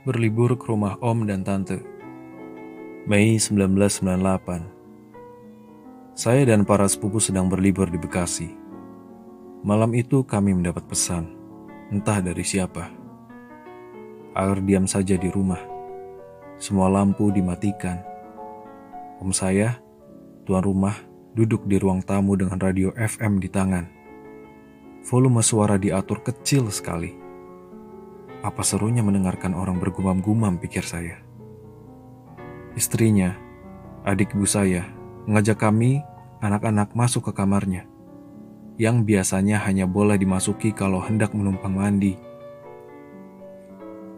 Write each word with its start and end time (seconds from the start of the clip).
berlibur 0.00 0.56
ke 0.56 0.64
rumah 0.64 0.96
om 1.04 1.28
dan 1.28 1.44
tante. 1.44 1.76
Mei 3.04 3.36
1998. 3.36 6.16
Saya 6.16 6.42
dan 6.48 6.64
para 6.64 6.88
sepupu 6.88 7.20
sedang 7.20 7.52
berlibur 7.52 7.84
di 7.84 8.00
Bekasi. 8.00 8.48
Malam 9.60 9.92
itu 9.92 10.24
kami 10.24 10.56
mendapat 10.56 10.88
pesan, 10.88 11.28
entah 11.92 12.16
dari 12.24 12.40
siapa. 12.40 12.88
Agar 14.32 14.64
diam 14.64 14.88
saja 14.88 15.20
di 15.20 15.28
rumah. 15.28 15.60
Semua 16.56 16.88
lampu 16.88 17.28
dimatikan. 17.28 18.00
Om 19.20 19.36
saya, 19.36 19.84
tuan 20.48 20.64
rumah, 20.64 20.96
duduk 21.36 21.68
di 21.68 21.76
ruang 21.76 22.00
tamu 22.00 22.40
dengan 22.40 22.56
radio 22.56 22.88
FM 22.96 23.36
di 23.36 23.52
tangan. 23.52 23.84
Volume 25.04 25.44
suara 25.44 25.76
diatur 25.76 26.24
kecil 26.24 26.72
sekali. 26.72 27.29
Apa 28.40 28.64
serunya 28.64 29.04
mendengarkan 29.04 29.52
orang 29.52 29.76
bergumam-gumam 29.76 30.56
pikir 30.56 30.80
saya. 30.80 31.20
Istrinya, 32.72 33.36
adik 34.08 34.32
ibu 34.32 34.48
saya, 34.48 34.88
mengajak 35.28 35.60
kami, 35.60 36.00
anak-anak 36.40 36.96
masuk 36.96 37.28
ke 37.28 37.32
kamarnya, 37.36 37.84
yang 38.80 39.04
biasanya 39.04 39.60
hanya 39.68 39.84
boleh 39.84 40.16
dimasuki 40.16 40.72
kalau 40.72 41.04
hendak 41.04 41.36
menumpang 41.36 41.76
mandi. 41.76 42.16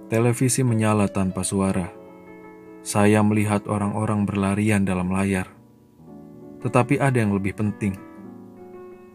Televisi 0.06 0.62
menyala 0.62 1.10
tanpa 1.10 1.42
suara. 1.42 1.90
Saya 2.86 3.26
melihat 3.26 3.66
orang-orang 3.66 4.22
berlarian 4.22 4.86
dalam 4.86 5.10
layar. 5.10 5.50
Tetapi 6.62 7.02
ada 7.02 7.18
yang 7.18 7.34
lebih 7.34 7.58
penting. 7.58 7.98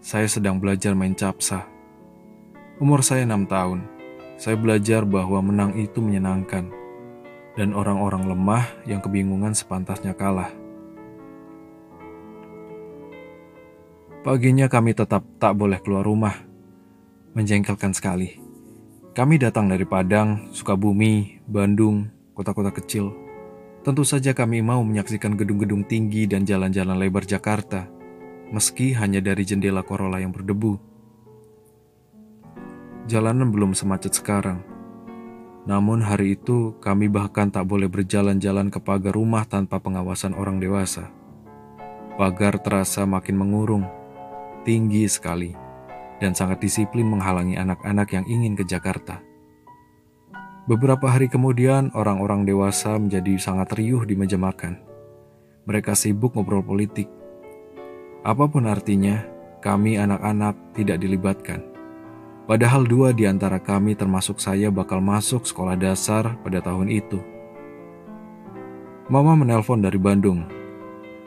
Saya 0.04 0.28
sedang 0.28 0.60
belajar 0.60 0.92
main 0.98 1.16
capsa. 1.16 1.64
Umur 2.82 3.06
saya 3.06 3.24
enam 3.24 3.48
tahun. 3.48 3.97
Saya 4.38 4.54
belajar 4.54 5.02
bahwa 5.02 5.42
menang 5.42 5.74
itu 5.74 5.98
menyenangkan 5.98 6.70
dan 7.58 7.74
orang-orang 7.74 8.30
lemah 8.30 8.70
yang 8.86 9.02
kebingungan 9.02 9.58
sepantasnya 9.58 10.14
kalah. 10.14 10.54
Paginya 14.22 14.70
kami 14.70 14.94
tetap 14.94 15.26
tak 15.42 15.58
boleh 15.58 15.82
keluar 15.82 16.06
rumah. 16.06 16.38
Menjengkelkan 17.34 17.98
sekali. 17.98 18.38
Kami 19.18 19.42
datang 19.42 19.66
dari 19.66 19.86
Padang, 19.90 20.54
Sukabumi, 20.54 21.42
Bandung, 21.50 22.06
kota-kota 22.38 22.70
kecil. 22.70 23.10
Tentu 23.82 24.06
saja 24.06 24.38
kami 24.38 24.62
mau 24.62 24.86
menyaksikan 24.86 25.34
gedung-gedung 25.34 25.82
tinggi 25.90 26.30
dan 26.30 26.46
jalan-jalan 26.46 26.98
lebar 27.02 27.26
Jakarta, 27.26 27.90
meski 28.54 28.94
hanya 28.94 29.18
dari 29.18 29.42
jendela 29.42 29.82
Corolla 29.82 30.22
yang 30.22 30.30
berdebu. 30.30 30.87
Jalanan 33.08 33.50
belum 33.50 33.72
semacet 33.72 34.12
sekarang 34.20 34.78
namun 35.68 36.00
hari 36.00 36.40
itu 36.40 36.80
kami 36.80 37.12
bahkan 37.12 37.52
tak 37.52 37.68
boleh 37.68 37.92
berjalan-jalan 37.92 38.72
ke 38.72 38.80
pagar 38.80 39.12
rumah 39.12 39.44
tanpa 39.44 39.84
pengawasan 39.84 40.32
orang 40.32 40.64
dewasa. 40.64 41.12
Pagar 42.16 42.64
terasa 42.64 43.04
makin 43.04 43.36
mengurung, 43.36 43.84
tinggi 44.64 45.04
sekali, 45.12 45.52
dan 46.24 46.32
sangat 46.32 46.64
disiplin 46.64 47.04
menghalangi 47.04 47.60
anak-anak 47.60 48.08
yang 48.16 48.26
ingin 48.32 48.56
ke 48.56 48.64
Jakarta. 48.64 49.20
Beberapa 50.72 51.12
hari 51.12 51.28
kemudian, 51.28 51.92
orang-orang 51.92 52.48
dewasa 52.48 52.96
menjadi 52.96 53.36
sangat 53.36 53.76
riuh 53.76 54.08
di 54.08 54.16
meja 54.16 54.40
makan. 54.40 54.80
Mereka 55.68 56.00
sibuk 56.00 56.32
ngobrol 56.32 56.64
politik. 56.64 57.12
Apa 58.24 58.48
pun 58.48 58.72
artinya, 58.72 59.20
kami 59.60 60.00
anak-anak 60.00 60.56
tidak 60.80 61.04
dilibatkan. 61.04 61.77
Padahal 62.48 62.88
dua 62.88 63.12
di 63.12 63.28
antara 63.28 63.60
kami 63.60 63.92
termasuk 63.92 64.40
saya 64.40 64.72
bakal 64.72 65.04
masuk 65.04 65.44
sekolah 65.44 65.76
dasar 65.76 66.40
pada 66.48 66.64
tahun 66.64 66.88
itu. 66.88 67.20
Mama 69.12 69.36
menelpon 69.36 69.84
dari 69.84 70.00
Bandung. 70.00 70.48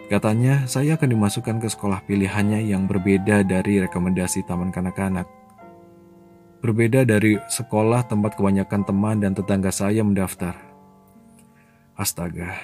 Katanya 0.08 0.64
saya 0.64 0.96
akan 0.96 1.12
dimasukkan 1.12 1.60
ke 1.60 1.68
sekolah 1.68 2.08
pilihannya 2.08 2.64
yang 2.64 2.88
berbeda 2.88 3.44
dari 3.44 3.84
rekomendasi 3.84 4.48
taman 4.48 4.72
kanak-kanak. 4.72 5.28
Berbeda 6.64 7.04
dari 7.04 7.36
sekolah 7.36 8.08
tempat 8.08 8.40
kebanyakan 8.40 8.80
teman 8.88 9.20
dan 9.20 9.36
tetangga 9.36 9.68
saya 9.68 10.00
mendaftar. 10.00 10.56
Astaga. 12.00 12.56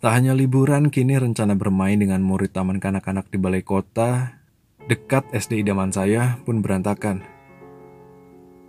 Tak 0.00 0.16
hanya 0.16 0.32
liburan, 0.32 0.88
kini 0.88 1.20
rencana 1.20 1.52
bermain 1.52 2.00
dengan 2.00 2.24
murid 2.24 2.56
taman 2.56 2.80
kanak-kanak 2.80 3.28
di 3.28 3.36
balai 3.36 3.60
kota 3.60 4.39
Dekat 4.88 5.28
SD 5.34 5.60
idaman 5.60 5.92
saya 5.92 6.40
pun 6.48 6.64
berantakan. 6.64 7.20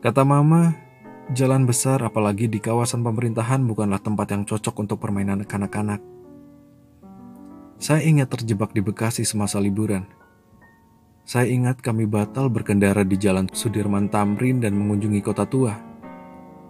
Kata 0.03 0.27
mama, 0.27 0.75
jalan 1.31 1.63
besar 1.63 2.03
apalagi 2.03 2.51
di 2.51 2.59
kawasan 2.59 3.05
pemerintahan 3.05 3.63
bukanlah 3.63 4.01
tempat 4.01 4.33
yang 4.35 4.44
cocok 4.44 4.75
untuk 4.81 4.97
permainan 4.99 5.47
kanak-kanak. 5.47 6.03
Saya 7.81 8.05
ingat 8.05 8.29
terjebak 8.29 8.75
di 8.75 8.81
Bekasi 8.83 9.25
semasa 9.25 9.57
liburan. 9.57 10.05
Saya 11.25 11.49
ingat 11.49 11.81
kami 11.81 12.05
batal 12.09 12.51
berkendara 12.51 13.01
di 13.01 13.16
jalan 13.16 13.49
Sudirman 13.49 14.11
Tamrin 14.11 14.61
dan 14.61 14.75
mengunjungi 14.78 15.22
kota 15.23 15.47
tua. 15.47 15.79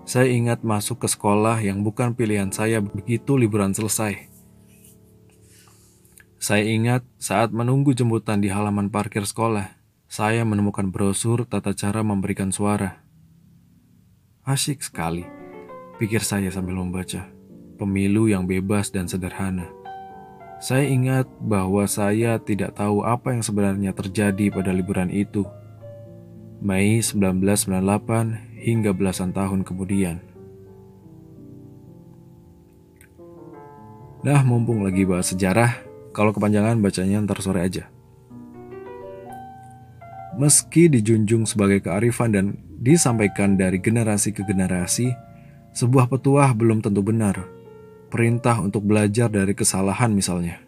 Saya 0.07 0.31
ingat 0.31 0.63
masuk 0.63 1.03
ke 1.03 1.07
sekolah 1.11 1.59
yang 1.59 1.83
bukan 1.83 2.15
pilihan 2.15 2.51
saya 2.51 2.79
begitu 2.79 3.35
liburan 3.35 3.75
selesai. 3.75 4.30
Saya 6.41 6.65
ingat 6.65 7.05
saat 7.21 7.53
menunggu 7.53 7.93
jemputan 7.93 8.41
di 8.41 8.49
halaman 8.49 8.89
parkir 8.89 9.21
sekolah, 9.29 9.77
saya 10.09 10.41
menemukan 10.41 10.89
brosur 10.89 11.45
tata 11.45 11.69
cara 11.77 12.01
memberikan 12.01 12.49
suara. 12.49 13.05
Asyik 14.41 14.81
sekali, 14.81 15.21
pikir 16.01 16.25
saya 16.25 16.49
sambil 16.49 16.81
membaca. 16.81 17.29
Pemilu 17.77 18.25
yang 18.25 18.49
bebas 18.49 18.89
dan 18.89 19.05
sederhana. 19.05 19.69
Saya 20.57 20.89
ingat 20.89 21.29
bahwa 21.45 21.85
saya 21.85 22.41
tidak 22.41 22.73
tahu 22.73 23.05
apa 23.05 23.37
yang 23.37 23.45
sebenarnya 23.45 23.93
terjadi 23.93 24.49
pada 24.49 24.73
liburan 24.73 25.13
itu. 25.13 25.45
Mei 26.57 27.05
1998 27.05 28.65
hingga 28.65 28.97
belasan 28.97 29.29
tahun 29.29 29.61
kemudian. 29.61 30.25
Nah, 34.25 34.41
mumpung 34.41 34.81
lagi 34.81 35.05
bahas 35.05 35.33
sejarah, 35.33 35.90
kalau 36.11 36.35
kepanjangan 36.35 36.79
bacanya 36.79 37.23
ntar 37.23 37.39
sore 37.39 37.63
aja. 37.63 37.87
Meski 40.39 40.87
dijunjung 40.87 41.43
sebagai 41.43 41.83
kearifan 41.83 42.31
dan 42.31 42.45
disampaikan 42.79 43.59
dari 43.59 43.83
generasi 43.83 44.31
ke 44.31 44.47
generasi, 44.47 45.11
sebuah 45.75 46.07
petuah 46.07 46.55
belum 46.55 46.79
tentu 46.79 47.03
benar. 47.03 47.47
Perintah 48.11 48.59
untuk 48.59 48.83
belajar 48.83 49.31
dari 49.31 49.55
kesalahan 49.55 50.11
misalnya. 50.11 50.59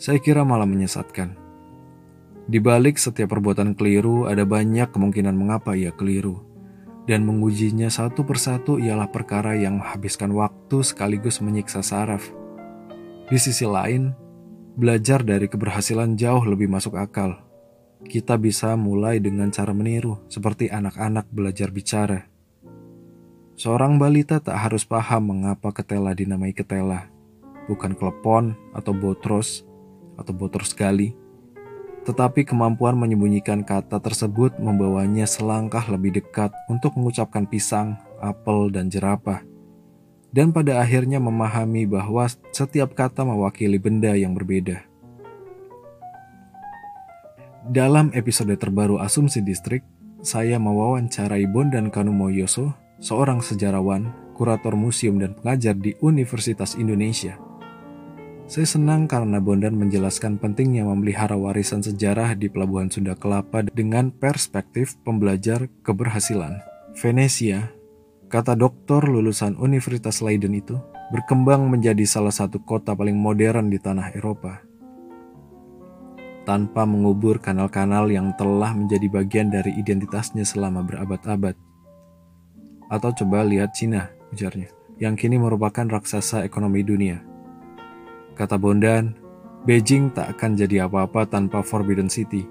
Saya 0.00 0.16
kira 0.16 0.48
malah 0.48 0.64
menyesatkan. 0.64 1.36
Di 2.48 2.56
balik 2.56 2.96
setiap 2.96 3.36
perbuatan 3.36 3.76
keliru 3.76 4.24
ada 4.24 4.48
banyak 4.48 4.88
kemungkinan 4.88 5.36
mengapa 5.36 5.76
ia 5.76 5.92
keliru. 5.92 6.40
Dan 7.04 7.28
mengujinya 7.28 7.92
satu 7.92 8.24
persatu 8.24 8.80
ialah 8.80 9.12
perkara 9.12 9.56
yang 9.60 9.76
menghabiskan 9.76 10.32
waktu 10.32 10.80
sekaligus 10.80 11.44
menyiksa 11.44 11.84
saraf. 11.84 12.39
Di 13.30 13.38
sisi 13.38 13.62
lain, 13.62 14.10
belajar 14.74 15.22
dari 15.22 15.46
keberhasilan 15.46 16.18
jauh 16.18 16.42
lebih 16.42 16.66
masuk 16.66 16.98
akal. 16.98 17.38
Kita 18.02 18.34
bisa 18.34 18.74
mulai 18.74 19.22
dengan 19.22 19.54
cara 19.54 19.70
meniru, 19.70 20.18
seperti 20.26 20.66
anak-anak 20.66 21.30
belajar 21.30 21.70
bicara. 21.70 22.26
Seorang 23.54 24.02
balita 24.02 24.42
tak 24.42 24.58
harus 24.58 24.82
paham 24.82 25.30
mengapa 25.30 25.70
ketela 25.70 26.10
dinamai 26.10 26.50
ketela, 26.50 27.06
bukan 27.70 27.94
klepon 27.94 28.58
atau 28.74 28.90
botros 28.90 29.62
atau 30.18 30.34
botros 30.34 30.74
gali. 30.74 31.14
Tetapi 32.02 32.42
kemampuan 32.42 32.98
menyembunyikan 32.98 33.62
kata 33.62 34.02
tersebut 34.02 34.58
membawanya 34.58 35.30
selangkah 35.30 35.86
lebih 35.86 36.18
dekat 36.18 36.50
untuk 36.66 36.98
mengucapkan 36.98 37.46
pisang, 37.46 37.94
apel, 38.18 38.74
dan 38.74 38.90
jerapah 38.90 39.46
dan 40.30 40.54
pada 40.54 40.78
akhirnya 40.78 41.18
memahami 41.18 41.86
bahwa 41.86 42.26
setiap 42.54 42.94
kata 42.94 43.26
mewakili 43.26 43.78
benda 43.78 44.14
yang 44.14 44.34
berbeda. 44.34 44.86
Dalam 47.70 48.10
episode 48.16 48.56
terbaru 48.56 48.98
Asumsi 48.98 49.44
Distrik, 49.44 49.84
saya 50.24 50.56
mewawancarai 50.56 51.44
Bondan 51.46 51.92
Kanumoyoso, 51.92 52.72
seorang 52.98 53.44
sejarawan, 53.44 54.10
kurator 54.34 54.72
museum 54.74 55.20
dan 55.20 55.36
pengajar 55.36 55.76
di 55.76 55.92
Universitas 56.00 56.74
Indonesia. 56.80 57.36
Saya 58.50 58.66
senang 58.66 59.06
karena 59.06 59.38
Bondan 59.38 59.78
menjelaskan 59.78 60.40
pentingnya 60.42 60.82
memelihara 60.82 61.38
warisan 61.38 61.84
sejarah 61.86 62.34
di 62.34 62.50
Pelabuhan 62.50 62.90
Sunda 62.90 63.14
Kelapa 63.14 63.62
dengan 63.70 64.10
perspektif 64.10 64.98
pembelajar 65.06 65.70
keberhasilan. 65.86 66.58
Venesia, 66.98 67.70
Kata 68.30 68.54
doktor 68.54 69.10
lulusan 69.10 69.58
Universitas 69.58 70.22
Leiden 70.22 70.54
itu, 70.54 70.78
berkembang 71.10 71.66
menjadi 71.66 72.06
salah 72.06 72.30
satu 72.30 72.62
kota 72.62 72.94
paling 72.94 73.18
modern 73.18 73.74
di 73.74 73.82
tanah 73.82 74.14
Eropa. 74.14 74.62
Tanpa 76.46 76.86
mengubur 76.86 77.42
kanal-kanal 77.42 78.06
yang 78.06 78.30
telah 78.38 78.70
menjadi 78.70 79.10
bagian 79.10 79.50
dari 79.50 79.74
identitasnya 79.74 80.46
selama 80.46 80.86
berabad-abad. 80.86 81.58
Atau 82.86 83.10
coba 83.18 83.42
lihat 83.42 83.74
Cina, 83.74 84.14
ujarnya, 84.30 84.70
yang 85.02 85.18
kini 85.18 85.34
merupakan 85.34 85.90
raksasa 85.90 86.46
ekonomi 86.46 86.86
dunia. 86.86 87.26
Kata 88.38 88.54
Bondan, 88.62 89.18
Beijing 89.66 90.14
tak 90.14 90.38
akan 90.38 90.54
jadi 90.54 90.86
apa-apa 90.86 91.26
tanpa 91.26 91.66
Forbidden 91.66 92.06
City. 92.06 92.46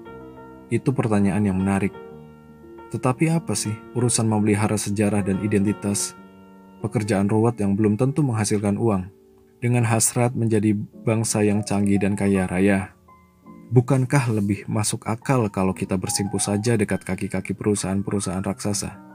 Itu 0.68 0.92
pertanyaan 0.92 1.48
yang 1.48 1.56
menarik. 1.56 2.09
Tetapi 2.90 3.30
apa 3.30 3.54
sih 3.54 3.74
urusan 3.94 4.26
memelihara 4.26 4.74
sejarah 4.74 5.22
dan 5.22 5.38
identitas? 5.46 6.18
Pekerjaan 6.82 7.30
ruwet 7.30 7.58
yang 7.62 7.78
belum 7.78 7.94
tentu 7.94 8.26
menghasilkan 8.26 8.76
uang. 8.76 9.10
Dengan 9.60 9.84
hasrat 9.86 10.32
menjadi 10.34 10.72
bangsa 11.04 11.44
yang 11.44 11.62
canggih 11.62 12.00
dan 12.00 12.16
kaya 12.16 12.48
raya. 12.48 12.96
Bukankah 13.70 14.34
lebih 14.34 14.66
masuk 14.66 15.06
akal 15.06 15.46
kalau 15.52 15.70
kita 15.70 15.94
bersimpuh 15.94 16.40
saja 16.40 16.74
dekat 16.74 17.06
kaki-kaki 17.06 17.54
perusahaan-perusahaan 17.54 18.42
raksasa? 18.42 19.10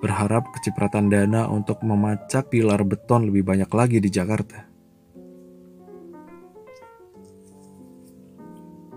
berharap 0.00 0.52
kecipratan 0.52 1.08
dana 1.08 1.48
untuk 1.48 1.80
memacak 1.80 2.52
pilar 2.52 2.84
beton 2.84 3.28
lebih 3.28 3.44
banyak 3.44 3.70
lagi 3.72 3.98
di 3.98 4.10
Jakarta. 4.12 4.75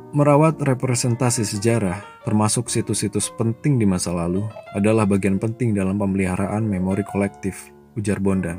Merawat 0.09 0.57
representasi 0.65 1.45
sejarah, 1.45 2.01
termasuk 2.25 2.65
situs-situs 2.65 3.29
penting 3.37 3.77
di 3.77 3.85
masa 3.85 4.09
lalu, 4.09 4.41
adalah 4.73 5.05
bagian 5.05 5.37
penting 5.37 5.77
dalam 5.77 6.01
pemeliharaan 6.01 6.65
memori 6.65 7.05
kolektif, 7.05 7.69
ujar 7.93 8.17
Bondan. 8.17 8.57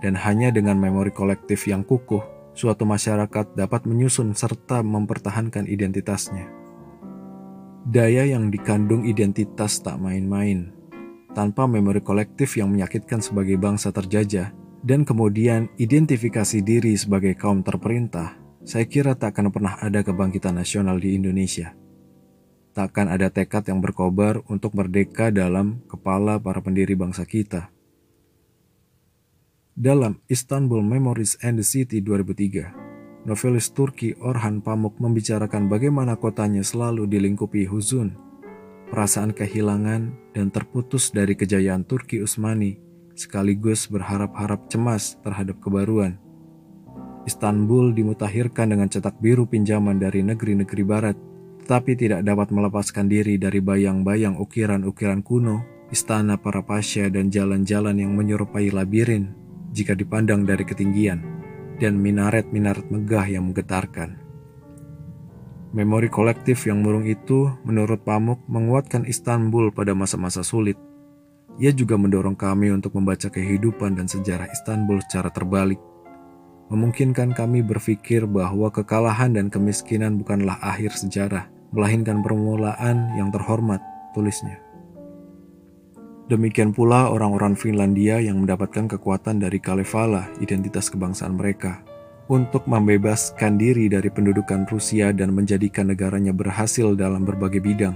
Dan 0.00 0.16
hanya 0.16 0.48
dengan 0.48 0.80
memori 0.80 1.12
kolektif 1.12 1.68
yang 1.68 1.84
kukuh, 1.84 2.24
suatu 2.56 2.88
masyarakat 2.88 3.52
dapat 3.52 3.84
menyusun 3.84 4.32
serta 4.32 4.80
mempertahankan 4.80 5.68
identitasnya. 5.68 6.48
Daya 7.84 8.24
yang 8.24 8.48
dikandung 8.48 9.04
identitas 9.04 9.84
tak 9.84 10.00
main-main, 10.00 10.72
tanpa 11.36 11.68
memori 11.68 12.00
kolektif 12.00 12.56
yang 12.56 12.72
menyakitkan 12.72 13.20
sebagai 13.20 13.60
bangsa 13.60 13.92
terjajah, 13.92 14.56
dan 14.80 15.04
kemudian 15.04 15.68
identifikasi 15.76 16.64
diri 16.64 16.96
sebagai 16.96 17.36
kaum 17.36 17.60
terperintah, 17.60 18.45
saya 18.66 18.82
kira 18.90 19.14
tak 19.14 19.38
akan 19.38 19.54
pernah 19.54 19.78
ada 19.78 20.02
kebangkitan 20.02 20.58
nasional 20.58 20.98
di 20.98 21.14
Indonesia. 21.14 21.78
Tak 22.74 22.92
akan 22.92 23.14
ada 23.14 23.30
tekad 23.30 23.62
yang 23.70 23.78
berkobar 23.78 24.42
untuk 24.50 24.74
merdeka 24.74 25.30
dalam 25.30 25.86
kepala 25.86 26.42
para 26.42 26.58
pendiri 26.58 26.98
bangsa 26.98 27.22
kita. 27.22 27.70
Dalam 29.72 30.18
Istanbul 30.26 30.82
Memories 30.82 31.38
and 31.46 31.62
the 31.62 31.64
City 31.64 32.02
2003, 32.02 33.24
novelis 33.24 33.70
Turki 33.70 34.18
Orhan 34.18 34.58
Pamuk 34.60 34.98
membicarakan 34.98 35.70
bagaimana 35.70 36.18
kotanya 36.18 36.66
selalu 36.66 37.06
dilingkupi 37.06 37.70
huzun 37.70 38.26
perasaan 38.90 39.34
kehilangan 39.34 40.14
dan 40.34 40.46
terputus 40.50 41.10
dari 41.10 41.34
kejayaan 41.34 41.82
Turki 41.82 42.22
Utsmani, 42.22 42.78
sekaligus 43.18 43.90
berharap-harap 43.90 44.70
cemas 44.70 45.18
terhadap 45.22 45.58
kebaruan. 45.58 46.25
Istanbul 47.26 47.90
dimutakhirkan 47.90 48.70
dengan 48.70 48.86
cetak 48.86 49.18
biru 49.18 49.50
pinjaman 49.50 49.98
dari 49.98 50.22
negeri-negeri 50.22 50.82
barat, 50.86 51.16
tetapi 51.66 51.98
tidak 51.98 52.22
dapat 52.22 52.54
melepaskan 52.54 53.10
diri 53.10 53.34
dari 53.34 53.58
bayang-bayang 53.58 54.38
ukiran-ukiran 54.38 55.26
kuno, 55.26 55.66
istana 55.90 56.38
para 56.38 56.62
pasya 56.62 57.10
dan 57.10 57.26
jalan-jalan 57.26 57.98
yang 57.98 58.14
menyerupai 58.14 58.70
labirin 58.70 59.34
jika 59.74 59.98
dipandang 59.98 60.46
dari 60.46 60.62
ketinggian, 60.62 61.20
dan 61.82 61.98
minaret-minaret 61.98 62.86
megah 62.88 63.26
yang 63.26 63.50
menggetarkan. 63.50 64.22
Memori 65.76 66.08
kolektif 66.08 66.64
yang 66.64 66.80
murung 66.80 67.04
itu, 67.04 67.52
menurut 67.66 68.00
Pamuk, 68.06 68.40
menguatkan 68.48 69.04
Istanbul 69.04 69.74
pada 69.74 69.92
masa-masa 69.92 70.40
sulit. 70.40 70.78
Ia 71.60 71.74
juga 71.74 72.00
mendorong 72.00 72.38
kami 72.38 72.72
untuk 72.72 72.96
membaca 72.96 73.28
kehidupan 73.28 73.98
dan 73.98 74.08
sejarah 74.08 74.48
Istanbul 74.48 75.04
secara 75.04 75.28
terbalik. 75.28 75.76
Memungkinkan 76.66 77.30
kami 77.30 77.62
berpikir 77.62 78.26
bahwa 78.26 78.74
kekalahan 78.74 79.38
dan 79.38 79.46
kemiskinan 79.46 80.18
bukanlah 80.18 80.58
akhir 80.58 80.98
sejarah, 80.98 81.46
melainkan 81.70 82.26
permulaan 82.26 83.14
yang 83.14 83.30
terhormat, 83.30 83.78
tulisnya. 84.18 84.58
Demikian 86.26 86.74
pula 86.74 87.06
orang-orang 87.06 87.54
Finlandia 87.54 88.18
yang 88.18 88.42
mendapatkan 88.42 88.90
kekuatan 88.98 89.38
dari 89.38 89.62
Kalevala, 89.62 90.26
identitas 90.42 90.90
kebangsaan 90.90 91.38
mereka, 91.38 91.86
untuk 92.26 92.66
membebaskan 92.66 93.54
diri 93.54 93.86
dari 93.86 94.10
pendudukan 94.10 94.66
Rusia 94.66 95.14
dan 95.14 95.30
menjadikan 95.30 95.86
negaranya 95.86 96.34
berhasil 96.34 96.98
dalam 96.98 97.22
berbagai 97.22 97.62
bidang. 97.62 97.94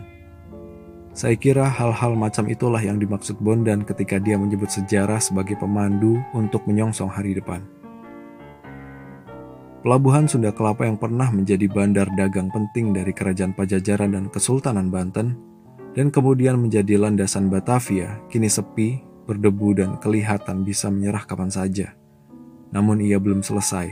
Saya 1.10 1.34
kira 1.34 1.66
hal-hal 1.66 2.14
macam 2.14 2.46
itulah 2.46 2.78
yang 2.78 3.02
dimaksud 3.02 3.34
Bondan 3.42 3.82
ketika 3.82 4.22
dia 4.22 4.38
menyebut 4.38 4.70
sejarah 4.70 5.18
sebagai 5.18 5.58
pemandu 5.58 6.22
untuk 6.30 6.62
menyongsong 6.70 7.10
hari 7.10 7.34
depan. 7.34 7.79
Pelabuhan 9.80 10.28
Sunda 10.28 10.52
Kelapa 10.52 10.84
yang 10.84 11.00
pernah 11.00 11.32
menjadi 11.32 11.64
bandar 11.64 12.04
dagang 12.12 12.52
penting 12.52 12.92
dari 12.92 13.16
Kerajaan 13.16 13.56
Pajajaran 13.56 14.12
dan 14.12 14.28
Kesultanan 14.28 14.92
Banten, 14.92 15.40
dan 15.96 16.12
kemudian 16.12 16.60
menjadi 16.60 17.00
landasan 17.00 17.48
Batavia, 17.48 18.20
kini 18.28 18.52
sepi, 18.52 19.00
berdebu 19.24 19.72
dan 19.80 19.96
kelihatan 19.96 20.68
bisa 20.68 20.92
menyerah 20.92 21.24
kapan 21.24 21.48
saja. 21.48 21.96
Namun 22.76 23.00
ia 23.00 23.16
belum 23.16 23.40
selesai. 23.40 23.88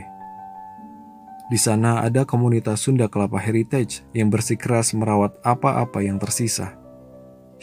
Di 1.49 1.57
sana 1.57 2.05
ada 2.05 2.29
komunitas 2.29 2.85
Sunda 2.85 3.09
Kelapa 3.09 3.41
Heritage 3.41 4.05
yang 4.13 4.29
bersikeras 4.29 4.93
merawat 4.93 5.41
apa-apa 5.41 6.05
yang 6.05 6.21
tersisa. 6.21 6.77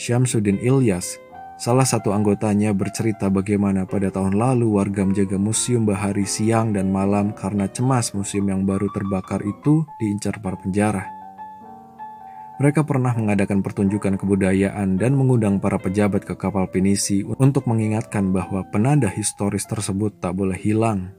Syamsuddin 0.01 0.57
Ilyas, 0.57 1.21
salah 1.55 1.87
satu 1.87 2.11
anggotanya 2.11 2.75
bercerita 2.75 3.31
bagaimana 3.31 3.87
pada 3.87 4.11
tahun 4.11 4.35
lalu 4.35 4.75
warga 4.75 5.07
menjaga 5.07 5.39
museum 5.39 5.87
bahari 5.87 6.27
siang 6.27 6.75
dan 6.75 6.91
malam 6.91 7.31
karena 7.31 7.65
cemas 7.71 8.11
museum 8.11 8.47
yang 8.51 8.63
baru 8.63 8.91
terbakar 8.91 9.43
itu 9.43 9.83
diincar 9.97 10.39
para 10.43 10.59
penjara. 10.59 11.07
Mereka 12.55 12.87
pernah 12.87 13.11
mengadakan 13.11 13.59
pertunjukan 13.59 14.15
kebudayaan 14.15 14.95
dan 14.95 15.11
mengundang 15.19 15.59
para 15.59 15.75
pejabat 15.75 16.23
ke 16.23 16.39
kapal 16.39 16.71
pinisi 16.71 17.27
untuk 17.27 17.67
mengingatkan 17.67 18.31
bahwa 18.31 18.63
penanda 18.71 19.11
historis 19.11 19.67
tersebut 19.67 20.15
tak 20.23 20.39
boleh 20.39 20.55
hilang 20.55 21.11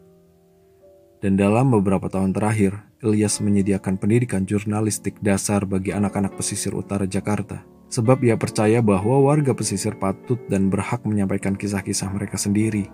dan 1.26 1.34
dalam 1.34 1.72
beberapa 1.72 2.06
tahun 2.12 2.36
terakhir, 2.36 2.76
Ilyas 3.00 3.40
menyediakan 3.40 3.96
pendidikan 3.96 4.44
jurnalistik 4.44 5.16
dasar 5.24 5.64
bagi 5.64 5.90
anak-anak 5.90 6.36
pesisir 6.36 6.76
utara 6.76 7.08
Jakarta. 7.08 7.64
Sebab 7.86 8.22
ia 8.26 8.34
percaya 8.34 8.82
bahwa 8.82 9.22
warga 9.22 9.54
pesisir 9.54 9.94
patut 9.94 10.38
dan 10.50 10.68
berhak 10.68 11.06
menyampaikan 11.06 11.54
kisah-kisah 11.54 12.10
mereka 12.10 12.34
sendiri. 12.34 12.90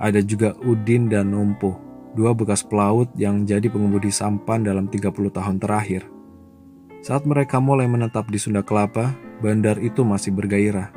Ada 0.00 0.20
juga 0.24 0.56
Udin 0.64 1.08
dan 1.08 1.32
Numpo, 1.32 1.76
dua 2.16 2.32
bekas 2.32 2.64
pelaut 2.64 3.08
yang 3.16 3.44
jadi 3.44 3.68
pengemudi 3.68 4.08
sampan 4.12 4.64
dalam 4.64 4.88
30 4.88 5.12
tahun 5.12 5.56
terakhir. 5.60 6.04
Saat 7.04 7.28
mereka 7.28 7.60
mulai 7.60 7.86
menetap 7.86 8.28
di 8.32 8.40
Sunda 8.40 8.64
Kelapa, 8.64 9.12
bandar 9.44 9.76
itu 9.78 10.02
masih 10.02 10.32
bergairah. 10.32 10.90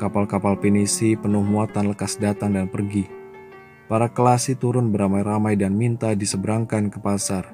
Kapal-kapal 0.00 0.58
pinisi 0.58 1.14
penuh 1.14 1.44
muatan 1.44 1.94
lekas 1.94 2.18
datang 2.18 2.56
dan 2.56 2.66
pergi 2.66 3.24
Para 3.84 4.08
kelasi 4.08 4.56
turun 4.56 4.88
beramai-ramai 4.88 5.60
dan 5.60 5.76
minta 5.76 6.16
diseberangkan 6.16 6.88
ke 6.88 6.98
pasar. 7.04 7.52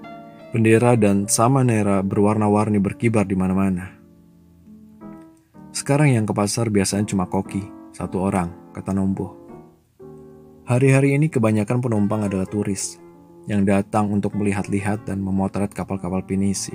Bendera 0.54 0.94
dan 0.94 1.26
samanera 1.26 2.06
berwarna-warni 2.06 2.78
berkibar 2.78 3.26
di 3.26 3.34
mana-mana. 3.34 3.99
Sekarang 5.70 6.10
yang 6.10 6.26
ke 6.26 6.34
pasar 6.34 6.66
biasanya 6.66 7.06
cuma 7.06 7.30
koki, 7.30 7.62
satu 7.94 8.26
orang, 8.26 8.50
kata 8.74 8.90
Nombo. 8.90 9.38
Hari-hari 10.66 11.14
ini 11.14 11.30
kebanyakan 11.30 11.78
penumpang 11.78 12.26
adalah 12.26 12.46
turis 12.46 12.98
yang 13.46 13.62
datang 13.62 14.10
untuk 14.10 14.34
melihat-lihat 14.34 15.06
dan 15.06 15.22
memotret 15.22 15.70
kapal-kapal 15.70 16.26
pinisi. 16.26 16.74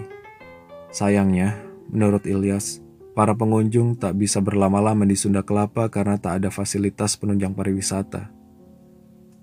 Sayangnya, 0.95 1.59
menurut 1.91 2.23
Ilyas, 2.23 2.79
para 3.11 3.35
pengunjung 3.35 3.99
tak 3.99 4.15
bisa 4.15 4.39
berlama-lama 4.39 5.03
di 5.03 5.19
Sunda 5.19 5.43
Kelapa 5.43 5.91
karena 5.91 6.15
tak 6.15 6.43
ada 6.43 6.49
fasilitas 6.51 7.19
penunjang 7.19 7.51
pariwisata. 7.51 8.31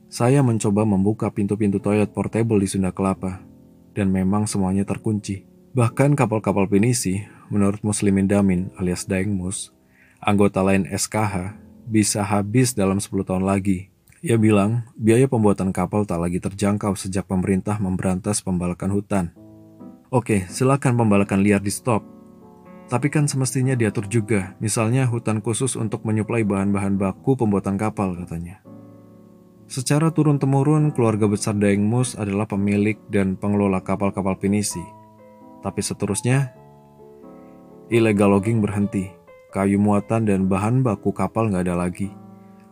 Saya 0.09 0.41
mencoba 0.41 0.85
membuka 0.85 1.29
pintu-pintu 1.29 1.77
toilet 1.81 2.09
portable 2.13 2.61
di 2.61 2.69
Sunda 2.69 2.93
Kelapa, 2.93 3.45
dan 3.93 4.09
memang 4.09 4.49
semuanya 4.49 4.89
terkunci. 4.89 5.45
Bahkan 5.73 6.17
kapal-kapal 6.17 6.69
pinisi, 6.69 7.25
menurut 7.53 7.85
Muslimin 7.85 8.25
Damin 8.25 8.73
alias 8.81 9.05
Daeng 9.05 9.37
Mus, 9.37 9.69
anggota 10.25 10.65
lain 10.65 10.89
SKH, 10.89 11.53
bisa 11.85 12.25
habis 12.25 12.73
dalam 12.73 12.97
10 12.97 13.29
tahun 13.29 13.45
lagi. 13.45 13.93
Ia 14.25 14.41
bilang, 14.41 14.89
biaya 14.97 15.29
pembuatan 15.29 15.69
kapal 15.75 16.09
tak 16.09 16.17
lagi 16.25 16.41
terjangkau 16.41 16.97
sejak 16.97 17.29
pemerintah 17.29 17.77
memberantas 17.77 18.41
pembalakan 18.41 18.97
hutan. 18.97 19.25
Oke, 20.09 20.49
silakan 20.49 20.97
pembalakan 20.97 21.45
liar 21.45 21.61
di 21.61 21.69
stop. 21.69 22.01
Tapi 22.89 23.13
kan 23.13 23.29
semestinya 23.29 23.77
diatur 23.77 24.09
juga, 24.09 24.57
misalnya 24.57 25.05
hutan 25.05 25.45
khusus 25.45 25.77
untuk 25.77 26.09
menyuplai 26.09 26.47
bahan-bahan 26.49 26.97
baku 26.97 27.37
pembuatan 27.37 27.77
kapal 27.77 28.17
katanya. 28.17 28.65
Secara 29.67 30.13
turun-temurun, 30.13 30.93
keluarga 30.93 31.25
besar 31.29 31.57
Daeng 31.57 31.89
Mus 31.89 32.13
adalah 32.15 32.45
pemilik 32.45 33.01
dan 33.09 33.41
pengelola 33.41 33.81
kapal-kapal 33.81 34.37
pinisi. 34.37 34.85
Tapi 35.65 35.81
seterusnya, 35.81 36.62
illegal 37.93 38.33
logging 38.33 38.65
berhenti. 38.65 39.13
kayu 39.53 39.77
muatan 39.77 40.25
dan 40.25 40.49
bahan 40.49 40.81
baku 40.81 41.13
kapal 41.13 41.53
nggak 41.53 41.69
ada 41.69 41.77
lagi. 41.77 42.09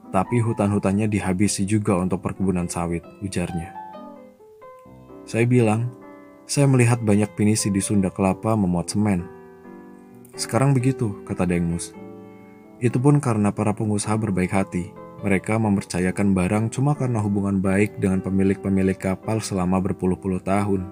Tapi 0.09 0.41
hutan-hutannya 0.41 1.12
dihabisi 1.12 1.69
juga 1.69 1.93
untuk 2.00 2.25
perkebunan 2.25 2.65
sawit, 2.65 3.05
ujarnya. 3.21 3.77
Saya 5.29 5.45
bilang, 5.45 5.93
saya 6.49 6.65
melihat 6.65 7.05
banyak 7.05 7.29
pinisi 7.37 7.69
di 7.69 7.85
Sunda 7.85 8.09
Kelapa 8.09 8.57
memuat 8.57 8.97
semen. 8.97 9.29
Sekarang 10.41 10.73
begitu, 10.73 11.21
kata 11.29 11.45
Dengmus. 11.45 11.93
Itu 12.81 12.97
pun 12.97 13.21
karena 13.21 13.53
para 13.53 13.77
pengusaha 13.77 14.17
berbaik 14.17 14.57
hati. 14.57 14.89
Mereka 15.21 15.61
mempercayakan 15.61 16.33
barang 16.33 16.73
cuma 16.73 16.97
karena 16.97 17.21
hubungan 17.21 17.61
baik 17.61 18.00
dengan 18.00 18.25
pemilik-pemilik 18.25 18.97
kapal 18.97 19.45
selama 19.45 19.85
berpuluh-puluh 19.85 20.41
tahun. 20.41 20.89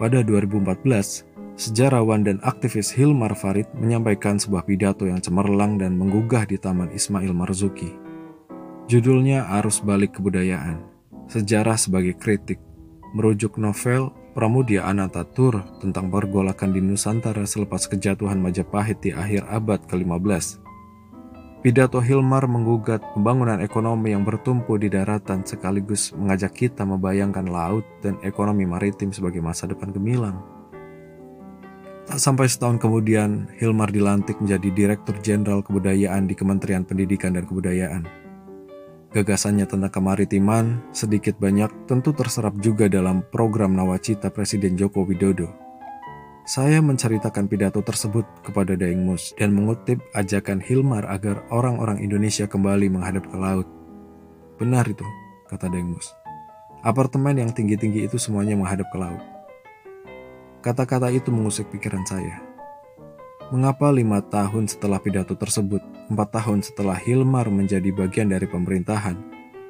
Pada 0.00 0.24
2014, 0.24 1.27
sejarawan 1.58 2.22
dan 2.22 2.38
aktivis 2.46 2.94
Hilmar 2.94 3.34
Farid 3.34 3.66
menyampaikan 3.74 4.38
sebuah 4.38 4.62
pidato 4.62 5.04
yang 5.04 5.18
cemerlang 5.18 5.76
dan 5.76 5.98
menggugah 5.98 6.46
di 6.46 6.54
Taman 6.56 6.94
Ismail 6.94 7.34
Marzuki. 7.34 7.90
Judulnya 8.86 9.50
Arus 9.58 9.82
Balik 9.84 10.16
Kebudayaan, 10.16 10.80
Sejarah 11.28 11.76
sebagai 11.76 12.16
Kritik 12.16 12.56
merujuk 13.12 13.60
novel 13.60 14.08
Pramudia 14.32 14.88
Anantatur 14.88 15.60
tentang 15.82 16.08
pergolakan 16.08 16.72
di 16.72 16.80
Nusantara 16.80 17.44
selepas 17.44 17.84
kejatuhan 17.84 18.40
Majapahit 18.40 19.02
di 19.02 19.10
akhir 19.12 19.44
abad 19.50 19.82
ke-15. 19.90 20.62
Pidato 21.58 21.98
Hilmar 21.98 22.46
menggugat 22.46 23.02
pembangunan 23.12 23.58
ekonomi 23.58 24.14
yang 24.14 24.22
bertumpu 24.22 24.78
di 24.78 24.86
daratan 24.88 25.42
sekaligus 25.42 26.14
mengajak 26.14 26.54
kita 26.54 26.86
membayangkan 26.86 27.50
laut 27.50 27.82
dan 27.98 28.14
ekonomi 28.22 28.62
maritim 28.62 29.10
sebagai 29.10 29.42
masa 29.42 29.66
depan 29.66 29.90
gemilang. 29.90 30.57
Tak 32.08 32.16
sampai 32.16 32.48
setahun 32.48 32.80
kemudian, 32.80 33.52
Hilmar 33.60 33.92
dilantik 33.92 34.40
menjadi 34.40 34.72
Direktur 34.72 35.20
Jenderal 35.20 35.60
Kebudayaan 35.60 36.24
di 36.24 36.32
Kementerian 36.32 36.80
Pendidikan 36.80 37.36
dan 37.36 37.44
Kebudayaan. 37.44 38.08
Gagasannya 39.12 39.68
tentang 39.68 39.92
kemaritiman 39.92 40.80
sedikit 40.96 41.36
banyak 41.36 41.68
tentu 41.84 42.16
terserap 42.16 42.56
juga 42.64 42.88
dalam 42.88 43.20
program 43.28 43.76
Nawacita 43.76 44.32
Presiden 44.32 44.80
Joko 44.80 45.04
Widodo. 45.04 45.52
Saya 46.48 46.80
menceritakan 46.80 47.44
pidato 47.44 47.84
tersebut 47.84 48.24
kepada 48.40 48.72
Daeng 48.72 49.04
Mus 49.04 49.36
dan 49.36 49.52
mengutip 49.52 50.00
ajakan 50.16 50.64
Hilmar 50.64 51.04
agar 51.12 51.44
orang-orang 51.52 52.00
Indonesia 52.00 52.48
kembali 52.48 52.88
menghadap 52.88 53.28
ke 53.28 53.36
laut. 53.36 53.68
Benar 54.56 54.88
itu, 54.88 55.04
kata 55.52 55.68
Daeng 55.68 55.92
Mus. 55.92 56.08
Apartemen 56.80 57.36
yang 57.36 57.52
tinggi-tinggi 57.52 58.08
itu 58.08 58.16
semuanya 58.16 58.56
menghadap 58.56 58.88
ke 58.88 58.96
laut. 58.96 59.37
Kata-kata 60.58 61.14
itu 61.14 61.30
mengusik 61.30 61.70
pikiran 61.70 62.02
saya. 62.02 62.42
Mengapa 63.54 63.94
lima 63.94 64.18
tahun 64.20 64.66
setelah 64.66 64.98
pidato 64.98 65.38
tersebut, 65.38 65.80
empat 66.10 66.28
tahun 66.34 66.60
setelah 66.66 66.98
Hilmar 66.98 67.46
menjadi 67.48 67.94
bagian 67.94 68.34
dari 68.34 68.44
pemerintahan, 68.44 69.16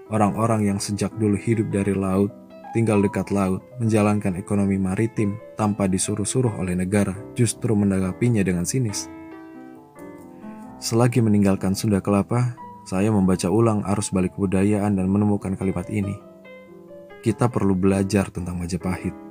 orang-orang 0.09 0.66
yang 0.73 0.78
sejak 0.80 1.12
dulu 1.21 1.37
hidup 1.37 1.68
dari 1.68 1.92
laut, 1.92 2.33
tinggal 2.73 3.04
dekat 3.04 3.28
laut, 3.28 3.61
menjalankan 3.76 4.35
ekonomi 4.40 4.80
maritim 4.80 5.37
tanpa 5.61 5.85
disuruh-suruh 5.87 6.57
oleh 6.57 6.73
negara, 6.73 7.12
justru 7.37 7.76
menanggapinya 7.76 8.40
dengan 8.40 8.64
sinis? 8.64 9.12
Selagi 10.80 11.21
meninggalkan 11.21 11.76
Sunda 11.76 12.00
Kelapa, 12.00 12.57
saya 12.88 13.12
membaca 13.12 13.52
ulang 13.52 13.85
arus 13.85 14.09
balik 14.09 14.40
kebudayaan 14.40 14.97
dan 14.97 15.07
menemukan 15.12 15.52
kalimat 15.52 15.85
ini. 15.92 16.16
Kita 17.21 17.52
perlu 17.52 17.76
belajar 17.76 18.33
tentang 18.33 18.57
Majapahit, 18.57 19.28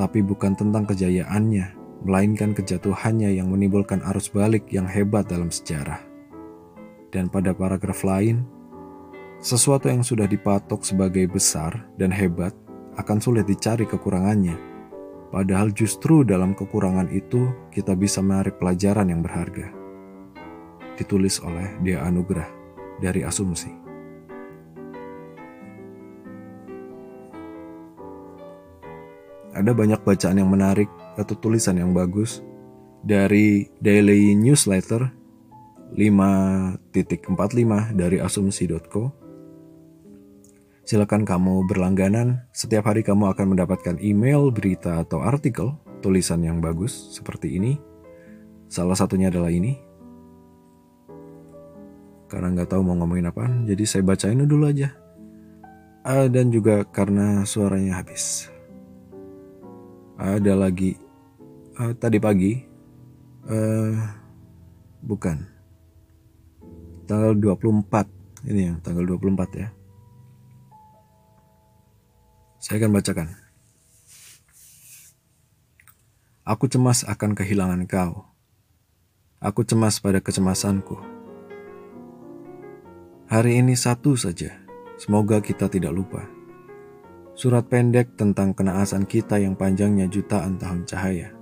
tapi 0.00 0.24
bukan 0.24 0.56
tentang 0.56 0.88
kejayaannya, 0.88 1.76
melainkan 2.08 2.56
kejatuhannya 2.56 3.36
yang 3.36 3.52
menimbulkan 3.52 4.00
arus 4.08 4.32
balik 4.32 4.64
yang 4.72 4.88
hebat 4.88 5.28
dalam 5.28 5.52
sejarah. 5.52 6.00
Dan 7.12 7.28
pada 7.28 7.52
paragraf 7.52 8.00
lain, 8.00 8.40
sesuatu 9.44 9.92
yang 9.92 10.00
sudah 10.00 10.24
dipatok 10.24 10.88
sebagai 10.88 11.28
besar 11.28 11.84
dan 12.00 12.08
hebat 12.16 12.56
akan 12.96 13.20
sulit 13.20 13.44
dicari 13.44 13.84
kekurangannya. 13.84 14.56
Padahal 15.28 15.68
justru 15.76 16.24
dalam 16.24 16.56
kekurangan 16.56 17.12
itu 17.12 17.52
kita 17.68 17.92
bisa 17.92 18.24
menarik 18.24 18.56
pelajaran 18.56 19.12
yang 19.12 19.20
berharga. 19.20 19.68
Ditulis 20.96 21.44
oleh 21.44 21.76
Dia 21.84 22.08
Anugrah 22.08 22.48
dari 23.04 23.20
Asumsi. 23.20 23.89
Ada 29.60 29.76
banyak 29.76 30.00
bacaan 30.00 30.40
yang 30.40 30.48
menarik 30.48 30.88
atau 31.20 31.36
tulisan 31.36 31.76
yang 31.76 31.92
bagus 31.92 32.40
dari 33.04 33.68
daily 33.84 34.32
newsletter 34.32 35.12
5.45 35.92 37.28
dari 37.92 38.16
asumsi.co. 38.24 39.12
Silakan 40.88 41.22
kamu 41.22 41.70
berlangganan, 41.70 42.50
setiap 42.50 42.90
hari 42.90 43.04
kamu 43.04 43.30
akan 43.36 43.54
mendapatkan 43.54 44.00
email, 44.02 44.50
berita, 44.50 44.98
atau 44.98 45.22
artikel 45.22 45.76
tulisan 46.02 46.42
yang 46.42 46.58
bagus 46.58 47.14
seperti 47.14 47.60
ini. 47.60 47.78
Salah 48.66 48.98
satunya 48.98 49.30
adalah 49.30 49.54
ini. 49.54 49.78
Karena 52.26 52.50
nggak 52.50 52.74
tahu 52.74 52.82
mau 52.82 52.98
ngomongin 52.98 53.30
apa, 53.30 53.46
jadi 53.68 53.84
saya 53.86 54.02
bacain 54.02 54.42
dulu 54.42 54.66
aja. 54.66 54.90
Uh, 56.00 56.26
dan 56.26 56.50
juga 56.50 56.82
karena 56.88 57.46
suaranya 57.46 58.02
habis. 58.02 58.49
Ada 60.20 60.52
lagi 60.52 60.92
uh, 61.80 61.96
tadi 61.96 62.20
pagi 62.20 62.52
uh, 63.48 63.96
bukan 65.00 65.36
tanggal 67.08 67.32
24 67.32 68.44
ini 68.52 68.68
yang 68.68 68.76
tanggal 68.84 69.02
24 69.16 69.56
ya 69.56 69.68
saya 72.60 72.84
akan 72.84 72.92
bacakan 72.92 73.28
Aku 76.50 76.66
cemas 76.66 77.06
akan 77.06 77.38
kehilangan 77.38 77.86
kau. 77.86 78.26
Aku 79.38 79.62
cemas 79.62 80.02
pada 80.02 80.18
kecemasanku. 80.18 80.98
Hari 83.30 83.62
ini 83.62 83.78
satu 83.78 84.18
saja. 84.18 84.58
Semoga 84.98 85.38
kita 85.38 85.70
tidak 85.70 85.94
lupa. 85.94 86.39
Surat 87.40 87.64
pendek 87.64 88.20
tentang 88.20 88.52
kenaasan 88.52 89.08
kita 89.08 89.40
yang 89.40 89.56
panjangnya 89.56 90.04
jutaan 90.12 90.60
tahun 90.60 90.84
cahaya 90.84 91.40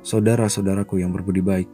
saudara-saudaraku 0.00 1.00
yang 1.04 1.12
berbudi 1.12 1.44
baik. 1.44 1.68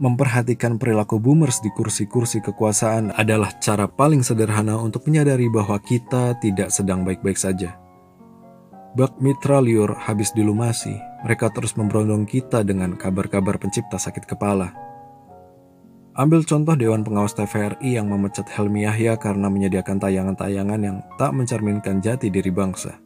Memperhatikan 0.00 0.80
perilaku 0.80 1.20
boomers 1.20 1.60
di 1.60 1.68
kursi-kursi 1.74 2.40
kekuasaan 2.40 3.12
adalah 3.12 3.52
cara 3.60 3.84
paling 3.84 4.24
sederhana 4.24 4.80
untuk 4.80 5.04
menyadari 5.04 5.52
bahwa 5.52 5.76
kita 5.82 6.40
tidak 6.40 6.72
sedang 6.72 7.04
baik-baik 7.04 7.36
saja. 7.36 7.76
Bak 8.96 9.20
mitra 9.20 9.60
liur 9.60 9.92
habis 9.92 10.32
dilumasi, 10.32 10.96
mereka 11.26 11.52
terus 11.52 11.76
memberondong 11.76 12.24
kita 12.24 12.64
dengan 12.64 12.96
kabar-kabar 12.96 13.60
pencipta 13.60 14.00
sakit 14.00 14.24
kepala. 14.24 14.72
Ambil 16.20 16.44
contoh 16.44 16.76
Dewan 16.76 17.00
Pengawas 17.00 17.32
TVRI 17.32 17.96
yang 17.96 18.12
memecat 18.12 18.44
Helmi 18.52 18.84
Yahya 18.84 19.16
karena 19.16 19.48
menyediakan 19.48 19.96
tayangan-tayangan 19.96 20.80
yang 20.84 21.00
tak 21.16 21.32
mencerminkan 21.32 22.04
jati 22.04 22.28
diri 22.28 22.52
bangsa. 22.52 23.00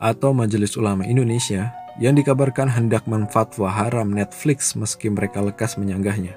Atau 0.00 0.32
Majelis 0.32 0.72
Ulama 0.80 1.04
Indonesia 1.04 1.76
yang 2.00 2.16
dikabarkan 2.16 2.72
hendak 2.72 3.04
menfatwa 3.04 3.68
haram 3.68 4.08
Netflix 4.08 4.72
meski 4.72 5.12
mereka 5.12 5.44
lekas 5.44 5.76
menyanggahnya. 5.76 6.32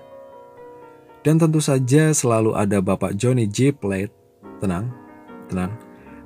Dan 1.23 1.39
tentu 1.39 1.63
saja 1.63 2.11
selalu 2.11 2.51
ada 2.51 2.83
Bapak 2.83 3.15
Johnny 3.15 3.47
J. 3.47 3.71
Plate. 3.71 4.11
Tenang, 4.59 4.91
tenang. 5.47 5.71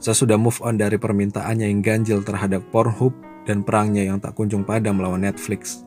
Saya 0.01 0.17
sudah 0.17 0.41
move 0.41 0.57
on 0.65 0.81
dari 0.81 0.97
permintaannya 0.97 1.69
yang 1.69 1.85
ganjil 1.85 2.25
terhadap 2.25 2.65
Pornhub 2.73 3.13
dan 3.45 3.61
perangnya 3.61 4.09
yang 4.09 4.17
tak 4.17 4.33
kunjung 4.33 4.65
padam 4.65 4.97
melawan 4.97 5.21
Netflix. 5.21 5.85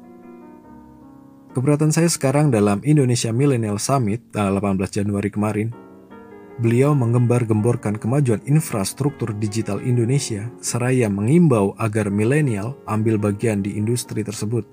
Keberatan 1.56 1.88
saya 1.88 2.04
sekarang 2.12 2.52
dalam 2.52 2.84
Indonesia 2.84 3.32
Millennial 3.32 3.80
Summit 3.80 4.20
tanggal 4.28 4.60
18 4.60 5.00
Januari 5.00 5.32
kemarin 5.32 5.72
beliau 6.60 6.92
menggembar-gemborkan 6.92 7.96
kemajuan 7.96 8.44
infrastruktur 8.44 9.32
digital 9.32 9.80
Indonesia 9.80 10.52
seraya 10.60 11.08
mengimbau 11.08 11.72
agar 11.80 12.12
milenial 12.12 12.76
ambil 12.84 13.16
bagian 13.16 13.64
di 13.64 13.72
industri 13.72 14.20
tersebut. 14.20 14.68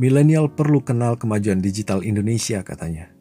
Milenial 0.00 0.48
perlu 0.48 0.80
kenal 0.80 1.20
kemajuan 1.20 1.60
digital 1.60 2.00
Indonesia 2.00 2.64
katanya. 2.64 3.12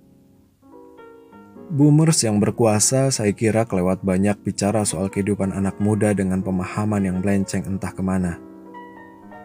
Boomers 1.67 2.23
yang 2.23 2.39
berkuasa 2.39 3.11
saya 3.11 3.35
kira 3.35 3.67
kelewat 3.67 3.99
banyak 3.99 4.39
bicara 4.47 4.87
soal 4.87 5.11
kehidupan 5.11 5.51
anak 5.51 5.75
muda 5.83 6.15
dengan 6.15 6.39
pemahaman 6.39 7.03
yang 7.03 7.19
melenceng 7.19 7.67
entah 7.67 7.91
ke 7.91 7.99
mana. 7.99 8.39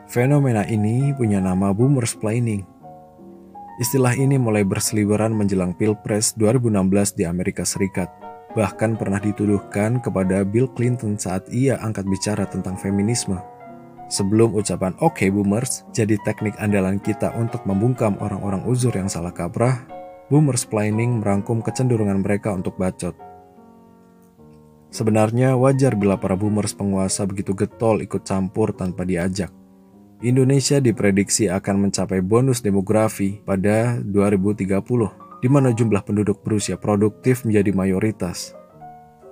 Fenomena 0.06 0.62
ini 0.62 1.10
punya 1.18 1.42
nama 1.42 1.74
boomers 1.74 2.14
planning. 2.14 2.71
Istilah 3.80 4.12
ini 4.18 4.36
mulai 4.36 4.68
berseliweran 4.68 5.32
menjelang 5.32 5.72
Pilpres 5.72 6.36
2016 6.36 7.16
di 7.16 7.24
Amerika 7.24 7.64
Serikat 7.64 8.12
bahkan 8.52 8.96
pernah 8.96 9.16
dituduhkan 9.16 10.00
kepada 10.00 10.44
Bill 10.44 10.68
Clinton 10.76 11.16
saat 11.16 11.48
ia 11.48 11.80
angkat 11.80 12.04
bicara 12.04 12.44
tentang 12.48 12.76
feminisme. 12.76 13.40
Sebelum 14.12 14.52
ucapan 14.52 14.92
oke 15.00 15.24
okay, 15.24 15.28
boomers 15.32 15.88
jadi 15.96 16.20
teknik 16.20 16.52
andalan 16.60 17.00
kita 17.00 17.32
untuk 17.32 17.64
membungkam 17.64 18.20
orang-orang 18.20 18.60
uzur 18.68 18.92
yang 18.92 19.08
salah 19.08 19.32
kaprah, 19.32 19.88
boomers 20.28 20.68
planning 20.68 21.24
merangkum 21.24 21.64
kecenderungan 21.64 22.20
mereka 22.20 22.52
untuk 22.52 22.76
bacot. 22.76 23.16
Sebenarnya 24.92 25.56
wajar 25.56 25.96
bila 25.96 26.20
para 26.20 26.36
boomers 26.36 26.76
penguasa 26.76 27.24
begitu 27.24 27.56
getol 27.56 28.04
ikut 28.04 28.28
campur 28.28 28.76
tanpa 28.76 29.08
diajak. 29.08 29.48
Indonesia 30.22 30.78
diprediksi 30.78 31.50
akan 31.50 31.90
mencapai 31.90 32.22
bonus 32.22 32.62
demografi 32.62 33.42
pada 33.42 33.98
2030, 34.06 34.70
di 35.42 35.48
mana 35.50 35.74
jumlah 35.74 35.98
penduduk 36.06 36.46
berusia 36.46 36.78
produktif 36.78 37.42
menjadi 37.42 37.74
mayoritas. 37.74 38.54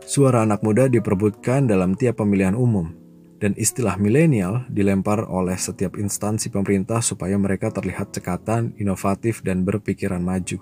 Suara 0.03 0.43
anak 0.43 0.67
muda 0.67 0.91
diperbutkan 0.91 1.71
dalam 1.71 1.95
tiap 1.95 2.19
pemilihan 2.19 2.59
umum, 2.59 2.91
dan 3.39 3.55
istilah 3.55 3.95
milenial 4.03 4.67
dilempar 4.67 5.31
oleh 5.31 5.55
setiap 5.55 5.95
instansi 5.95 6.51
pemerintah 6.51 6.99
supaya 6.99 7.39
mereka 7.39 7.71
terlihat 7.71 8.11
cekatan, 8.11 8.75
inovatif, 8.75 9.47
dan 9.47 9.63
berpikiran 9.63 10.19
maju. 10.19 10.59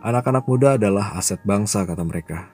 Anak-anak 0.00 0.48
muda 0.48 0.80
adalah 0.80 1.20
aset 1.20 1.44
bangsa, 1.44 1.84
kata 1.84 2.00
mereka. 2.00 2.48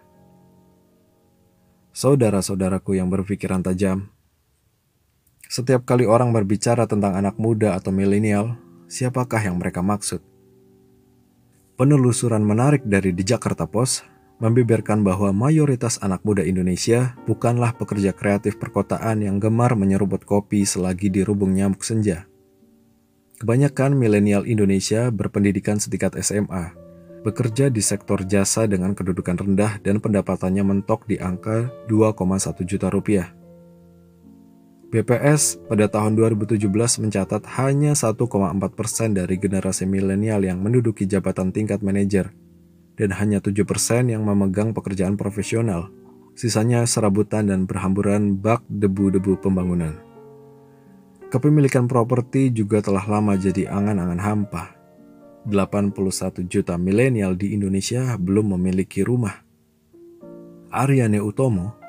Saudara-saudaraku 1.95 2.99
yang 2.99 3.07
berpikiran 3.07 3.63
tajam, 3.63 4.11
setiap 5.55 5.87
kali 5.87 6.03
orang 6.03 6.35
berbicara 6.35 6.83
tentang 6.91 7.15
anak 7.15 7.39
muda 7.39 7.79
atau 7.79 7.95
milenial, 7.95 8.59
siapakah 8.91 9.39
yang 9.39 9.63
mereka 9.63 9.87
maksud? 9.87 10.19
Penelusuran 11.79 12.43
menarik 12.43 12.83
dari 12.83 13.15
The 13.15 13.23
Jakarta 13.23 13.63
Post 13.63 14.03
membeberkan 14.43 15.07
bahwa 15.07 15.31
mayoritas 15.31 16.03
anak 16.03 16.27
muda 16.27 16.43
Indonesia 16.43 17.15
bukanlah 17.31 17.71
pekerja 17.79 18.11
kreatif 18.11 18.59
perkotaan 18.59 19.23
yang 19.23 19.39
gemar 19.39 19.79
menyeruput 19.79 20.27
kopi 20.27 20.67
selagi 20.67 21.07
di 21.07 21.23
rubung 21.23 21.55
nyamuk 21.55 21.87
senja. 21.87 22.27
Kebanyakan 23.39 23.95
milenial 23.95 24.51
Indonesia 24.51 25.07
berpendidikan 25.15 25.79
setingkat 25.79 26.19
SMA, 26.19 26.75
bekerja 27.23 27.71
di 27.71 27.79
sektor 27.79 28.27
jasa 28.27 28.67
dengan 28.67 28.91
kedudukan 28.91 29.39
rendah 29.39 29.79
dan 29.87 30.03
pendapatannya 30.03 30.67
mentok 30.67 31.07
di 31.07 31.23
angka 31.23 31.71
2,1 31.87 32.59
juta 32.67 32.91
rupiah. 32.91 33.44
BPS 34.95 35.59
pada 35.67 35.91
tahun 35.91 36.15
2017 36.15 36.71
mencatat 37.03 37.43
hanya 37.59 37.99
1,4 37.99 38.15
persen 38.79 39.11
dari 39.11 39.35
generasi 39.43 39.91
milenial 39.91 40.47
yang 40.47 40.63
menduduki 40.63 41.03
jabatan 41.03 41.51
tingkat 41.51 41.83
manajer 41.83 42.31
dan 42.95 43.11
hanya 43.19 43.43
7% 43.43 43.59
yang 44.07 44.23
memegang 44.23 44.71
pekerjaan 44.71 45.19
profesional. 45.19 45.91
Sisanya 46.39 46.87
serabutan 46.87 47.51
dan 47.51 47.67
berhamburan 47.67 48.39
bak 48.39 48.63
debu-debu 48.71 49.43
pembangunan. 49.43 49.99
Kepemilikan 51.27 51.91
properti 51.91 52.55
juga 52.55 52.79
telah 52.79 53.03
lama 53.03 53.35
jadi 53.35 53.67
angan-angan 53.67 54.23
hampa. 54.23 54.79
81 55.51 56.47
juta 56.47 56.79
milenial 56.79 57.35
di 57.35 57.51
Indonesia 57.51 58.15
belum 58.15 58.55
memiliki 58.55 59.03
rumah. 59.03 59.43
Aryane 60.71 61.19
Utomo, 61.19 61.84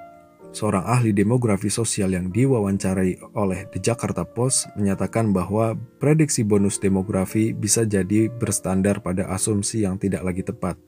seorang 0.56 0.88
ahli 0.88 1.12
demografi 1.12 1.68
sosial 1.68 2.16
yang 2.16 2.32
diwawancarai 2.32 3.36
oleh 3.36 3.68
The 3.76 3.84
Jakarta 3.84 4.24
Post, 4.24 4.72
menyatakan 4.80 5.36
bahwa 5.36 5.76
prediksi 6.00 6.48
bonus 6.48 6.80
demografi 6.80 7.52
bisa 7.52 7.84
jadi 7.84 8.32
berstandar 8.32 9.04
pada 9.04 9.28
asumsi 9.28 9.84
yang 9.84 10.00
tidak 10.00 10.24
lagi 10.24 10.48
tepat. 10.48 10.80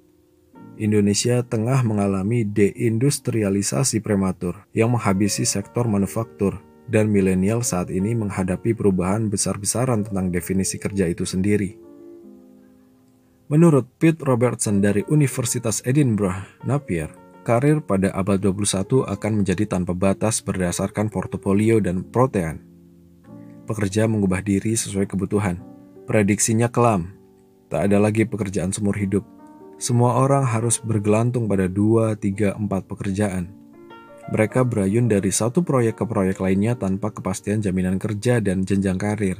Indonesia 0.79 1.43
tengah 1.43 1.83
mengalami 1.83 2.47
deindustrialisasi 2.47 3.99
prematur 3.99 4.63
yang 4.71 4.95
menghabisi 4.95 5.43
sektor 5.43 5.83
manufaktur 5.89 6.63
dan 6.87 7.11
milenial 7.11 7.59
saat 7.59 7.91
ini 7.91 8.15
menghadapi 8.15 8.71
perubahan 8.71 9.27
besar-besaran 9.27 10.07
tentang 10.07 10.31
definisi 10.31 10.79
kerja 10.79 11.11
itu 11.11 11.27
sendiri. 11.27 11.75
Menurut 13.47 13.87
Pete 13.99 14.23
Robertson 14.23 14.79
dari 14.83 15.03
Universitas 15.07 15.79
Edinburgh, 15.87 16.35
Napier, 16.67 17.11
karir 17.47 17.79
pada 17.79 18.11
abad 18.11 18.35
21 18.35 19.07
akan 19.07 19.31
menjadi 19.39 19.63
tanpa 19.63 19.95
batas 19.95 20.43
berdasarkan 20.43 21.07
portofolio 21.07 21.79
dan 21.79 22.03
protean. 22.03 22.59
Pekerja 23.63 24.11
mengubah 24.11 24.43
diri 24.43 24.75
sesuai 24.75 25.07
kebutuhan. 25.07 25.63
Prediksinya 26.03 26.67
kelam. 26.67 27.15
Tak 27.71 27.87
ada 27.87 28.03
lagi 28.03 28.27
pekerjaan 28.27 28.75
seumur 28.75 28.99
hidup 28.99 29.23
semua 29.77 30.17
orang 30.17 30.41
harus 30.41 30.81
bergelantung 30.81 31.45
pada 31.45 31.69
dua, 31.69 32.17
tiga, 32.17 32.57
empat 32.57 32.89
pekerjaan. 32.89 33.53
Mereka 34.33 34.65
berayun 34.65 35.05
dari 35.05 35.29
satu 35.29 35.61
proyek 35.61 36.01
ke 36.01 36.05
proyek 36.09 36.41
lainnya 36.41 36.73
tanpa 36.73 37.13
kepastian 37.13 37.61
jaminan 37.61 38.01
kerja 38.01 38.41
dan 38.41 38.65
jenjang 38.65 38.97
karir. 38.97 39.37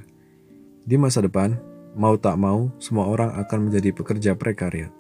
Di 0.86 0.94
masa 0.96 1.26
depan, 1.26 1.58
mau 1.98 2.16
tak 2.22 2.38
mau, 2.38 2.70
semua 2.78 3.10
orang 3.10 3.34
akan 3.34 3.68
menjadi 3.68 3.90
pekerja 3.98 4.32
prekariat. 4.38 4.94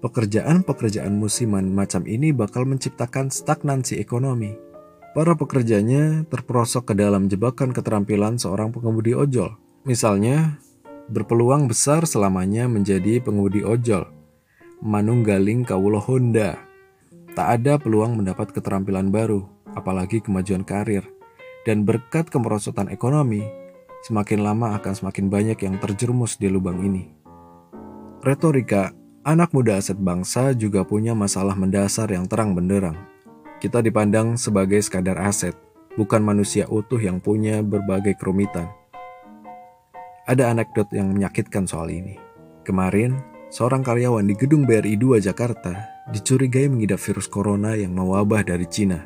Pekerjaan-pekerjaan 0.00 1.12
musiman 1.12 1.68
macam 1.76 2.08
ini 2.08 2.32
bakal 2.32 2.64
menciptakan 2.64 3.28
stagnansi 3.28 4.00
ekonomi. 4.00 4.56
Para 5.12 5.36
pekerjanya 5.36 6.24
terperosok 6.24 6.88
ke 6.88 6.94
dalam 6.96 7.28
jebakan 7.28 7.76
keterampilan 7.76 8.40
seorang 8.40 8.72
pengemudi 8.72 9.12
ojol. 9.12 9.60
Misalnya, 9.84 10.56
berpeluang 11.12 11.68
besar 11.68 12.08
selamanya 12.08 12.64
menjadi 12.64 13.20
pengemudi 13.20 13.60
ojol. 13.60 14.08
Manunggaling 14.80 15.68
Kawulo 15.68 16.00
Honda. 16.00 16.56
Tak 17.36 17.60
ada 17.60 17.76
peluang 17.76 18.16
mendapat 18.16 18.56
keterampilan 18.56 19.12
baru, 19.12 19.44
apalagi 19.76 20.24
kemajuan 20.24 20.64
karir. 20.64 21.04
Dan 21.68 21.84
berkat 21.84 22.32
kemerosotan 22.32 22.88
ekonomi, 22.88 23.44
semakin 24.08 24.40
lama 24.40 24.80
akan 24.80 24.96
semakin 24.96 25.28
banyak 25.28 25.60
yang 25.60 25.76
terjerumus 25.76 26.40
di 26.40 26.48
lubang 26.48 26.80
ini. 26.80 27.04
Retorika, 28.24 28.96
anak 29.20 29.52
muda 29.52 29.76
aset 29.76 30.00
bangsa 30.00 30.56
juga 30.56 30.80
punya 30.80 31.12
masalah 31.12 31.52
mendasar 31.52 32.08
yang 32.08 32.24
terang 32.24 32.56
benderang. 32.56 32.96
Kita 33.60 33.84
dipandang 33.84 34.40
sebagai 34.40 34.80
sekadar 34.80 35.20
aset, 35.20 35.52
bukan 36.00 36.24
manusia 36.24 36.64
utuh 36.72 36.96
yang 36.96 37.20
punya 37.20 37.60
berbagai 37.60 38.16
kerumitan. 38.16 38.72
Ada 40.24 40.56
anekdot 40.56 40.88
yang 40.96 41.12
menyakitkan 41.12 41.68
soal 41.68 41.92
ini. 41.92 42.16
Kemarin, 42.64 43.20
seorang 43.52 43.84
karyawan 43.84 44.24
di 44.24 44.32
gedung 44.38 44.64
BRI 44.64 44.96
2 44.96 45.20
Jakarta 45.20 45.76
dicurigai 46.08 46.72
mengidap 46.72 47.02
virus 47.02 47.28
corona 47.28 47.76
yang 47.76 47.92
mewabah 47.92 48.40
dari 48.40 48.64
Cina. 48.64 49.04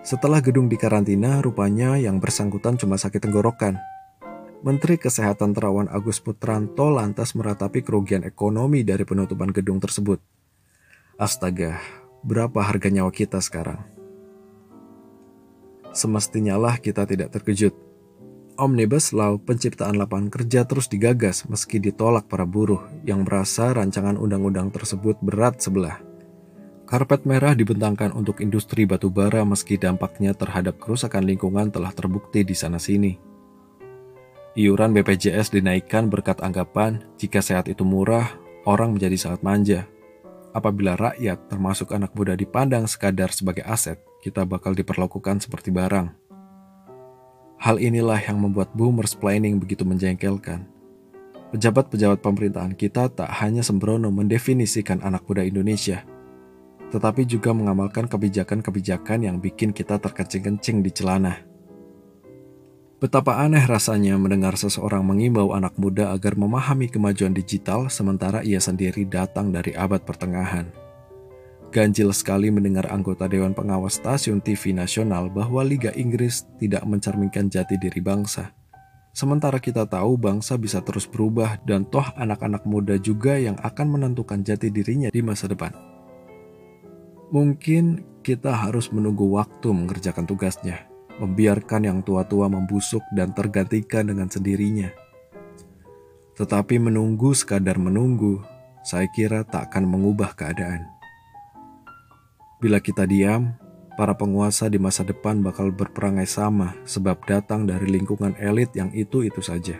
Setelah 0.00 0.40
gedung 0.40 0.72
dikarantina, 0.72 1.44
rupanya 1.44 2.00
yang 2.00 2.16
bersangkutan 2.16 2.80
cuma 2.80 2.96
sakit 2.96 3.20
tenggorokan. 3.20 3.76
Menteri 4.60 5.00
Kesehatan 5.00 5.56
Terawan 5.56 5.88
Agus 5.88 6.20
Putranto 6.20 6.92
lantas 6.92 7.32
meratapi 7.32 7.80
kerugian 7.80 8.28
ekonomi 8.28 8.84
dari 8.84 9.08
penutupan 9.08 9.56
gedung 9.56 9.80
tersebut. 9.80 10.20
Astaga, 11.16 11.80
berapa 12.20 12.60
harga 12.60 12.92
nyawa 12.92 13.08
kita 13.08 13.40
sekarang? 13.40 13.80
Semestinya 15.96 16.60
lah 16.60 16.76
kita 16.76 17.08
tidak 17.08 17.32
terkejut 17.32 17.72
Omnibus 18.60 19.16
Law 19.16 19.40
penciptaan 19.40 19.96
lapangan 19.96 20.28
kerja 20.28 20.68
terus 20.68 20.92
digagas 20.92 21.48
meski 21.48 21.80
ditolak 21.80 22.28
para 22.28 22.44
buruh 22.44 22.84
yang 23.08 23.24
merasa 23.24 23.72
rancangan 23.72 24.20
undang-undang 24.20 24.68
tersebut 24.68 25.16
berat 25.24 25.56
sebelah. 25.64 26.04
Karpet 26.84 27.24
merah 27.24 27.56
dibentangkan 27.56 28.12
untuk 28.12 28.44
industri 28.44 28.84
batubara 28.84 29.40
meski 29.48 29.80
dampaknya 29.80 30.36
terhadap 30.36 30.76
kerusakan 30.76 31.24
lingkungan 31.24 31.72
telah 31.72 31.96
terbukti 31.96 32.44
di 32.44 32.52
sana-sini. 32.52 33.29
Iuran 34.58 34.90
BPJS 34.90 35.54
dinaikkan 35.54 36.10
berkat 36.10 36.42
anggapan 36.42 37.06
jika 37.14 37.38
sehat 37.38 37.70
itu 37.70 37.86
murah, 37.86 38.34
orang 38.66 38.98
menjadi 38.98 39.14
sangat 39.14 39.46
manja. 39.46 39.80
Apabila 40.50 40.98
rakyat 40.98 41.46
termasuk 41.46 41.94
anak 41.94 42.10
muda 42.18 42.34
dipandang 42.34 42.90
sekadar 42.90 43.30
sebagai 43.30 43.62
aset, 43.62 44.02
kita 44.26 44.42
bakal 44.42 44.74
diperlakukan 44.74 45.38
seperti 45.38 45.70
barang. 45.70 46.10
Hal 47.62 47.78
inilah 47.78 48.18
yang 48.18 48.42
membuat 48.42 48.74
boomers 48.74 49.14
planning 49.14 49.62
begitu 49.62 49.86
menjengkelkan. 49.86 50.66
Pejabat-pejabat 51.54 52.18
pemerintahan 52.18 52.74
kita 52.74 53.06
tak 53.06 53.30
hanya 53.38 53.62
sembrono 53.62 54.10
mendefinisikan 54.10 54.98
anak 55.06 55.30
muda 55.30 55.46
Indonesia, 55.46 56.02
tetapi 56.90 57.22
juga 57.22 57.54
mengamalkan 57.54 58.10
kebijakan-kebijakan 58.10 59.30
yang 59.30 59.38
bikin 59.38 59.70
kita 59.70 60.02
terkencing-kencing 60.02 60.82
di 60.82 60.90
celana. 60.90 61.49
Betapa 63.00 63.40
aneh 63.40 63.64
rasanya 63.64 64.20
mendengar 64.20 64.60
seseorang 64.60 65.00
mengimbau 65.00 65.56
anak 65.56 65.72
muda 65.80 66.12
agar 66.12 66.36
memahami 66.36 66.84
kemajuan 66.84 67.32
digital 67.32 67.88
sementara 67.88 68.44
ia 68.44 68.60
sendiri 68.60 69.08
datang 69.08 69.48
dari 69.48 69.72
abad 69.72 70.04
pertengahan. 70.04 70.68
Ganjil 71.72 72.12
sekali 72.12 72.52
mendengar 72.52 72.92
anggota 72.92 73.24
Dewan 73.24 73.56
Pengawas 73.56 73.96
Stasiun 73.96 74.44
TV 74.44 74.76
Nasional 74.76 75.32
bahwa 75.32 75.64
Liga 75.64 75.88
Inggris 75.96 76.44
tidak 76.60 76.84
mencerminkan 76.84 77.48
jati 77.48 77.80
diri 77.80 78.04
bangsa. 78.04 78.52
Sementara 79.16 79.56
kita 79.56 79.88
tahu 79.88 80.20
bangsa 80.20 80.60
bisa 80.60 80.84
terus 80.84 81.08
berubah 81.08 81.56
dan 81.64 81.88
toh 81.88 82.04
anak-anak 82.20 82.68
muda 82.68 83.00
juga 83.00 83.32
yang 83.40 83.56
akan 83.64 83.96
menentukan 83.96 84.44
jati 84.44 84.68
dirinya 84.68 85.08
di 85.08 85.24
masa 85.24 85.48
depan. 85.48 85.72
Mungkin 87.32 88.04
kita 88.20 88.52
harus 88.52 88.92
menunggu 88.92 89.24
waktu 89.24 89.72
mengerjakan 89.72 90.28
tugasnya. 90.28 90.89
Membiarkan 91.20 91.84
yang 91.84 91.98
tua-tua 92.00 92.48
membusuk 92.48 93.04
dan 93.12 93.36
tergantikan 93.36 94.08
dengan 94.08 94.26
sendirinya. 94.26 94.88
Tetapi 96.40 96.80
menunggu 96.80 97.36
sekadar 97.36 97.76
menunggu, 97.76 98.40
saya 98.80 99.04
kira 99.12 99.44
tak 99.44 99.68
akan 99.68 99.84
mengubah 99.84 100.32
keadaan. 100.32 100.88
Bila 102.64 102.80
kita 102.80 103.04
diam, 103.04 103.52
para 104.00 104.16
penguasa 104.16 104.72
di 104.72 104.80
masa 104.80 105.04
depan 105.04 105.44
bakal 105.44 105.68
berperangai 105.68 106.24
sama 106.24 106.72
sebab 106.88 107.20
datang 107.28 107.68
dari 107.68 107.84
lingkungan 107.84 108.32
elit 108.40 108.72
yang 108.72 108.88
itu-itu 108.96 109.44
saja. 109.44 109.76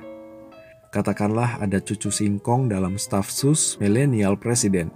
Katakanlah 0.92 1.62
ada 1.62 1.80
cucu 1.80 2.12
singkong 2.12 2.68
dalam 2.68 3.00
staf 3.00 3.32
sus 3.32 3.80
milenial 3.80 4.36
presiden. 4.36 4.92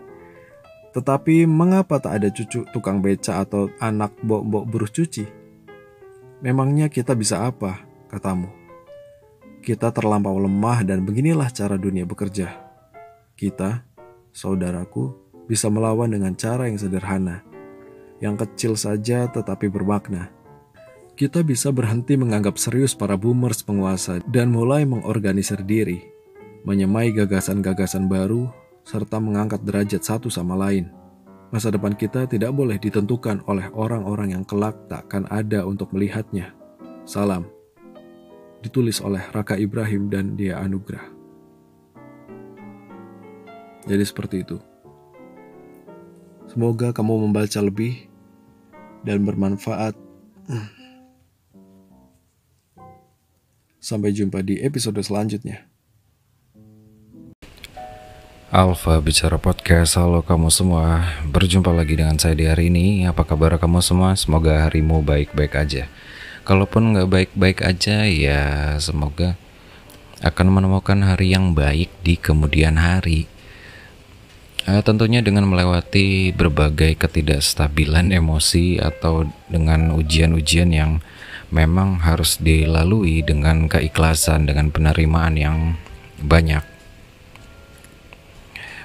Tetapi 0.92 1.46
mengapa 1.48 2.02
tak 2.02 2.20
ada 2.20 2.28
cucu 2.28 2.66
tukang 2.74 3.00
beca 3.00 3.40
atau 3.40 3.72
anak 3.80 4.12
bok-bok 4.20 4.64
buruh 4.68 4.90
cuci? 4.90 5.43
Memangnya 6.44 6.92
kita 6.92 7.16
bisa 7.16 7.48
apa, 7.48 7.80
katamu? 8.12 8.52
Kita 9.64 9.88
terlampau 9.88 10.36
lemah 10.36 10.84
dan 10.84 11.00
beginilah 11.08 11.48
cara 11.48 11.80
dunia 11.80 12.04
bekerja. 12.04 12.52
Kita, 13.32 13.80
saudaraku, 14.28 15.16
bisa 15.48 15.72
melawan 15.72 16.12
dengan 16.12 16.36
cara 16.36 16.68
yang 16.68 16.76
sederhana– 16.76 17.40
yang 18.22 18.40
kecil 18.40 18.78
saja 18.78 19.26
tetapi 19.28 19.68
bermakna. 19.68 20.32
Kita 21.14 21.46
bisa 21.46 21.70
berhenti 21.70 22.18
menganggap 22.18 22.58
serius 22.58 22.96
para 22.96 23.14
boomers 23.14 23.62
penguasa 23.62 24.18
dan 24.26 24.50
mulai 24.50 24.82
mengorganisir 24.82 25.62
diri, 25.62 26.02
menyemai 26.66 27.14
gagasan-gagasan 27.14 28.10
baru, 28.10 28.50
serta 28.82 29.22
mengangkat 29.22 29.62
derajat 29.62 30.02
satu 30.02 30.26
sama 30.26 30.58
lain. 30.58 30.90
Masa 31.54 31.70
depan 31.70 31.94
kita 31.94 32.26
tidak 32.26 32.50
boleh 32.50 32.82
ditentukan 32.82 33.46
oleh 33.46 33.70
orang-orang 33.78 34.34
yang 34.34 34.42
kelak 34.42 34.74
takkan 34.90 35.22
ada 35.30 35.62
untuk 35.62 35.86
melihatnya. 35.94 36.50
Salam. 37.06 37.46
Ditulis 38.58 38.98
oleh 38.98 39.22
Raka 39.30 39.54
Ibrahim 39.54 40.10
dan 40.10 40.34
Dia 40.34 40.58
Anugrah. 40.58 41.06
Jadi 43.86 44.02
seperti 44.02 44.42
itu. 44.42 44.58
Semoga 46.50 46.90
kamu 46.90 47.30
membaca 47.30 47.62
lebih 47.62 48.10
dan 49.06 49.22
bermanfaat. 49.22 49.94
Sampai 53.78 54.10
jumpa 54.10 54.42
di 54.42 54.58
episode 54.58 54.98
selanjutnya. 55.06 55.70
Alfa 58.54 59.02
Bicara 59.02 59.34
Podcast, 59.34 59.98
halo 59.98 60.22
kamu 60.22 60.46
semua. 60.46 61.02
Berjumpa 61.26 61.74
lagi 61.74 61.98
dengan 61.98 62.14
saya 62.22 62.38
di 62.38 62.46
hari 62.46 62.70
ini. 62.70 63.02
Apa 63.02 63.26
kabar 63.26 63.58
kamu 63.58 63.82
semua? 63.82 64.14
Semoga 64.14 64.62
harimu 64.62 65.02
baik-baik 65.02 65.58
aja. 65.58 65.90
Kalaupun 66.46 66.94
nggak 66.94 67.10
baik-baik 67.10 67.66
aja 67.66 68.06
ya 68.06 68.42
semoga 68.78 69.34
akan 70.22 70.54
menemukan 70.54 71.02
hari 71.02 71.34
yang 71.34 71.50
baik 71.50 71.90
di 72.06 72.14
kemudian 72.14 72.78
hari. 72.78 73.26
Uh, 74.70 74.86
tentunya 74.86 75.18
dengan 75.18 75.50
melewati 75.50 76.30
berbagai 76.30 76.94
ketidakstabilan 76.94 78.14
emosi 78.14 78.78
atau 78.78 79.26
dengan 79.50 79.90
ujian-ujian 79.98 80.70
yang 80.70 81.02
memang 81.50 82.06
harus 82.06 82.38
dilalui 82.38 83.26
dengan 83.26 83.66
keikhlasan, 83.66 84.46
dengan 84.46 84.70
penerimaan 84.70 85.34
yang 85.34 85.74
banyak. 86.22 86.73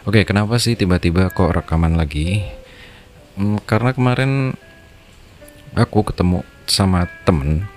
Oke, 0.09 0.25
kenapa 0.25 0.57
sih 0.57 0.73
tiba-tiba 0.73 1.29
kok 1.29 1.53
rekaman 1.53 1.93
lagi? 1.93 2.41
Hmm, 3.37 3.61
karena 3.61 3.93
kemarin 3.93 4.57
aku 5.77 6.01
ketemu 6.01 6.41
sama 6.65 7.05
temen, 7.29 7.69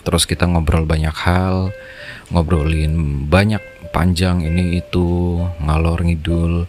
terus 0.00 0.24
kita 0.24 0.48
ngobrol 0.48 0.88
banyak 0.88 1.12
hal, 1.12 1.68
ngobrolin 2.32 3.28
banyak 3.28 3.60
panjang 3.92 4.40
ini 4.40 4.80
itu 4.80 5.36
ngalor 5.60 6.00
ngidul 6.00 6.64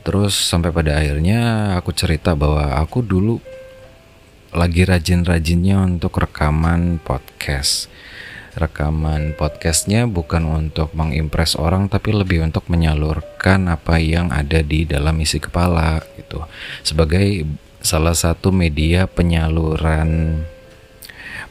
Terus 0.00 0.32
sampai 0.32 0.72
pada 0.72 0.96
akhirnya 0.96 1.72
aku 1.76 1.92
cerita 1.92 2.32
bahwa 2.32 2.80
aku 2.80 3.04
dulu 3.04 3.36
lagi 4.56 4.88
rajin-rajinnya 4.88 5.76
untuk 5.76 6.16
rekaman 6.16 6.96
podcast. 7.04 7.92
Rekaman 8.50 9.38
podcastnya 9.38 10.10
bukan 10.10 10.42
untuk 10.50 10.90
mengimpress 10.98 11.54
orang 11.54 11.86
tapi 11.86 12.10
lebih 12.10 12.42
untuk 12.42 12.66
menyalurkan 12.66 13.70
apa 13.70 14.02
yang 14.02 14.34
ada 14.34 14.58
di 14.66 14.82
dalam 14.82 15.14
isi 15.22 15.38
kepala 15.38 16.02
gitu. 16.18 16.42
Sebagai 16.82 17.46
salah 17.78 18.12
satu 18.12 18.50
media 18.50 19.06
penyaluran 19.06 20.42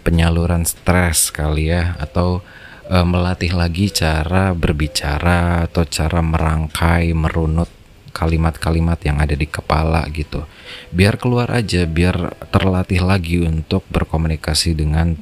penyaluran 0.03 0.63
stres 0.67 1.31
kali 1.31 1.71
ya 1.73 1.95
atau 1.97 2.43
e, 2.87 2.97
melatih 3.01 3.55
lagi 3.55 3.89
cara 3.89 4.53
berbicara 4.53 5.65
atau 5.65 5.83
cara 5.87 6.19
merangkai 6.19 7.11
merunut 7.15 7.69
kalimat-kalimat 8.11 8.99
yang 9.05 9.21
ada 9.21 9.37
di 9.37 9.47
kepala 9.47 10.03
gitu. 10.11 10.43
Biar 10.91 11.15
keluar 11.15 11.47
aja, 11.53 11.87
biar 11.87 12.35
terlatih 12.51 12.99
lagi 13.05 13.39
untuk 13.39 13.85
berkomunikasi 13.87 14.75
dengan 14.75 15.15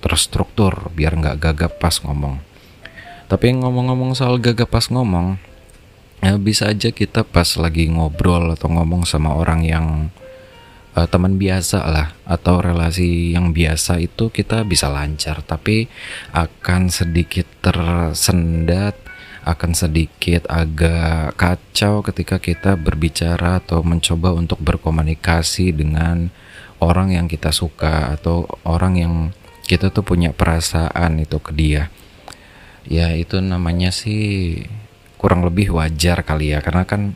terstruktur, 0.00 0.92
biar 0.96 1.16
nggak 1.16 1.38
gagap 1.40 1.72
pas 1.80 1.96
ngomong. 2.00 2.40
Tapi 3.30 3.54
ngomong-ngomong 3.54 4.18
soal 4.18 4.42
gagap 4.42 4.74
pas 4.74 4.90
ngomong, 4.90 5.38
ya 6.20 6.36
bisa 6.36 6.68
aja 6.68 6.92
kita 6.92 7.24
pas 7.24 7.48
lagi 7.56 7.88
ngobrol 7.88 8.52
atau 8.52 8.68
ngomong 8.68 9.08
sama 9.08 9.32
orang 9.36 9.64
yang 9.64 9.86
uh, 10.94 11.06
teman 11.08 11.40
biasa 11.40 11.80
lah 11.88 12.08
atau 12.28 12.60
relasi 12.60 13.32
yang 13.34 13.56
biasa 13.56 14.02
itu 14.02 14.28
kita 14.28 14.62
bisa 14.66 14.92
lancar 14.92 15.42
tapi 15.44 15.88
akan 16.34 16.92
sedikit 16.92 17.46
tersendat 17.64 18.96
akan 19.40 19.72
sedikit 19.72 20.44
agak 20.52 21.32
kacau 21.40 22.04
ketika 22.04 22.36
kita 22.36 22.76
berbicara 22.76 23.64
atau 23.64 23.80
mencoba 23.80 24.36
untuk 24.36 24.60
berkomunikasi 24.60 25.72
dengan 25.72 26.28
orang 26.80 27.16
yang 27.16 27.24
kita 27.24 27.48
suka 27.48 28.12
atau 28.12 28.44
orang 28.68 28.94
yang 29.00 29.14
kita 29.70 29.94
tuh 29.94 30.02
punya 30.02 30.34
perasaan 30.34 31.22
itu 31.22 31.38
ke 31.38 31.54
dia. 31.54 31.94
Ya 32.90 33.14
itu 33.14 33.38
namanya 33.38 33.94
sih 33.94 34.58
kurang 35.14 35.46
lebih 35.46 35.70
wajar 35.70 36.26
kali 36.26 36.50
ya 36.50 36.58
karena 36.58 36.82
kan 36.82 37.14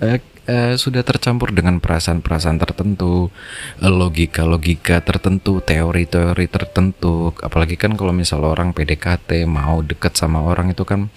eh, 0.00 0.24
eh, 0.48 0.74
sudah 0.80 1.04
tercampur 1.04 1.52
dengan 1.52 1.84
perasaan-perasaan 1.84 2.56
tertentu, 2.56 3.28
logika-logika 3.84 5.04
tertentu, 5.04 5.60
teori-teori 5.60 6.46
tertentu. 6.48 7.36
Apalagi 7.44 7.76
kan 7.76 7.92
kalau 7.92 8.16
misal 8.16 8.40
orang 8.48 8.72
PDKT 8.72 9.44
mau 9.44 9.84
deket 9.84 10.16
sama 10.16 10.40
orang 10.40 10.72
itu 10.72 10.88
kan 10.88 11.12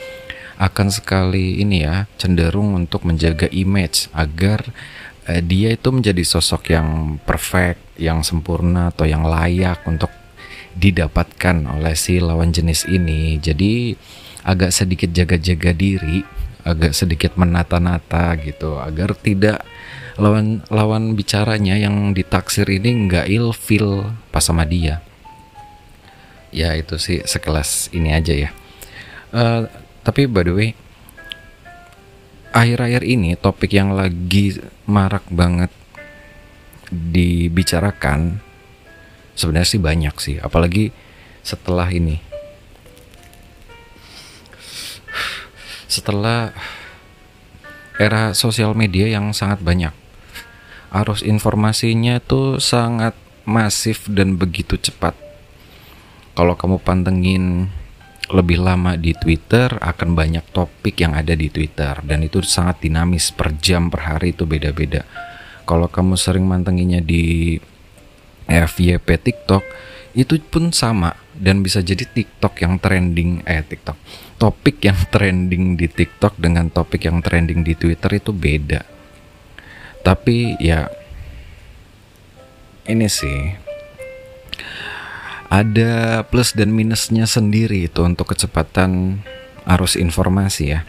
akan 0.56 0.88
sekali 0.88 1.60
ini 1.60 1.84
ya 1.84 2.08
cenderung 2.16 2.76
untuk 2.80 3.04
menjaga 3.04 3.48
image 3.52 4.12
agar 4.12 4.64
eh, 5.28 5.40
dia 5.40 5.72
itu 5.72 5.88
menjadi 5.92 6.24
sosok 6.24 6.74
yang 6.76 7.16
perfect, 7.24 7.80
yang 7.96 8.28
sempurna 8.28 8.92
atau 8.92 9.08
yang 9.08 9.24
layak 9.24 9.84
untuk 9.88 10.12
didapatkan 10.76 11.66
oleh 11.72 11.96
si 11.96 12.20
lawan 12.20 12.52
jenis 12.52 12.86
ini. 12.86 13.40
Jadi 13.40 13.96
agak 14.46 14.76
sedikit 14.76 15.10
jaga-jaga 15.10 15.72
diri, 15.72 16.22
agak 16.68 16.92
sedikit 16.94 17.40
menata-nata 17.40 18.36
gitu 18.44 18.78
agar 18.78 19.16
tidak 19.18 19.64
lawan 20.16 20.64
lawan 20.72 21.16
bicaranya 21.16 21.76
yang 21.76 22.16
ditaksir 22.16 22.68
ini 22.68 23.08
nggak 23.08 23.28
ilfil 23.32 24.12
pas 24.32 24.44
sama 24.44 24.64
dia. 24.68 25.02
Ya 26.56 26.72
itu 26.76 26.96
sih 26.96 27.20
sekelas 27.24 27.92
ini 27.92 28.16
aja 28.16 28.32
ya. 28.32 28.50
Uh, 29.36 29.68
tapi 30.08 30.30
by 30.30 30.48
the 30.48 30.54
way, 30.56 30.70
akhir-akhir 32.56 33.04
ini 33.04 33.36
topik 33.36 33.76
yang 33.76 33.92
lagi 33.92 34.56
marak 34.88 35.28
banget 35.28 35.74
dibicarakan 36.88 38.40
sebenarnya 39.36 39.70
sih 39.70 39.82
banyak 39.84 40.16
sih, 40.18 40.36
apalagi 40.40 40.90
setelah 41.46 41.92
ini. 41.92 42.18
Setelah 45.86 46.52
era 47.96 48.36
sosial 48.36 48.76
media 48.76 49.08
yang 49.08 49.32
sangat 49.32 49.64
banyak. 49.64 49.94
Arus 50.92 51.24
informasinya 51.24 52.20
tuh 52.24 52.60
sangat 52.60 53.16
masif 53.46 54.08
dan 54.10 54.36
begitu 54.36 54.76
cepat. 54.80 55.14
Kalau 56.36 56.56
kamu 56.60 56.84
pantengin 56.84 57.72
lebih 58.34 58.58
lama 58.58 58.98
di 58.98 59.14
Twitter 59.14 59.70
akan 59.70 60.18
banyak 60.18 60.50
topik 60.50 60.98
yang 60.98 61.14
ada 61.14 61.38
di 61.38 61.48
Twitter 61.54 61.94
dan 62.02 62.26
itu 62.26 62.42
sangat 62.42 62.82
dinamis 62.82 63.30
per 63.30 63.54
jam 63.62 63.94
per 63.94 64.10
hari 64.10 64.34
itu 64.34 64.50
beda-beda. 64.50 65.06
Kalau 65.64 65.86
kamu 65.90 66.18
sering 66.18 66.46
mantenginya 66.46 67.00
di 67.00 67.56
FYP 68.46 69.08
TikTok 69.22 69.64
itu 70.16 70.40
pun 70.48 70.72
sama 70.72 71.18
dan 71.36 71.60
bisa 71.60 71.84
jadi 71.84 72.08
TikTok 72.08 72.64
yang 72.64 72.80
trending 72.80 73.44
eh 73.44 73.60
TikTok 73.60 74.00
topik 74.36 74.84
yang 74.84 75.00
trending 75.12 75.80
di 75.80 75.88
TikTok 75.88 76.36
dengan 76.36 76.68
topik 76.68 77.08
yang 77.08 77.24
trending 77.24 77.64
di 77.64 77.74
Twitter 77.76 78.20
itu 78.20 78.36
beda. 78.36 78.84
Tapi 80.04 80.60
ya 80.62 80.92
ini 82.86 83.10
sih 83.10 83.58
ada 85.50 86.22
plus 86.28 86.54
dan 86.54 86.70
minusnya 86.76 87.26
sendiri 87.26 87.88
itu 87.90 88.04
untuk 88.04 88.36
kecepatan 88.36 89.24
arus 89.66 89.98
informasi 89.98 90.78
ya. 90.78 90.82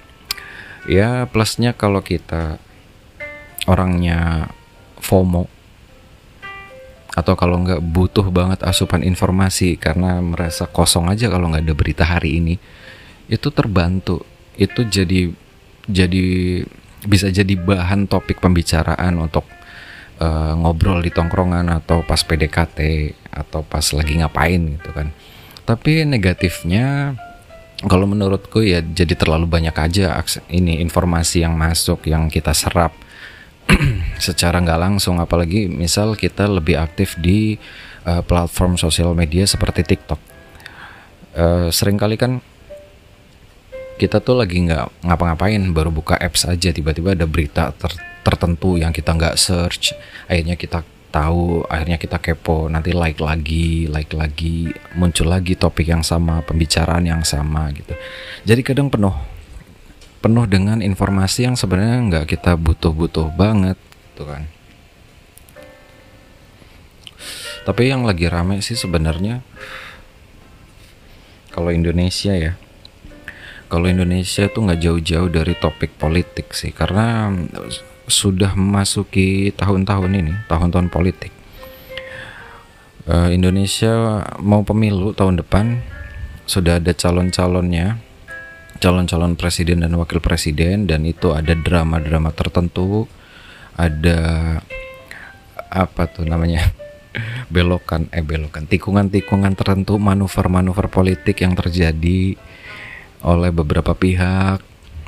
Ya 0.86 1.26
plusnya 1.26 1.74
kalau 1.74 2.02
kita 2.02 2.62
orangnya 3.66 4.50
FOMO 5.02 5.50
atau 7.16 7.32
kalau 7.32 7.64
nggak 7.64 7.80
butuh 7.80 8.28
banget 8.28 8.60
asupan 8.60 9.00
informasi 9.00 9.80
karena 9.80 10.20
merasa 10.20 10.68
kosong 10.68 11.08
aja 11.08 11.32
kalau 11.32 11.48
nggak 11.48 11.64
ada 11.64 11.74
berita 11.74 12.04
hari 12.04 12.44
ini 12.44 12.54
itu 13.32 13.48
terbantu. 13.48 14.20
Itu 14.60 14.84
jadi 14.84 15.32
jadi 15.88 16.24
bisa 17.08 17.32
jadi 17.32 17.56
bahan 17.56 18.04
topik 18.04 18.44
pembicaraan 18.44 19.16
untuk 19.16 19.48
uh, 20.20 20.52
ngobrol 20.60 21.00
di 21.00 21.08
tongkrongan 21.08 21.72
atau 21.72 22.04
pas 22.04 22.20
PDKT 22.20 22.78
atau 23.32 23.64
pas 23.64 23.84
lagi 23.96 24.20
ngapain 24.20 24.60
gitu 24.76 24.90
kan. 24.92 25.08
Tapi 25.64 26.04
negatifnya 26.04 27.16
kalau 27.88 28.04
menurutku 28.04 28.60
ya 28.60 28.84
jadi 28.84 29.16
terlalu 29.16 29.48
banyak 29.48 29.72
aja 29.72 30.16
ini 30.52 30.84
informasi 30.84 31.44
yang 31.44 31.56
masuk 31.56 32.04
yang 32.08 32.28
kita 32.28 32.52
serap 32.52 32.92
secara 34.26 34.62
nggak 34.62 34.80
langsung 34.80 35.18
apalagi 35.18 35.66
misal 35.66 36.14
kita 36.14 36.46
lebih 36.46 36.78
aktif 36.78 37.18
di 37.18 37.58
uh, 38.06 38.22
platform 38.22 38.78
sosial 38.78 39.12
media 39.12 39.44
seperti 39.44 39.82
TikTok. 39.82 40.20
Uh, 41.36 41.68
sering 41.68 42.00
kali 42.00 42.16
kan 42.16 42.40
kita 43.96 44.20
tuh 44.20 44.36
lagi 44.36 44.60
nggak 44.60 45.04
ngapa-ngapain 45.04 45.60
baru 45.72 45.88
buka 45.88 46.16
apps 46.20 46.44
aja 46.44 46.68
tiba-tiba 46.72 47.16
ada 47.16 47.24
berita 47.24 47.72
ter 47.72 47.92
tertentu 48.20 48.76
yang 48.76 48.92
kita 48.92 49.14
nggak 49.16 49.38
search 49.38 49.96
akhirnya 50.28 50.58
kita 50.58 50.84
tahu 51.08 51.64
akhirnya 51.64 51.96
kita 51.96 52.20
kepo 52.20 52.68
nanti 52.68 52.92
like 52.92 53.16
lagi 53.22 53.88
like 53.88 54.12
lagi 54.12 54.68
muncul 54.98 55.32
lagi 55.32 55.56
topik 55.56 55.88
yang 55.88 56.04
sama 56.04 56.44
pembicaraan 56.44 57.08
yang 57.08 57.24
sama 57.24 57.72
gitu. 57.72 57.96
Jadi 58.44 58.60
kadang 58.60 58.92
penuh 58.92 59.16
penuh 60.26 60.42
dengan 60.50 60.82
informasi 60.82 61.46
yang 61.46 61.54
sebenarnya 61.54 62.02
nggak 62.10 62.26
kita 62.34 62.58
butuh-butuh 62.58 63.30
banget 63.38 63.78
gitu 64.10 64.26
kan. 64.26 64.50
Tapi 67.62 67.82
yang 67.86 68.02
lagi 68.02 68.26
rame 68.26 68.58
sih 68.58 68.74
sebenarnya 68.74 69.46
kalau 71.54 71.70
Indonesia 71.70 72.34
ya. 72.34 72.58
Kalau 73.70 73.86
Indonesia 73.86 74.50
tuh 74.50 74.66
nggak 74.66 74.82
jauh-jauh 74.82 75.30
dari 75.30 75.54
topik 75.54 75.94
politik 75.94 76.54
sih 76.54 76.74
karena 76.74 77.30
sudah 78.10 78.54
memasuki 78.58 79.54
tahun-tahun 79.54 80.10
ini 80.10 80.34
tahun-tahun 80.50 80.90
politik. 80.90 81.30
Uh, 83.06 83.30
Indonesia 83.30 84.26
mau 84.42 84.66
pemilu 84.66 85.14
tahun 85.14 85.38
depan 85.38 85.78
sudah 86.50 86.82
ada 86.82 86.90
calon-calonnya 86.90 88.05
calon-calon 88.76 89.34
presiden 89.34 89.82
dan 89.84 89.92
wakil 89.96 90.20
presiden 90.20 90.86
dan 90.86 91.04
itu 91.04 91.32
ada 91.32 91.52
drama-drama 91.56 92.32
tertentu 92.32 93.08
ada 93.76 94.18
apa 95.68 96.02
tuh 96.08 96.24
namanya 96.24 96.72
belokan 97.54 98.08
eh 98.12 98.24
belokan 98.24 98.64
tikungan-tikungan 98.68 99.52
tertentu 99.56 100.00
manuver-manuver 100.00 100.88
politik 100.88 101.44
yang 101.44 101.56
terjadi 101.56 102.36
oleh 103.24 103.50
beberapa 103.50 103.96
pihak. 103.96 104.60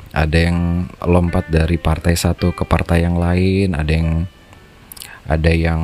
Ada 0.09 0.49
yang 0.49 0.89
lompat 1.05 1.53
dari 1.53 1.77
partai 1.77 2.17
satu 2.17 2.49
ke 2.49 2.65
partai 2.65 3.05
yang 3.05 3.21
lain 3.21 3.77
ada 3.77 3.93
yang 3.93 4.25
ada 5.29 5.51
yang 5.53 5.77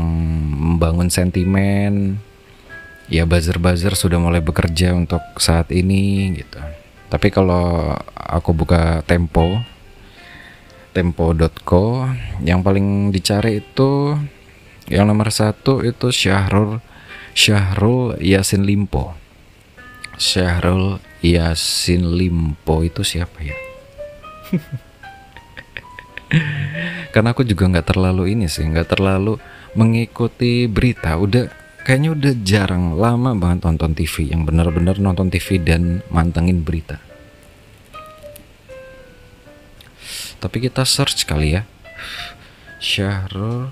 membangun 0.57 1.13
sentimen. 1.13 2.17
Ya 3.05 3.29
buzzer-buzzer 3.29 3.93
sudah 3.93 4.17
mulai 4.17 4.41
bekerja 4.41 4.97
untuk 4.97 5.21
saat 5.37 5.69
ini 5.69 6.33
gitu 6.41 6.84
tapi 7.09 7.29
kalau 7.29 7.93
aku 8.15 8.51
buka 8.51 9.05
Tempo 9.05 9.61
tempo.co 10.95 12.07
yang 12.39 12.63
paling 12.63 13.11
dicari 13.11 13.59
itu 13.59 14.15
yang 14.87 15.11
nomor 15.11 15.27
satu 15.27 15.83
itu 15.83 16.07
Syahrul 16.07 16.79
Syahrul 17.35 18.15
Yasin 18.23 18.63
Limpo. 18.63 19.11
Syahrul 20.15 21.03
Yasin 21.19 22.15
Limpo 22.15 22.79
itu 22.87 23.03
siapa 23.03 23.43
ya? 23.43 23.57
Karena 27.11 27.35
aku 27.35 27.43
juga 27.43 27.67
nggak 27.67 27.91
terlalu 27.91 28.31
ini 28.31 28.47
sih 28.47 28.63
nggak 28.63 28.95
terlalu 28.95 29.35
mengikuti 29.75 30.71
berita. 30.71 31.19
Udah 31.19 31.51
kayaknya 31.85 32.17
udah 32.17 32.33
jarang 32.41 32.97
lama 32.97 33.37
banget 33.37 33.61
nonton 33.61 33.93
TV 33.93 34.33
yang 34.33 34.43
benar-benar 34.43 34.97
nonton 34.97 35.29
TV 35.29 35.61
dan 35.61 36.01
mantengin 36.09 36.65
berita 36.65 36.97
tapi 40.41 40.57
kita 40.65 40.81
search 40.81 41.29
kali 41.29 41.55
ya 41.55 41.63
Syahrul 42.81 43.69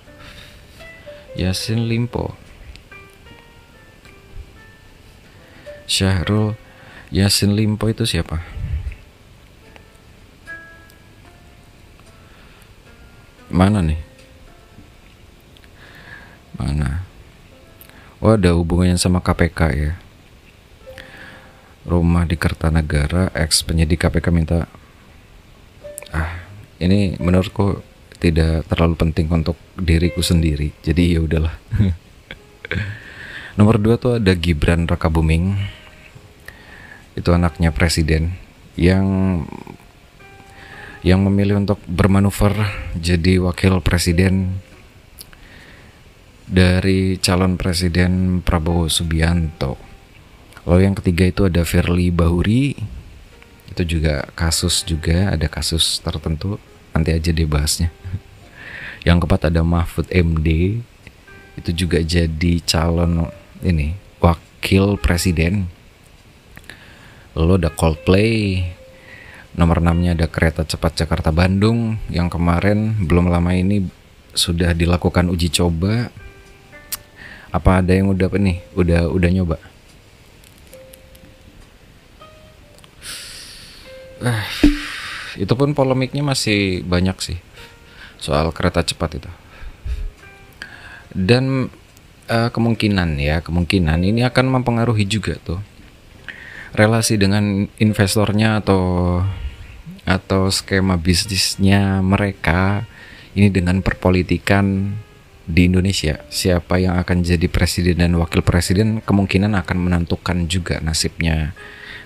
Yasin 1.33 1.89
Limpo 1.89 2.37
Syahrul 5.89 6.55
Yasin 7.13 7.53
Limpo 7.53 7.85
itu 7.93 8.09
siapa? 8.09 8.41
Mana 13.53 13.85
nih? 13.85 14.01
Mana? 16.57 17.12
Oh 18.23 18.39
ada 18.39 18.55
hubungannya 18.55 18.95
sama 18.95 19.19
KPK 19.19 19.59
ya? 19.75 19.99
Rumah 21.83 22.23
di 22.23 22.39
Kertanegara 22.39 23.27
Ex 23.35 23.67
penyidik 23.67 23.99
KPK 23.99 24.31
minta 24.31 24.63
Ah 26.15 26.39
ini 26.79 27.19
menurutku 27.19 27.83
tidak 28.23 28.63
terlalu 28.71 28.95
penting 28.95 29.27
untuk 29.27 29.59
diriku 29.75 30.23
sendiri 30.23 30.71
jadi 30.79 31.19
ya 31.19 31.19
udahlah. 31.19 31.51
Nomor 33.59 33.75
dua 33.83 33.99
tuh 33.99 34.23
ada 34.23 34.31
Gibran 34.39 34.87
Rakabuming. 34.87 35.59
Itu 37.19 37.35
anaknya 37.35 37.75
presiden 37.75 38.39
yang 38.79 39.03
yang 41.03 41.19
memilih 41.27 41.59
untuk 41.59 41.83
bermanuver 41.91 42.55
jadi 42.95 43.43
wakil 43.43 43.83
presiden 43.83 44.62
dari 46.47 47.15
calon 47.19 47.55
presiden 47.55 48.43
Prabowo 48.43 48.91
Subianto. 48.91 49.79
Lalu 50.63 50.81
yang 50.87 50.95
ketiga 50.95 51.27
itu 51.27 51.41
ada 51.47 51.63
Firly 51.67 52.11
Bahuri. 52.11 52.75
Itu 53.67 53.83
juga 53.83 54.27
kasus 54.35 54.85
juga, 54.85 55.33
ada 55.33 55.47
kasus 55.47 55.99
tertentu. 55.99 56.59
Nanti 56.93 57.09
aja 57.09 57.33
deh 57.33 57.47
yang 59.07 59.17
keempat 59.19 59.49
ada 59.51 59.65
Mahfud 59.65 60.07
MD 60.13 60.79
itu 61.53 61.71
juga 61.73 61.99
jadi 61.99 62.53
calon 62.63 63.27
ini 63.65 63.97
wakil 64.21 64.95
presiden. 65.01 65.67
Lalu 67.33 67.65
ada 67.65 67.69
Coldplay. 67.73 68.61
Nomor 69.53 69.85
6 69.85 70.01
nya 70.01 70.17
ada 70.17 70.25
kereta 70.25 70.65
cepat 70.65 70.97
Jakarta 70.97 71.29
Bandung. 71.29 71.97
Yang 72.09 72.37
kemarin 72.37 72.93
belum 73.05 73.29
lama 73.29 73.53
ini 73.53 73.85
sudah 74.33 74.73
dilakukan 74.73 75.29
uji 75.29 75.53
coba 75.53 76.09
apa 77.53 77.85
ada 77.85 77.93
yang 77.93 78.09
udah 78.09 78.25
apa 78.25 78.41
nih? 78.41 78.57
Udah 78.73 79.05
udah 79.13 79.29
nyoba? 79.29 79.57
Itu 85.43 85.53
pun 85.53 85.77
polemiknya 85.77 86.25
masih 86.25 86.81
banyak 86.81 87.17
sih 87.21 87.37
soal 88.17 88.49
kereta 88.55 88.81
cepat 88.81 89.19
itu. 89.19 89.31
Dan 91.13 91.69
uh, 92.31 92.49
kemungkinan 92.49 93.19
ya 93.19 93.43
kemungkinan 93.43 93.99
ini 94.01 94.23
akan 94.23 94.49
mempengaruhi 94.59 95.05
juga 95.05 95.35
tuh 95.43 95.59
relasi 96.73 97.21
dengan 97.21 97.69
investornya 97.77 98.63
atau 98.63 99.21
atau 100.03 100.49
skema 100.49 100.97
bisnisnya 100.97 102.01
mereka 102.01 102.83
ini 103.37 103.53
dengan 103.53 103.79
perpolitikan 103.79 104.95
di 105.43 105.67
Indonesia 105.67 106.23
siapa 106.31 106.79
yang 106.79 106.95
akan 106.99 107.23
jadi 107.23 107.47
presiden 107.51 107.99
dan 107.99 108.15
wakil 108.15 108.39
presiden 108.39 109.03
kemungkinan 109.03 109.51
akan 109.59 109.77
menentukan 109.77 110.47
juga 110.47 110.79
nasibnya 110.79 111.51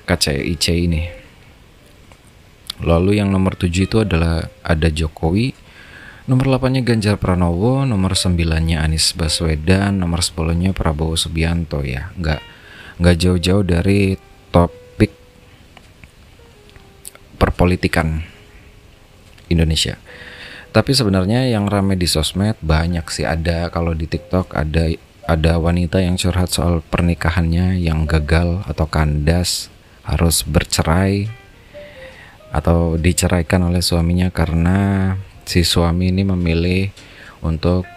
KCIC 0.09 0.65
ini 0.73 1.27
Lalu 2.85 3.17
yang 3.17 3.33
nomor 3.33 3.57
7 3.57 3.89
itu 3.89 3.97
adalah 4.05 4.45
ada 4.61 4.87
Jokowi, 4.93 5.57
nomor 6.29 6.45
8-nya 6.61 6.85
Ganjar 6.85 7.17
Pranowo, 7.17 7.89
nomor 7.89 8.13
9-nya 8.13 8.85
Anies 8.85 9.17
Baswedan, 9.17 9.97
nomor 9.97 10.21
10-nya 10.21 10.77
Prabowo 10.77 11.17
Subianto 11.17 11.81
ya. 11.81 12.13
Nggak 12.21 12.41
nggak 13.01 13.15
jauh-jauh 13.17 13.65
dari 13.65 14.13
topik 14.53 15.09
perpolitikan 17.41 18.21
Indonesia. 19.49 19.97
Tapi 20.77 20.93
sebenarnya 20.93 21.49
yang 21.49 21.65
rame 21.65 21.97
di 21.97 22.05
sosmed 22.05 22.53
banyak 22.61 23.01
sih 23.09 23.25
ada 23.25 23.65
kalau 23.73 23.97
di 23.97 24.05
TikTok 24.05 24.53
ada 24.53 24.93
ada 25.25 25.57
wanita 25.57 25.97
yang 25.97 26.21
curhat 26.21 26.53
soal 26.53 26.85
pernikahannya 26.85 27.81
yang 27.81 28.05
gagal 28.05 28.61
atau 28.69 28.85
kandas, 28.85 29.73
harus 30.05 30.45
bercerai 30.45 31.33
atau 32.53 32.93
diceraikan 32.93 33.65
oleh 33.65 33.81
suaminya 33.81 34.29
karena 34.29 35.17
si 35.49 35.65
suami 35.65 36.13
ini 36.13 36.21
memilih 36.21 36.93
untuk 37.41 37.89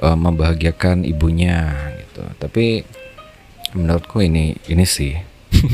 uh, 0.00 0.16
membahagiakan 0.16 1.04
ibunya 1.04 1.68
gitu. 2.00 2.24
Tapi 2.40 2.80
menurutku 3.76 4.24
ini 4.24 4.56
ini 4.72 4.88
sih 4.88 5.12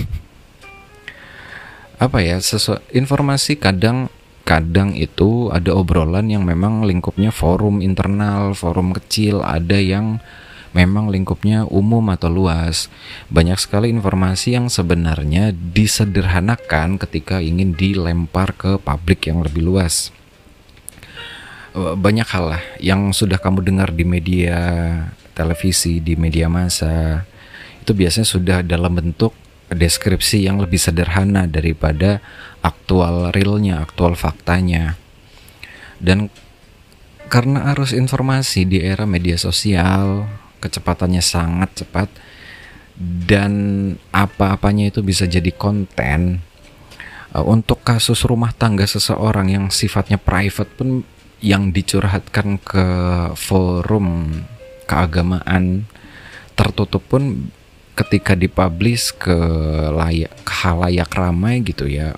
apa 2.02 2.18
ya 2.18 2.42
informasi 2.90 3.62
kadang 3.62 4.11
kadang 4.42 4.94
itu 4.98 5.48
ada 5.55 5.72
obrolan 5.74 6.26
yang 6.31 6.42
memang 6.42 6.83
lingkupnya 6.83 7.31
forum 7.31 7.78
internal, 7.78 8.55
forum 8.59 8.90
kecil, 8.94 9.42
ada 9.42 9.78
yang 9.78 10.18
memang 10.72 11.12
lingkupnya 11.12 11.68
umum 11.68 12.02
atau 12.11 12.33
luas. 12.33 12.88
Banyak 13.28 13.61
sekali 13.61 13.92
informasi 13.92 14.57
yang 14.57 14.66
sebenarnya 14.72 15.52
disederhanakan 15.52 16.96
ketika 16.98 17.38
ingin 17.38 17.76
dilempar 17.76 18.57
ke 18.57 18.81
publik 18.81 19.28
yang 19.28 19.44
lebih 19.44 19.62
luas. 19.62 20.11
Eh, 21.72 21.94
banyak 21.96 22.28
hal 22.28 22.44
lah 22.57 22.62
yang 22.81 23.16
sudah 23.16 23.40
kamu 23.40 23.64
dengar 23.64 23.88
di 23.92 24.05
media 24.05 24.59
televisi, 25.33 26.05
di 26.05 26.12
media 26.12 26.44
massa, 26.44 27.24
itu 27.81 27.96
biasanya 27.96 28.28
sudah 28.28 28.59
dalam 28.61 28.92
bentuk 28.92 29.33
deskripsi 29.74 30.46
yang 30.46 30.61
lebih 30.61 30.78
sederhana 30.78 31.48
daripada 31.48 32.22
aktual 32.62 33.35
realnya, 33.35 33.82
aktual 33.82 34.14
faktanya. 34.14 34.96
Dan 36.02 36.30
karena 37.32 37.72
arus 37.72 37.96
informasi 37.96 38.68
di 38.68 38.85
era 38.85 39.08
media 39.08 39.40
sosial, 39.40 40.28
kecepatannya 40.61 41.22
sangat 41.24 41.85
cepat 41.85 42.08
dan 43.00 43.52
apa-apanya 44.12 44.92
itu 44.92 45.00
bisa 45.00 45.24
jadi 45.24 45.50
konten. 45.50 46.44
Uh, 47.32 47.40
untuk 47.48 47.80
kasus 47.80 48.28
rumah 48.28 48.52
tangga 48.52 48.85
seseorang 48.85 49.48
yang 49.48 49.64
sifatnya 49.72 50.20
private 50.20 50.68
pun 50.76 51.00
yang 51.40 51.72
dicurhatkan 51.72 52.61
ke 52.61 52.87
forum 53.35 54.44
keagamaan 54.85 55.88
tertutup 56.54 57.02
pun 57.08 57.50
ketika 57.92 58.33
dipublish 58.33 59.12
ke 59.16 59.37
layak 59.92 60.33
ke 60.44 60.52
halayak 60.64 61.12
ramai 61.12 61.61
gitu 61.61 61.85
ya 61.85 62.16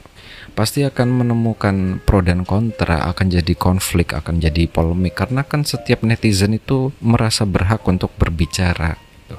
pasti 0.55 0.87
akan 0.87 1.11
menemukan 1.11 1.99
pro 2.07 2.23
dan 2.23 2.47
kontra 2.47 3.11
akan 3.11 3.27
jadi 3.27 3.55
konflik 3.59 4.15
akan 4.15 4.39
jadi 4.39 4.71
polemik. 4.71 5.19
Karena 5.19 5.43
kan 5.43 5.67
setiap 5.67 6.07
netizen 6.07 6.55
itu 6.55 6.95
merasa 7.03 7.43
berhak 7.43 7.83
untuk 7.91 8.15
berbicara 8.15 8.95
gitu. 8.95 9.37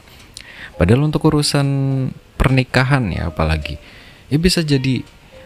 padahal 0.76 1.08
untuk 1.08 1.24
urusan 1.32 1.68
pernikahan 2.36 3.16
ya 3.16 3.32
apalagi. 3.32 3.80
Ya 4.28 4.38
bisa 4.38 4.60
jadi 4.62 5.02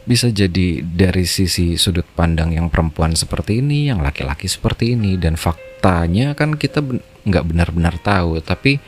bisa 0.09 0.33
jadi 0.33 0.81
dari 0.81 1.29
sisi 1.29 1.77
sudut 1.77 2.07
pandang 2.17 2.49
yang 2.57 2.73
perempuan 2.73 3.13
seperti 3.13 3.61
ini 3.61 3.93
yang 3.93 4.01
laki-laki 4.01 4.49
seperti 4.49 4.97
ini 4.97 5.21
dan 5.21 5.37
faktanya 5.37 6.33
kan 6.33 6.57
kita 6.57 6.81
nggak 7.29 7.45
benar-benar 7.45 8.01
tahu. 8.01 8.41
Tapi 8.41 8.81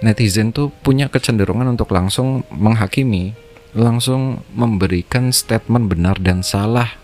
netizen 0.00 0.50
tuh 0.50 0.70
punya 0.82 1.08
kecenderungan 1.08 1.70
untuk 1.74 1.90
langsung 1.92 2.44
menghakimi, 2.52 3.34
langsung 3.74 4.44
memberikan 4.54 5.34
statement 5.34 5.90
benar 5.90 6.16
dan 6.20 6.44
salah 6.44 6.94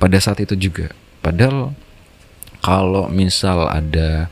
pada 0.00 0.16
saat 0.20 0.40
itu 0.40 0.56
juga. 0.56 0.92
Padahal 1.20 1.76
kalau 2.60 3.08
misal 3.08 3.68
ada 3.68 4.28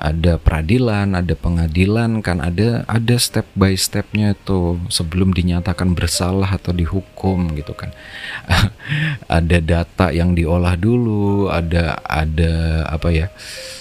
ada 0.00 0.40
peradilan, 0.40 1.12
ada 1.12 1.36
pengadilan 1.36 2.24
kan 2.24 2.40
ada 2.40 2.88
ada 2.88 3.20
step 3.20 3.44
by 3.52 3.76
stepnya 3.76 4.32
itu 4.32 4.80
sebelum 4.88 5.36
dinyatakan 5.36 5.92
bersalah 5.92 6.56
atau 6.56 6.72
dihukum 6.72 7.52
gitu 7.52 7.76
kan. 7.76 7.92
ada 9.28 9.58
data 9.60 10.08
yang 10.08 10.32
diolah 10.32 10.80
dulu, 10.80 11.52
ada 11.52 12.00
ada 12.08 12.84
apa 12.88 13.08
ya? 13.12 13.28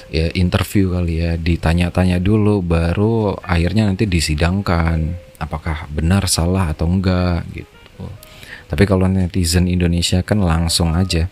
ya 0.10 0.34
interview 0.34 0.98
kali 0.98 1.22
ya 1.22 1.38
ditanya-tanya 1.38 2.18
dulu 2.18 2.66
baru 2.66 3.38
akhirnya 3.46 3.86
nanti 3.86 4.10
disidangkan 4.10 5.14
apakah 5.38 5.86
benar 5.94 6.26
salah 6.26 6.74
atau 6.74 6.90
enggak 6.90 7.46
gitu 7.54 7.70
tapi 8.70 8.90
kalau 8.90 9.06
netizen 9.06 9.70
Indonesia 9.70 10.26
kan 10.26 10.42
langsung 10.42 10.98
aja 10.98 11.30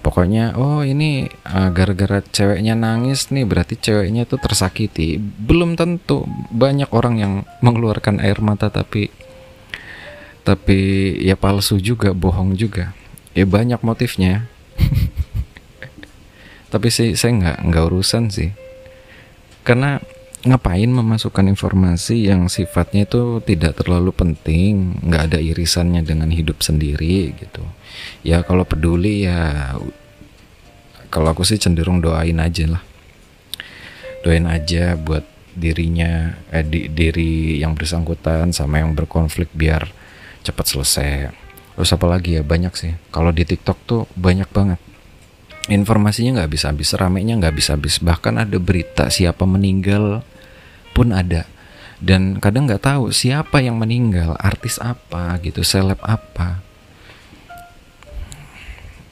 pokoknya 0.00 0.56
oh 0.56 0.80
ini 0.82 1.28
uh, 1.44 1.68
gara-gara 1.70 2.24
ceweknya 2.24 2.74
nangis 2.74 3.28
nih 3.28 3.44
berarti 3.44 3.76
ceweknya 3.76 4.24
tuh 4.24 4.40
tersakiti. 4.40 5.20
Belum 5.20 5.76
tentu. 5.76 6.24
Banyak 6.50 6.90
orang 6.90 7.14
yang 7.20 7.32
mengeluarkan 7.60 8.18
air 8.18 8.40
mata 8.40 8.72
tapi 8.72 9.12
tapi 10.42 11.14
ya 11.20 11.36
palsu 11.36 11.78
juga 11.78 12.16
bohong 12.16 12.56
juga. 12.56 12.96
Ya 13.36 13.46
banyak 13.46 13.78
motifnya. 13.86 14.50
Tapi 16.70 16.86
sih 16.86 17.18
saya 17.18 17.34
nggak 17.34 17.58
nggak 17.66 17.84
urusan 17.90 18.30
sih. 18.30 18.50
Karena 19.66 19.98
ngapain 20.40 20.88
memasukkan 20.88 21.52
informasi 21.52 22.32
yang 22.32 22.48
sifatnya 22.48 23.04
itu 23.04 23.44
tidak 23.44 23.76
terlalu 23.76 24.08
penting 24.08 24.96
nggak 25.04 25.22
ada 25.32 25.38
irisannya 25.38 26.00
dengan 26.00 26.32
hidup 26.32 26.64
sendiri 26.64 27.36
gitu. 27.36 27.60
Ya 28.24 28.40
kalau 28.40 28.64
peduli 28.64 29.28
ya 29.28 29.76
kalau 31.12 31.28
aku 31.36 31.44
sih 31.44 31.60
cenderung 31.60 32.00
doain 32.00 32.40
aja 32.40 32.78
lah. 32.78 32.82
Doain 34.24 34.48
aja 34.48 34.96
buat 34.96 35.28
dirinya 35.52 36.40
eh, 36.48 36.64
di, 36.64 36.88
diri 36.88 37.60
yang 37.60 37.76
bersangkutan 37.76 38.56
sama 38.56 38.80
yang 38.80 38.96
berkonflik 38.96 39.52
biar 39.52 39.92
cepat 40.40 40.66
selesai. 40.72 41.10
Terus 41.76 41.90
apa 41.92 42.06
lagi 42.08 42.40
ya? 42.40 42.42
Banyak 42.44 42.72
sih. 42.76 42.92
Kalau 43.12 43.28
di 43.32 43.44
TikTok 43.44 43.78
tuh 43.84 44.02
banyak 44.16 44.48
banget 44.48 44.80
informasinya 45.68 46.40
nggak 46.40 46.52
bisa 46.56 46.72
habis 46.72 46.94
ramenya 46.96 47.36
nggak 47.36 47.56
bisa 47.56 47.76
habis. 47.76 48.00
Bahkan 48.00 48.40
ada 48.40 48.56
berita 48.56 49.12
siapa 49.12 49.44
meninggal 49.44 50.24
pun 50.96 51.12
ada. 51.12 51.44
Dan 52.00 52.40
kadang 52.40 52.64
nggak 52.64 52.80
tahu 52.80 53.12
siapa 53.12 53.60
yang 53.60 53.76
meninggal 53.76 54.32
artis 54.40 54.80
apa 54.80 55.36
gitu 55.44 55.60
seleb 55.60 56.00
apa. 56.00 56.64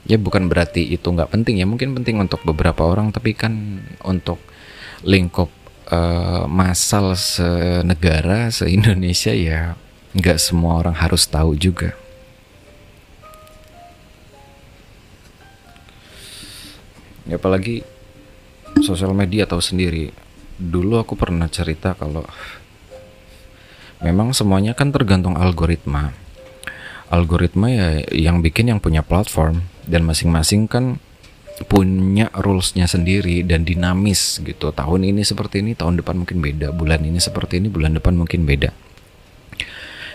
Ya 0.08 0.16
bukan 0.16 0.48
berarti 0.48 0.88
itu 0.88 1.04
nggak 1.04 1.28
penting 1.36 1.60
ya 1.60 1.68
mungkin 1.68 1.92
penting 1.92 2.16
untuk 2.16 2.40
beberapa 2.40 2.80
orang 2.88 3.12
tapi 3.12 3.36
kan 3.36 3.84
untuk 4.00 4.40
lingkup 5.04 5.52
uh, 5.92 6.48
masal 6.48 7.12
senegara 7.12 8.48
se 8.48 8.72
Indonesia 8.72 9.36
ya 9.36 9.76
nggak 10.16 10.40
semua 10.40 10.80
orang 10.80 10.96
harus 10.96 11.28
tahu 11.28 11.52
juga 11.60 11.92
ya 17.28 17.36
apalagi 17.36 17.84
sosial 18.80 19.12
media 19.12 19.44
tahu 19.44 19.60
sendiri. 19.60 20.10
Dulu 20.58 20.98
aku 20.98 21.14
pernah 21.14 21.46
cerita 21.46 21.94
kalau 21.94 22.26
memang 24.02 24.34
semuanya 24.34 24.74
kan 24.74 24.90
tergantung 24.90 25.38
algoritma. 25.38 26.10
Algoritma 27.08 27.70
ya 27.70 27.88
yang 28.10 28.42
bikin 28.42 28.74
yang 28.74 28.80
punya 28.82 29.06
platform 29.06 29.64
dan 29.86 30.04
masing-masing 30.04 30.66
kan 30.66 30.98
punya 31.66 32.30
rulesnya 32.34 32.86
sendiri 32.86 33.42
dan 33.42 33.66
dinamis 33.66 34.38
gitu. 34.42 34.70
Tahun 34.70 35.00
ini 35.02 35.22
seperti 35.26 35.62
ini 35.62 35.74
tahun 35.74 35.98
depan 36.02 36.22
mungkin 36.22 36.38
beda. 36.38 36.70
Bulan 36.70 37.02
ini 37.06 37.18
seperti 37.18 37.58
ini 37.58 37.68
bulan 37.70 37.94
depan 37.98 38.14
mungkin 38.14 38.46
beda. 38.46 38.70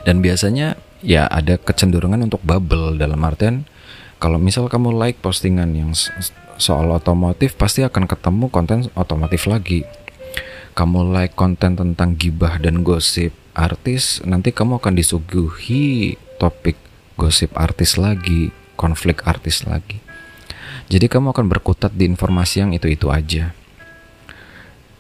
Dan 0.04 0.20
biasanya 0.20 0.76
ya 1.04 1.28
ada 1.28 1.60
kecenderungan 1.60 2.24
untuk 2.24 2.40
bubble 2.44 2.96
dalam 2.96 3.20
artian 3.24 3.68
kalau 4.24 4.40
misal 4.40 4.72
kamu 4.72 4.96
like 4.96 5.20
postingan 5.20 5.76
yang 5.76 5.92
soal 6.58 6.90
otomotif 6.94 7.58
pasti 7.58 7.82
akan 7.86 8.06
ketemu 8.06 8.50
konten 8.50 8.88
otomotif 8.94 9.46
lagi. 9.50 9.86
Kamu 10.74 11.14
like 11.14 11.38
konten 11.38 11.78
tentang 11.78 12.18
gibah 12.18 12.58
dan 12.58 12.82
gosip 12.82 13.30
artis, 13.54 14.26
nanti 14.26 14.50
kamu 14.50 14.82
akan 14.82 14.98
disuguhi 14.98 16.18
topik 16.42 16.76
gosip 17.14 17.54
artis 17.54 18.02
lagi, 18.02 18.50
konflik 18.74 19.22
artis 19.30 19.70
lagi. 19.70 20.02
Jadi 20.90 21.06
kamu 21.06 21.32
akan 21.32 21.46
berkutat 21.46 21.94
di 21.94 22.10
informasi 22.10 22.66
yang 22.66 22.72
itu-itu 22.74 23.14
aja. 23.14 23.54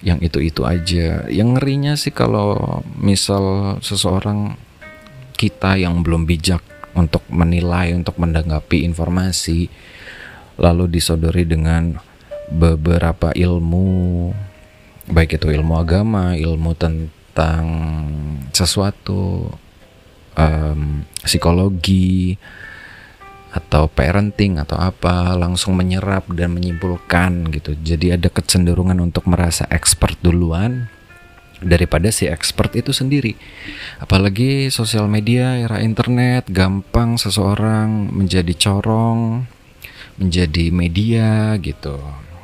Yang 0.05 0.19
itu-itu 0.29 0.61
aja. 0.63 1.25
Yang 1.27 1.49
ngerinya 1.57 1.93
sih 1.97 2.13
kalau 2.13 2.81
misal 2.97 3.77
seseorang 3.81 4.55
kita 5.33 5.75
yang 5.81 6.05
belum 6.05 6.29
bijak 6.29 6.61
untuk 6.93 7.25
menilai, 7.33 7.91
untuk 7.97 8.21
menanggapi 8.21 8.85
informasi, 8.85 9.67
lalu 10.57 10.89
disodori 10.89 11.47
dengan 11.47 11.97
beberapa 12.51 13.33
ilmu 13.33 13.87
baik 15.09 15.41
itu 15.41 15.51
ilmu 15.51 15.73
agama, 15.75 16.37
ilmu 16.37 16.71
tentang 16.79 17.65
sesuatu 18.55 19.51
um, 20.37 21.03
psikologi 21.23 22.37
atau 23.53 23.85
parenting 23.85 24.57
atau 24.57 24.81
apa 24.81 25.37
langsung 25.37 25.77
menyerap 25.77 26.25
dan 26.33 26.57
menyimpulkan 26.57 27.53
gitu. 27.53 27.77
Jadi 27.77 28.17
ada 28.17 28.29
kecenderungan 28.31 28.97
untuk 28.97 29.29
merasa 29.29 29.69
expert 29.69 30.17
duluan 30.25 30.89
daripada 31.61 32.09
si 32.09 32.25
expert 32.27 32.73
itu 32.75 32.91
sendiri. 32.91 33.37
Apalagi 34.01 34.73
sosial 34.73 35.05
media, 35.07 35.55
era 35.61 35.79
internet, 35.79 36.49
gampang 36.49 37.15
seseorang 37.15 38.11
menjadi 38.11 38.51
corong, 38.57 39.47
menjadi 40.19 40.69
media 40.69 41.55
gitu. 41.61 41.97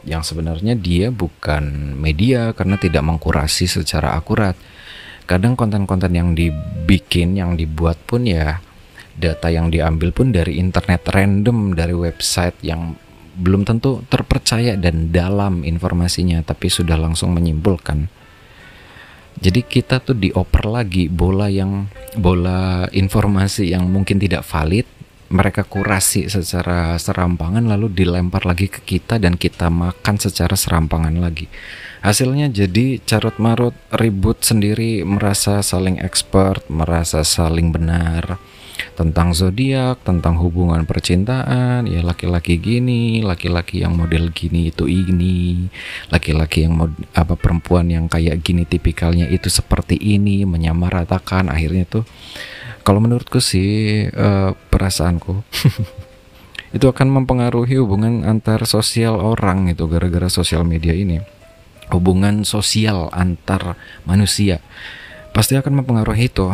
Yang 0.08 0.34
sebenarnya 0.34 0.74
dia 0.80 1.12
bukan 1.12 1.96
media 1.98 2.56
karena 2.56 2.80
tidak 2.80 3.04
mengkurasi 3.06 3.70
secara 3.70 4.16
akurat. 4.16 4.56
Kadang 5.30 5.54
konten-konten 5.54 6.10
yang 6.16 6.34
dibikin, 6.34 7.38
yang 7.38 7.54
dibuat 7.54 8.02
pun 8.10 8.26
ya 8.26 8.58
data 9.20 9.52
yang 9.52 9.70
diambil 9.70 10.16
pun 10.16 10.32
dari 10.32 10.58
internet 10.58 11.06
random, 11.12 11.76
dari 11.76 11.94
website 11.94 12.56
yang 12.66 12.96
belum 13.40 13.68
tentu 13.68 14.02
terpercaya 14.10 14.80
dan 14.80 15.14
dalam 15.14 15.62
informasinya, 15.68 16.42
tapi 16.42 16.72
sudah 16.72 16.98
langsung 16.98 17.36
menyimpulkan 17.36 18.10
jadi 19.40 19.64
kita 19.64 20.04
tuh 20.04 20.20
dioper 20.20 20.68
lagi 20.68 21.08
bola 21.08 21.48
yang 21.48 21.88
bola 22.20 22.92
informasi 22.92 23.72
yang 23.72 23.88
mungkin 23.88 24.20
tidak 24.20 24.44
valid, 24.44 24.84
mereka 25.30 25.62
kurasi 25.62 26.26
secara 26.26 26.98
serampangan 26.98 27.70
lalu 27.70 27.94
dilempar 27.94 28.50
lagi 28.50 28.66
ke 28.66 28.82
kita 28.82 29.22
dan 29.22 29.38
kita 29.38 29.70
makan 29.70 30.18
secara 30.18 30.58
serampangan 30.58 31.14
lagi. 31.22 31.46
Hasilnya 32.02 32.50
jadi 32.50 32.98
carut 33.06 33.38
marut, 33.38 33.76
ribut 33.94 34.42
sendiri, 34.42 35.06
merasa 35.06 35.62
saling 35.62 36.02
expert, 36.02 36.66
merasa 36.72 37.22
saling 37.22 37.70
benar 37.70 38.42
tentang 38.96 39.36
zodiak, 39.36 40.00
tentang 40.08 40.40
hubungan 40.40 40.88
percintaan, 40.88 41.88
ya 41.88 42.00
laki-laki 42.00 42.60
gini, 42.60 43.20
laki-laki 43.20 43.84
yang 43.84 43.96
model 43.96 44.32
gini 44.32 44.72
itu 44.72 44.88
ini, 44.88 45.68
laki-laki 46.08 46.64
yang 46.68 46.80
mod, 46.80 46.92
apa 47.12 47.36
perempuan 47.36 47.92
yang 47.92 48.08
kayak 48.08 48.40
gini 48.40 48.64
tipikalnya 48.64 49.28
itu 49.28 49.52
seperti 49.52 50.00
ini, 50.00 50.48
menyamaratakan 50.48 51.52
akhirnya 51.52 51.84
tuh 51.88 52.04
kalau 52.90 53.06
menurutku 53.06 53.38
sih 53.38 54.10
uh, 54.10 54.58
perasaanku 54.74 55.46
itu 56.76 56.86
akan 56.90 57.22
mempengaruhi 57.22 57.78
hubungan 57.78 58.26
antar 58.26 58.66
sosial 58.66 59.22
orang 59.22 59.70
itu 59.70 59.86
gara-gara 59.86 60.26
sosial 60.26 60.66
media 60.66 60.98
ini. 60.98 61.22
Hubungan 61.94 62.42
sosial 62.50 63.14
antar 63.14 63.78
manusia 64.10 64.58
pasti 65.38 65.54
akan 65.54 65.86
mempengaruhi 65.86 66.34
itu 66.34 66.50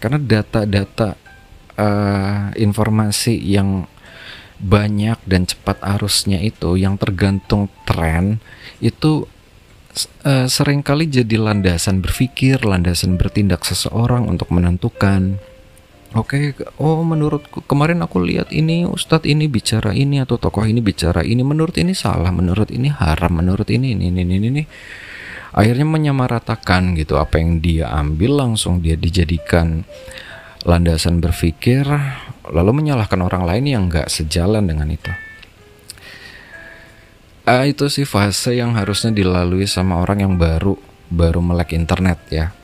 karena 0.00 0.16
data-data 0.16 1.20
uh, 1.76 2.56
informasi 2.56 3.36
yang 3.44 3.84
banyak 4.56 5.20
dan 5.28 5.44
cepat 5.44 5.84
arusnya 5.84 6.40
itu 6.40 6.80
yang 6.80 6.96
tergantung 6.96 7.68
tren 7.84 8.40
itu 8.80 9.28
uh, 10.24 10.48
sering 10.48 10.80
kali 10.80 11.12
jadi 11.12 11.36
landasan 11.36 12.00
berpikir, 12.00 12.64
landasan 12.64 13.20
bertindak 13.20 13.68
seseorang 13.68 14.24
untuk 14.24 14.48
menentukan 14.48 15.44
Oke, 16.14 16.54
okay, 16.54 16.70
oh 16.78 17.02
menurutku 17.02 17.66
kemarin 17.66 17.98
aku 17.98 18.22
lihat 18.22 18.54
ini 18.54 18.86
ustadz 18.86 19.26
ini 19.26 19.50
bicara 19.50 19.90
ini 19.90 20.22
atau 20.22 20.38
tokoh 20.38 20.62
ini 20.62 20.78
bicara 20.78 21.26
ini 21.26 21.42
menurut 21.42 21.74
ini 21.74 21.90
salah, 21.90 22.30
menurut 22.30 22.70
ini 22.70 22.86
haram, 22.86 23.34
menurut 23.42 23.66
ini 23.66 23.98
ini 23.98 24.14
ini 24.14 24.22
ini, 24.22 24.46
ini. 24.46 24.62
akhirnya 25.50 25.82
menyamaratakan 25.82 26.94
gitu 26.94 27.18
apa 27.18 27.42
yang 27.42 27.58
dia 27.58 27.90
ambil 27.90 28.46
langsung 28.46 28.78
dia 28.78 28.94
dijadikan 28.94 29.82
landasan 30.62 31.18
berpikir 31.18 31.82
lalu 32.46 32.70
menyalahkan 32.70 33.18
orang 33.18 33.42
lain 33.42 33.64
yang 33.66 33.82
nggak 33.90 34.06
sejalan 34.06 34.70
dengan 34.70 34.94
itu. 34.94 35.10
Uh, 37.44 37.66
itu 37.66 37.90
sih 37.90 38.06
fase 38.06 38.54
yang 38.54 38.78
harusnya 38.78 39.10
dilalui 39.10 39.66
sama 39.66 39.98
orang 39.98 40.22
yang 40.22 40.34
baru 40.38 40.78
baru 41.10 41.42
melek 41.42 41.74
internet 41.74 42.22
ya. 42.30 42.54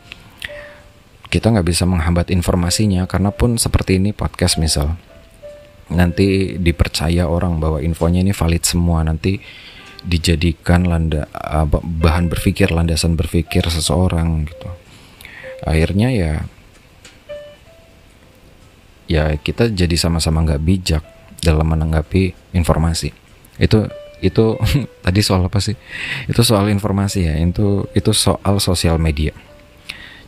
Kita 1.31 1.55
nggak 1.55 1.67
bisa 1.67 1.87
menghambat 1.87 2.35
informasinya 2.35 3.07
karena 3.07 3.31
pun 3.31 3.55
seperti 3.55 4.03
ini 4.03 4.11
podcast 4.11 4.59
misal. 4.59 4.99
Nanti 5.95 6.59
dipercaya 6.59 7.31
orang 7.31 7.63
bahwa 7.63 7.79
infonya 7.79 8.23
ini 8.23 8.35
valid 8.35 8.63
semua 8.67 9.07
nanti 9.07 9.39
dijadikan 10.03 10.91
landa 10.91 11.31
uh, 11.31 11.67
bahan 11.71 12.27
berpikir 12.27 12.75
landasan 12.75 13.15
berpikir 13.15 13.63
seseorang 13.71 14.51
gitu. 14.51 14.69
Akhirnya 15.63 16.11
ya 16.11 16.33
ya 19.11 19.35
kita 19.35 19.71
jadi 19.75 19.97
sama-sama 19.99 20.47
nggak 20.47 20.63
bijak 20.63 21.03
dalam 21.43 21.67
menanggapi 21.67 22.55
informasi 22.55 23.11
itu 23.59 23.91
itu 24.23 24.45
tadi 25.05 25.21
soal 25.21 25.51
apa 25.51 25.59
sih 25.59 25.75
itu 26.31 26.41
soal 26.47 26.71
informasi 26.71 27.27
ya 27.27 27.35
itu 27.35 27.91
itu 27.93 28.15
soal 28.15 28.63
sosial 28.63 29.03
media 29.03 29.35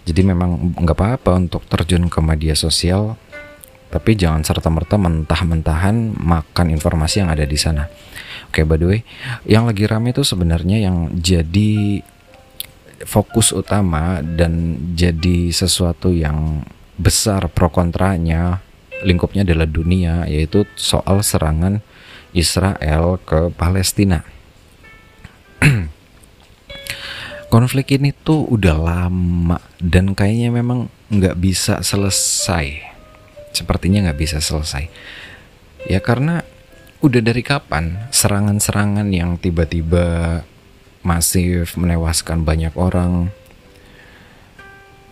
jadi 0.02 0.20
memang 0.26 0.76
nggak 0.78 0.96
apa-apa 0.96 1.38
untuk 1.38 1.62
terjun 1.66 2.10
ke 2.10 2.20
media 2.22 2.54
sosial 2.56 3.14
tapi 3.92 4.16
jangan 4.16 4.40
serta-merta 4.40 4.96
mentah-mentahan 4.96 6.16
makan 6.16 6.72
informasi 6.72 7.22
yang 7.22 7.30
ada 7.30 7.44
di 7.44 7.58
sana 7.60 7.86
oke 8.48 8.64
by 8.64 8.76
the 8.80 8.86
way 8.86 9.00
yang 9.44 9.68
lagi 9.68 9.84
rame 9.84 10.10
itu 10.10 10.24
sebenarnya 10.24 10.82
yang 10.82 11.12
jadi 11.12 12.02
fokus 13.02 13.50
utama 13.50 14.22
dan 14.22 14.78
jadi 14.94 15.50
sesuatu 15.50 16.14
yang 16.14 16.62
besar 16.96 17.50
pro 17.50 17.66
kontranya 17.68 18.62
lingkupnya 19.02 19.42
adalah 19.42 19.66
dunia 19.66 20.24
yaitu 20.30 20.64
soal 20.78 21.20
serangan 21.26 21.82
Israel 22.32 23.20
ke 23.20 23.52
Palestina. 23.52 24.24
Konflik 27.52 28.00
ini 28.00 28.16
tuh 28.16 28.48
udah 28.48 28.80
lama 28.80 29.60
dan 29.76 30.16
kayaknya 30.16 30.48
memang 30.48 30.88
nggak 31.12 31.36
bisa 31.36 31.84
selesai. 31.84 32.80
Sepertinya 33.52 34.08
nggak 34.08 34.16
bisa 34.16 34.40
selesai. 34.40 34.88
Ya 35.84 36.00
karena 36.00 36.48
udah 37.04 37.20
dari 37.20 37.44
kapan 37.44 38.08
serangan-serangan 38.08 39.04
yang 39.12 39.36
tiba-tiba 39.36 40.40
masif 41.04 41.76
menewaskan 41.76 42.40
banyak 42.40 42.72
orang 42.72 43.28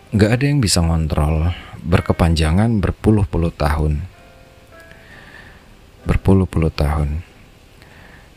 nggak 0.09 0.31
ada 0.33 0.43
yang 0.49 0.65
bisa 0.65 0.81
ngontrol 0.81 1.53
berkepanjangan 1.85 2.81
berpuluh-puluh 2.81 3.53
tahun. 3.53 4.01
Berpuluh-puluh 6.09 6.73
tahun. 6.73 7.21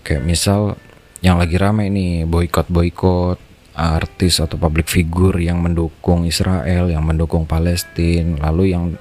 Kayak 0.04 0.28
misal 0.28 0.76
yang 1.24 1.40
lagi 1.40 1.56
rame 1.56 1.88
nih 1.88 2.28
boykot-boykot 2.28 3.53
artis 3.74 4.38
atau 4.38 4.54
public 4.54 4.86
figure 4.86 5.42
yang 5.42 5.58
mendukung 5.58 6.24
Israel, 6.24 6.86
yang 6.86 7.02
mendukung 7.02 7.44
Palestina, 7.44 8.38
lalu 8.50 8.70
yang 8.70 8.94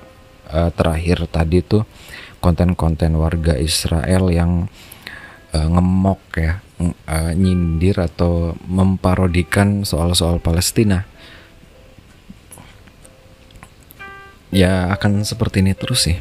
uh, 0.50 0.74
terakhir 0.74 1.30
tadi 1.30 1.62
tuh 1.62 1.86
konten-konten 2.42 3.14
warga 3.16 3.54
Israel 3.56 4.34
yang 4.34 4.68
uh, 5.54 5.68
ngemok 5.70 6.22
ya, 6.36 6.54
uh, 6.82 7.32
nyindir 7.38 8.02
atau 8.02 8.58
memparodikan 8.66 9.86
soal-soal 9.86 10.42
Palestina. 10.42 11.06
ya 14.54 14.94
akan 14.94 15.26
seperti 15.26 15.66
ini 15.66 15.74
terus 15.74 16.06
sih. 16.06 16.18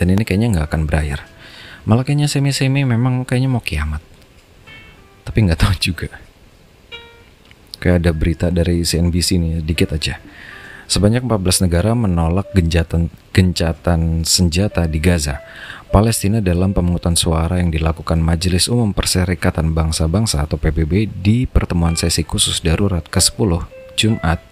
Dan 0.00 0.16
ini 0.16 0.24
kayaknya 0.24 0.56
nggak 0.56 0.72
akan 0.72 0.88
berakhir. 0.88 1.20
Malah 1.84 2.00
kayaknya 2.00 2.24
semi-semi 2.24 2.88
memang 2.88 3.28
kayaknya 3.28 3.52
mau 3.52 3.60
kiamat. 3.60 4.00
Tapi 5.28 5.38
nggak 5.44 5.60
tahu 5.60 5.76
juga 5.92 6.23
kayak 7.84 8.00
ada 8.00 8.16
berita 8.16 8.48
dari 8.48 8.80
CNBC 8.80 9.36
nih 9.36 9.52
dikit 9.60 9.92
aja 9.92 10.16
Sebanyak 10.84 11.24
14 11.24 11.64
negara 11.64 11.96
menolak 11.96 12.52
genjatan, 12.52 13.08
gencatan 13.32 14.20
senjata 14.20 14.84
di 14.84 15.00
Gaza. 15.00 15.40
Palestina 15.88 16.44
dalam 16.44 16.76
pemungutan 16.76 17.16
suara 17.16 17.56
yang 17.56 17.72
dilakukan 17.72 18.20
Majelis 18.20 18.68
Umum 18.68 18.92
Perserikatan 18.92 19.72
Bangsa-Bangsa 19.72 20.44
atau 20.44 20.60
PBB 20.60 21.08
di 21.08 21.48
pertemuan 21.48 21.96
sesi 21.96 22.20
khusus 22.20 22.60
darurat 22.60 23.00
ke-10 23.08 23.64
Jumat 23.96 24.44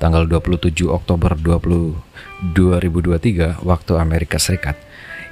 tanggal 0.00 0.24
27 0.24 0.88
Oktober 0.88 1.36
20, 1.36 2.56
2023 2.56 3.60
waktu 3.60 3.92
Amerika 4.00 4.40
Serikat. 4.40 4.87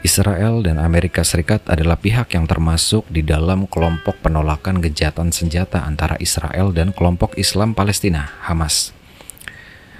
Israel 0.07 0.63
dan 0.63 0.79
Amerika 0.79 1.27
Serikat 1.27 1.67
adalah 1.67 1.99
pihak 1.99 2.31
yang 2.39 2.47
termasuk 2.47 3.03
di 3.11 3.27
dalam 3.27 3.67
kelompok 3.67 4.23
penolakan 4.23 4.79
gejatan 4.79 5.35
senjata 5.35 5.83
antara 5.83 6.15
Israel 6.23 6.71
dan 6.71 6.95
kelompok 6.95 7.35
Islam 7.35 7.75
Palestina, 7.75 8.31
Hamas. 8.47 8.95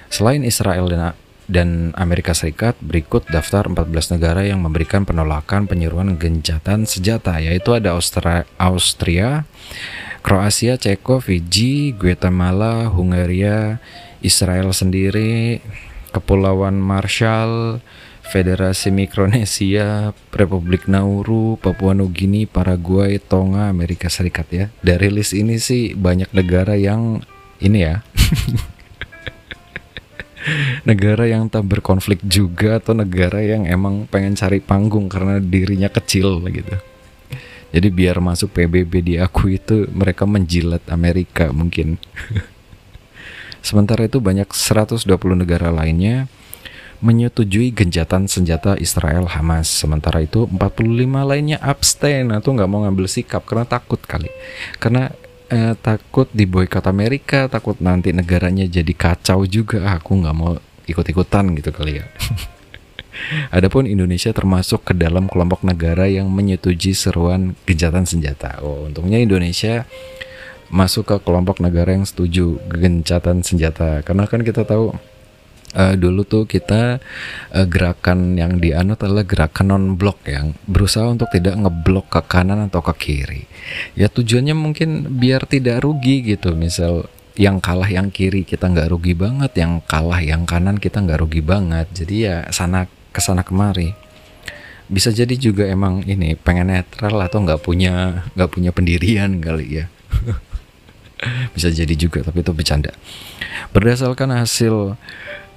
Selain 0.07 0.47
Israel 0.47 0.87
dan 1.51 1.91
Amerika 1.99 2.31
Serikat 2.31 2.79
berikut 2.79 3.27
daftar 3.27 3.67
14 3.67 4.15
negara 4.15 4.47
yang 4.47 4.63
memberikan 4.63 5.03
penolakan 5.03 5.67
penyeruan 5.67 6.15
gencatan 6.15 6.87
senjata 6.87 7.43
yaitu 7.43 7.75
ada 7.75 7.91
Austria, 7.91 8.47
Austria 8.55 9.43
Kroasia, 10.23 10.75
Ceko, 10.75 11.23
Fiji, 11.23 11.95
Guatemala, 11.95 12.91
Hungaria, 12.91 13.79
Israel 14.19 14.75
sendiri, 14.75 15.63
Kepulauan 16.11 16.79
Marshall, 16.83 17.79
Federasi 18.27 18.91
Mikronesia, 18.91 20.11
Republik 20.35 20.91
Nauru, 20.91 21.55
Papua 21.55 21.95
Nugini, 21.95 22.43
Paraguay, 22.43 23.23
Tonga, 23.23 23.71
Amerika 23.71 24.11
Serikat 24.11 24.47
ya. 24.51 24.65
Dari 24.83 25.07
list 25.07 25.31
ini 25.31 25.55
sih 25.55 25.95
banyak 25.95 26.35
negara 26.35 26.75
yang 26.75 27.23
ini 27.63 27.87
ya. 27.87 28.03
negara 30.89 31.27
yang 31.27 31.47
tak 31.47 31.67
berkonflik 31.67 32.19
juga 32.23 32.79
atau 32.79 32.95
negara 32.95 33.43
yang 33.43 33.67
emang 33.67 34.07
pengen 34.07 34.35
cari 34.35 34.59
panggung 34.59 35.07
karena 35.07 35.39
dirinya 35.39 35.87
kecil 35.87 36.43
gitu. 36.51 36.75
Jadi 37.71 37.87
biar 37.91 38.23
masuk 38.23 38.55
PBB 38.55 38.93
di 39.03 39.15
aku 39.19 39.55
itu 39.55 39.87
mereka 39.91 40.23
menjilat 40.23 40.83
Amerika 40.87 41.51
mungkin. 41.51 41.99
Sementara 43.67 44.07
itu 44.07 44.23
banyak 44.23 44.47
120 44.47 45.03
negara 45.35 45.67
lainnya 45.71 46.31
menyetujui 46.99 47.73
genjatan 47.73 48.25
senjata 48.25 48.73
Israel 48.81 49.29
Hamas. 49.29 49.69
Sementara 49.69 50.23
itu 50.25 50.49
45 50.49 51.29
lainnya 51.29 51.57
abstain 51.61 52.29
atau 52.33 52.57
nggak 52.57 52.69
mau 52.69 52.83
ngambil 52.85 53.05
sikap 53.05 53.45
karena 53.45 53.65
takut 53.69 54.01
kali. 54.01 54.29
Karena 54.81 55.13
eh, 55.49 55.73
takut 55.77 56.27
diboykot 56.33 56.85
Amerika, 56.89 57.45
takut 57.45 57.77
nanti 57.77 58.09
negaranya 58.13 58.65
jadi 58.65 58.93
kacau 58.97 59.45
juga. 59.45 59.93
Aku 59.97 60.17
nggak 60.17 60.35
mau 60.35 60.57
ikut-ikutan 60.89 61.53
gitu 61.59 61.69
kali 61.69 62.01
ya. 62.01 62.05
Adapun 63.55 63.89
Indonesia 63.89 64.29
termasuk 64.29 64.85
ke 64.85 64.93
dalam 64.93 65.25
kelompok 65.25 65.65
negara 65.65 66.05
yang 66.05 66.29
menyetujui 66.29 66.93
seruan 66.93 67.57
gencatan 67.65 68.05
senjata. 68.05 68.61
Oh, 68.61 68.85
untungnya 68.85 69.17
Indonesia 69.17 69.89
masuk 70.69 71.07
ke 71.07 71.15
kelompok 71.23 71.63
negara 71.63 71.95
yang 71.95 72.05
setuju 72.05 72.61
gencatan 72.69 73.41
senjata. 73.41 74.05
Karena 74.05 74.29
kan 74.29 74.45
kita 74.45 74.67
tahu 74.67 74.93
uh, 75.75 75.95
dulu 75.97 76.23
tuh 76.23 76.43
kita 76.47 77.01
uh, 77.51 77.65
gerakan 77.67 78.37
yang 78.39 78.61
dianut 78.61 79.01
adalah 79.01 79.27
gerakan 79.27 79.73
non 79.73 79.85
blok 79.99 80.23
yang 80.29 80.55
berusaha 80.69 81.09
untuk 81.09 81.27
tidak 81.33 81.57
ngeblok 81.59 82.07
ke 82.07 82.21
kanan 82.29 82.69
atau 82.69 82.79
ke 82.85 82.93
kiri. 82.95 83.43
Ya 83.97 84.07
tujuannya 84.07 84.55
mungkin 84.55 85.19
biar 85.19 85.49
tidak 85.49 85.83
rugi 85.83 86.23
gitu. 86.23 86.55
Misal 86.55 87.09
yang 87.37 87.59
kalah 87.59 87.89
yang 87.89 88.09
kiri 88.09 88.47
kita 88.47 88.69
nggak 88.69 88.89
rugi 88.93 89.13
banget, 89.17 89.51
yang 89.59 89.83
kalah 89.83 90.21
yang 90.23 90.47
kanan 90.47 90.79
kita 90.79 91.03
nggak 91.03 91.19
rugi 91.19 91.41
banget. 91.43 91.89
Jadi 91.91 92.15
ya 92.29 92.35
sana 92.53 92.87
ke 93.11 93.19
sana 93.19 93.43
kemari. 93.43 93.91
Bisa 94.87 95.11
jadi 95.11 95.35
juga 95.35 95.67
emang 95.67 95.99
ini 96.07 96.39
pengen 96.39 96.71
netral 96.71 97.19
atau 97.19 97.43
nggak 97.43 97.59
punya 97.59 98.23
nggak 98.39 98.51
punya 98.51 98.71
pendirian 98.71 99.43
kali 99.43 99.83
ya. 99.83 99.85
Bisa 101.55 101.73
jadi 101.73 101.91
juga 101.97 102.23
tapi 102.23 102.39
itu 102.41 102.53
bercanda. 102.53 102.93
Berdasarkan 103.75 104.37
hasil 104.37 104.95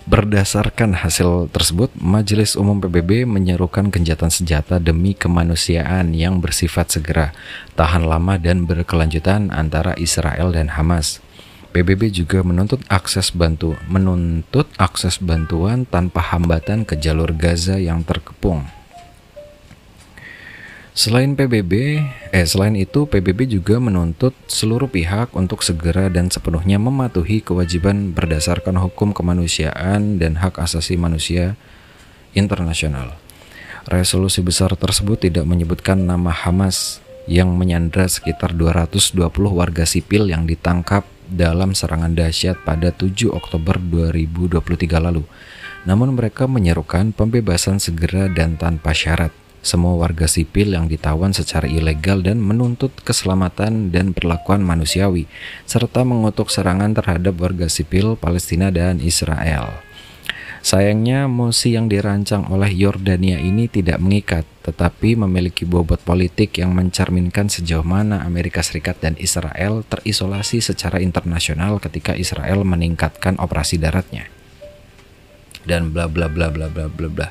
Berdasarkan 0.09 0.97
hasil 1.05 1.53
tersebut, 1.53 1.93
Majelis 2.01 2.57
Umum 2.57 2.81
PBB 2.81 3.29
menyerukan 3.29 3.93
genjatan 3.93 4.33
senjata 4.33 4.81
demi 4.81 5.13
kemanusiaan 5.13 6.17
yang 6.17 6.41
bersifat 6.41 6.89
segera, 6.97 7.37
tahan 7.77 8.09
lama 8.09 8.41
dan 8.41 8.65
berkelanjutan 8.65 9.53
antara 9.53 9.93
Israel 10.01 10.57
dan 10.57 10.73
Hamas. 10.73 11.21
PBB 11.71 12.11
juga 12.11 12.41
menuntut 12.41 12.83
akses 12.91 13.31
bantu 13.31 13.79
menuntut 13.87 14.67
akses 14.81 15.23
bantuan 15.23 15.87
tanpa 15.87 16.19
hambatan 16.33 16.83
ke 16.83 16.99
jalur 16.99 17.31
Gaza 17.37 17.79
yang 17.79 18.03
terkepung. 18.03 18.80
Selain 20.91 21.39
PBB, 21.39 22.03
eh 22.35 22.47
selain 22.51 22.75
itu 22.75 23.07
PBB 23.07 23.47
juga 23.47 23.79
menuntut 23.79 24.35
seluruh 24.51 24.91
pihak 24.91 25.31
untuk 25.39 25.63
segera 25.63 26.11
dan 26.11 26.35
sepenuhnya 26.35 26.83
mematuhi 26.83 27.39
kewajiban 27.47 28.11
berdasarkan 28.11 28.75
hukum 28.75 29.15
kemanusiaan 29.15 30.19
dan 30.19 30.43
hak 30.43 30.59
asasi 30.59 30.99
manusia 30.99 31.55
internasional. 32.35 33.15
Resolusi 33.87 34.43
besar 34.43 34.75
tersebut 34.75 35.31
tidak 35.31 35.47
menyebutkan 35.47 35.95
nama 35.95 36.35
Hamas 36.35 36.99
yang 37.31 37.55
menyandra 37.55 38.11
sekitar 38.11 38.51
220 38.59 39.15
warga 39.31 39.87
sipil 39.87 40.27
yang 40.27 40.43
ditangkap 40.43 41.07
dalam 41.31 41.71
serangan 41.71 42.19
dahsyat 42.19 42.67
pada 42.67 42.91
7 42.91 43.31
Oktober 43.31 43.79
2023 43.79 44.59
lalu. 44.99 45.23
Namun 45.87 46.19
mereka 46.19 46.51
menyerukan 46.51 47.15
pembebasan 47.15 47.79
segera 47.79 48.27
dan 48.27 48.59
tanpa 48.59 48.91
syarat 48.91 49.40
semua 49.61 49.93
warga 50.01 50.25
sipil 50.25 50.73
yang 50.73 50.89
ditawan 50.89 51.37
secara 51.37 51.69
ilegal 51.69 52.25
dan 52.25 52.41
menuntut 52.41 52.97
keselamatan 53.05 53.93
dan 53.93 54.17
perlakuan 54.17 54.65
manusiawi, 54.65 55.29
serta 55.69 56.01
mengutuk 56.01 56.49
serangan 56.49 56.97
terhadap 56.97 57.37
warga 57.37 57.69
sipil 57.69 58.17
Palestina 58.17 58.73
dan 58.73 59.05
Israel. 59.05 59.85
Sayangnya, 60.61 61.25
mosi 61.25 61.73
yang 61.73 61.89
dirancang 61.89 62.53
oleh 62.53 62.69
Yordania 62.73 63.41
ini 63.41 63.65
tidak 63.65 63.97
mengikat, 63.97 64.45
tetapi 64.61 65.17
memiliki 65.17 65.65
bobot 65.65 66.05
politik 66.05 66.61
yang 66.61 66.77
mencerminkan 66.77 67.49
sejauh 67.49 67.85
mana 67.85 68.21
Amerika 68.29 68.61
Serikat 68.61 69.01
dan 69.01 69.17
Israel 69.17 69.85
terisolasi 69.89 70.61
secara 70.61 71.01
internasional 71.01 71.81
ketika 71.81 72.13
Israel 72.13 72.61
meningkatkan 72.69 73.41
operasi 73.41 73.81
daratnya. 73.81 74.29
Dan 75.65 75.97
bla 75.97 76.09
bla 76.13 76.29
bla 76.29 76.53
bla 76.53 76.69
bla 76.69 76.89
bla 76.93 77.09
bla 77.09 77.29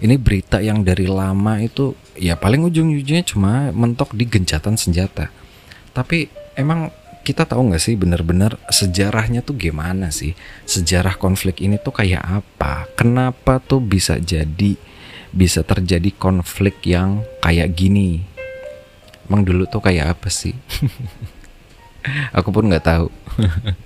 ini 0.00 0.20
berita 0.20 0.60
yang 0.60 0.84
dari 0.84 1.08
lama 1.08 1.60
itu 1.60 1.96
ya 2.16 2.36
paling 2.36 2.64
ujung-ujungnya 2.68 3.24
cuma 3.24 3.72
mentok 3.72 4.12
di 4.12 4.28
gencatan 4.28 4.76
senjata. 4.76 5.32
Tapi 5.96 6.28
emang 6.56 6.92
kita 7.26 7.42
tahu 7.42 7.72
nggak 7.72 7.82
sih 7.82 7.98
benar-benar 7.98 8.60
sejarahnya 8.70 9.42
tuh 9.42 9.56
gimana 9.58 10.14
sih? 10.14 10.36
Sejarah 10.68 11.18
konflik 11.18 11.64
ini 11.64 11.80
tuh 11.80 11.96
kayak 11.96 12.22
apa? 12.22 12.86
Kenapa 12.94 13.58
tuh 13.58 13.82
bisa 13.82 14.20
jadi 14.20 14.78
bisa 15.34 15.66
terjadi 15.66 16.12
konflik 16.14 16.84
yang 16.86 17.24
kayak 17.42 17.74
gini? 17.74 18.22
Emang 19.26 19.42
dulu 19.42 19.66
tuh 19.66 19.82
kayak 19.82 20.16
apa 20.16 20.28
sih? 20.30 20.54
Aku 22.36 22.54
pun 22.54 22.70
nggak 22.70 22.86
tahu. 22.86 23.08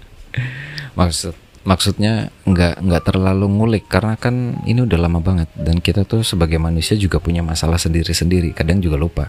Maksud 0.99 1.50
maksudnya 1.61 2.33
nggak 2.49 2.81
nggak 2.81 3.03
terlalu 3.05 3.47
ngulik 3.53 3.85
karena 3.85 4.17
kan 4.17 4.65
ini 4.65 4.81
udah 4.81 4.97
lama 4.97 5.21
banget 5.21 5.53
dan 5.61 5.77
kita 5.77 6.09
tuh 6.09 6.25
sebagai 6.25 6.57
manusia 6.57 6.97
juga 6.97 7.21
punya 7.21 7.45
masalah 7.45 7.77
sendiri-sendiri 7.77 8.57
kadang 8.57 8.81
juga 8.81 8.97
lupa. 8.97 9.25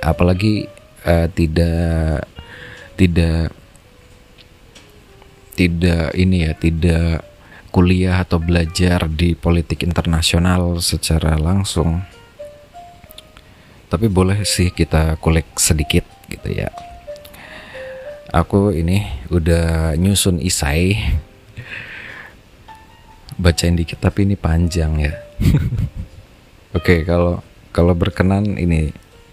Apalagi 0.00 0.64
uh, 1.04 1.28
tidak 1.28 2.24
tidak 2.96 3.52
tidak 5.52 6.16
ini 6.16 6.48
ya 6.48 6.52
tidak 6.56 7.28
kuliah 7.72 8.20
atau 8.20 8.40
belajar 8.40 9.08
di 9.08 9.36
politik 9.36 9.84
internasional 9.84 10.80
secara 10.80 11.36
langsung. 11.36 12.04
Tapi 13.92 14.08
boleh 14.08 14.48
sih 14.48 14.72
kita 14.72 15.20
kulik 15.20 15.60
sedikit 15.60 16.04
gitu 16.32 16.48
ya. 16.48 16.72
Aku 18.32 18.72
ini 18.72 19.04
udah 19.28 19.92
nyusun 20.00 20.40
isai 20.40 20.96
bacain 23.38 23.76
dikit 23.76 24.00
tapi 24.00 24.24
ini 24.28 24.36
panjang 24.36 24.92
ya. 25.00 25.14
Oke, 26.72 26.76
okay, 26.76 26.98
kalau 27.04 27.44
kalau 27.72 27.92
berkenan 27.96 28.56
ini 28.56 28.92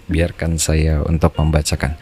biarkan 0.09 0.57
saya 0.57 1.05
untuk 1.05 1.37
membacakan. 1.37 1.95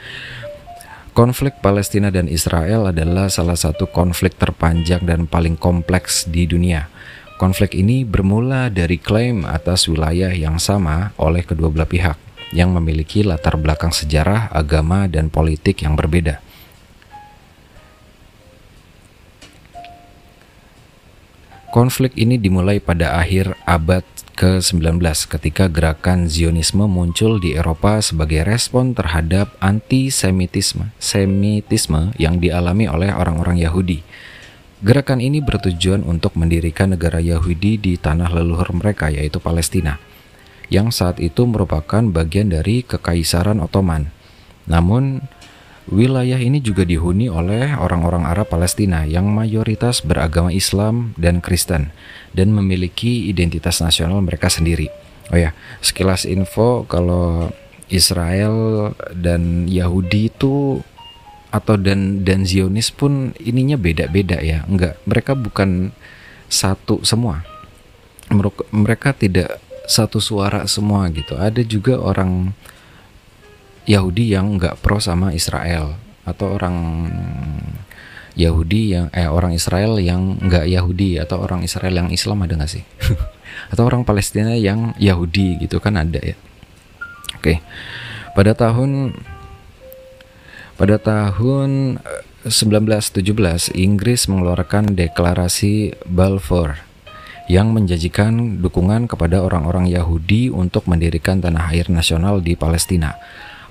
Konflik 1.18 1.58
Palestina 1.66 2.14
dan 2.14 2.30
Israel 2.30 2.94
adalah 2.94 3.26
salah 3.28 3.58
satu 3.58 3.90
konflik 3.90 4.38
terpanjang 4.38 5.02
dan 5.02 5.26
paling 5.26 5.58
kompleks 5.58 6.30
di 6.30 6.46
dunia. 6.46 6.94
Konflik 7.42 7.74
ini 7.74 8.06
bermula 8.06 8.70
dari 8.70 9.02
klaim 9.02 9.46
atas 9.46 9.90
wilayah 9.90 10.30
yang 10.34 10.62
sama 10.62 11.14
oleh 11.18 11.42
kedua 11.42 11.74
belah 11.74 11.90
pihak 11.90 12.18
yang 12.56 12.72
memiliki 12.72 13.26
latar 13.26 13.60
belakang 13.60 13.92
sejarah, 13.92 14.54
agama, 14.54 15.10
dan 15.10 15.28
politik 15.34 15.84
yang 15.84 15.98
berbeda. 15.98 16.40
Konflik 21.68 22.16
ini 22.16 22.40
dimulai 22.40 22.80
pada 22.80 23.20
akhir 23.20 23.60
abad 23.68 24.08
ke-19 24.40 25.04
ketika 25.28 25.68
gerakan 25.68 26.32
Zionisme 26.32 26.88
muncul 26.88 27.44
di 27.44 27.60
Eropa 27.60 28.00
sebagai 28.00 28.48
respon 28.48 28.96
terhadap 28.96 29.52
antisemitisme 29.60 30.96
semitisme 30.96 32.16
yang 32.16 32.40
dialami 32.40 32.88
oleh 32.88 33.12
orang-orang 33.12 33.60
Yahudi. 33.60 34.00
Gerakan 34.80 35.20
ini 35.20 35.44
bertujuan 35.44 36.06
untuk 36.06 36.38
mendirikan 36.38 36.94
negara 36.94 37.18
Yahudi 37.18 37.82
di 37.82 37.94
tanah 37.98 38.30
leluhur 38.30 38.78
mereka 38.78 39.10
yaitu 39.10 39.42
Palestina, 39.42 39.98
yang 40.72 40.94
saat 40.94 41.18
itu 41.18 41.50
merupakan 41.50 42.06
bagian 42.14 42.54
dari 42.54 42.86
Kekaisaran 42.86 43.58
Ottoman. 43.58 44.14
Namun, 44.70 45.26
Wilayah 45.88 46.36
ini 46.36 46.60
juga 46.60 46.84
dihuni 46.84 47.32
oleh 47.32 47.72
orang-orang 47.80 48.28
Arab 48.28 48.52
Palestina 48.52 49.08
yang 49.08 49.32
mayoritas 49.32 50.04
beragama 50.04 50.52
Islam 50.52 51.16
dan 51.16 51.40
Kristen 51.40 51.96
dan 52.36 52.52
memiliki 52.52 53.32
identitas 53.32 53.80
nasional 53.80 54.20
mereka 54.20 54.52
sendiri. 54.52 54.92
Oh 55.32 55.40
ya, 55.40 55.56
sekilas 55.80 56.28
info 56.28 56.84
kalau 56.92 57.56
Israel 57.88 58.92
dan 59.16 59.72
Yahudi 59.72 60.28
itu 60.28 60.84
atau 61.56 61.80
dan 61.80 62.28
dan 62.28 62.44
Zionis 62.44 62.92
pun 62.92 63.32
ininya 63.40 63.80
beda-beda 63.80 64.44
ya. 64.44 64.68
Enggak, 64.68 65.00
mereka 65.08 65.40
bukan 65.40 65.96
satu 66.52 67.00
semua. 67.08 67.48
Mereka 68.76 69.16
tidak 69.16 69.64
satu 69.88 70.20
suara 70.20 70.68
semua 70.68 71.08
gitu. 71.16 71.40
Ada 71.40 71.64
juga 71.64 71.96
orang 71.96 72.52
Yahudi 73.88 74.36
yang 74.36 74.60
nggak 74.60 74.84
pro 74.84 75.00
sama 75.00 75.32
Israel 75.32 75.96
atau 76.28 76.60
orang 76.60 77.08
Yahudi 78.38 78.94
yang 78.94 79.08
eh 79.16 79.26
orang 79.26 79.56
Israel 79.56 79.98
yang 79.98 80.38
nggak 80.38 80.70
Yahudi 80.70 81.18
atau 81.18 81.42
orang 81.42 81.66
Israel 81.66 81.96
yang 81.96 82.10
Islam 82.14 82.46
ada 82.46 82.54
nggak 82.60 82.70
sih? 82.70 82.84
atau 83.74 83.84
orang 83.88 84.06
Palestina 84.06 84.54
yang 84.54 84.94
Yahudi 85.02 85.58
gitu 85.64 85.82
kan 85.82 85.98
ada 85.98 86.22
ya. 86.22 86.36
Oke. 87.40 87.64
Pada 88.38 88.54
tahun 88.54 89.18
pada 90.78 91.02
tahun 91.02 91.98
1917 92.46 93.18
eh, 93.18 93.82
Inggris 93.82 94.30
mengeluarkan 94.30 94.94
deklarasi 94.94 95.98
Balfour 96.06 96.78
yang 97.48 97.72
menjanjikan 97.74 98.60
dukungan 98.60 99.08
kepada 99.10 99.42
orang-orang 99.42 99.88
Yahudi 99.90 100.52
untuk 100.52 100.86
mendirikan 100.86 101.40
tanah 101.40 101.74
air 101.74 101.88
nasional 101.90 102.44
di 102.44 102.54
Palestina. 102.54 103.16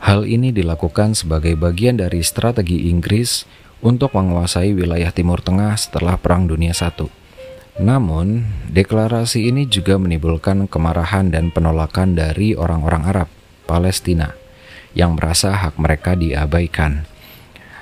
Hal 0.07 0.23
ini 0.23 0.55
dilakukan 0.55 1.19
sebagai 1.19 1.59
bagian 1.59 1.99
dari 1.99 2.23
strategi 2.23 2.95
Inggris 2.95 3.43
untuk 3.83 4.15
menguasai 4.15 4.71
wilayah 4.71 5.11
Timur 5.11 5.43
Tengah 5.43 5.75
setelah 5.75 6.15
Perang 6.15 6.47
Dunia 6.47 6.71
I. 6.71 7.11
Namun, 7.83 8.47
deklarasi 8.71 9.51
ini 9.51 9.67
juga 9.67 9.99
menimbulkan 9.99 10.71
kemarahan 10.71 11.35
dan 11.35 11.51
penolakan 11.51 12.15
dari 12.15 12.55
orang-orang 12.55 13.03
Arab 13.03 13.29
Palestina 13.67 14.31
yang 14.95 15.19
merasa 15.19 15.59
hak 15.59 15.75
mereka 15.75 16.15
diabaikan. 16.15 17.03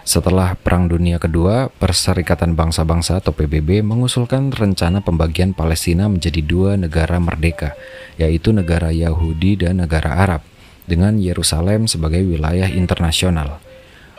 Setelah 0.08 0.56
Perang 0.56 0.88
Dunia 0.88 1.20
Kedua, 1.20 1.68
Perserikatan 1.68 2.56
Bangsa-Bangsa 2.56 3.20
atau 3.20 3.36
PBB 3.36 3.84
mengusulkan 3.84 4.48
rencana 4.48 5.04
pembagian 5.04 5.52
Palestina 5.52 6.08
menjadi 6.08 6.40
dua 6.40 6.80
negara 6.80 7.20
merdeka, 7.20 7.76
yaitu 8.16 8.48
negara 8.56 8.88
Yahudi 8.96 9.60
dan 9.60 9.84
negara 9.84 10.16
Arab, 10.24 10.40
dengan 10.84 11.16
Yerusalem 11.20 11.88
sebagai 11.88 12.24
wilayah 12.24 12.68
internasional. 12.68 13.60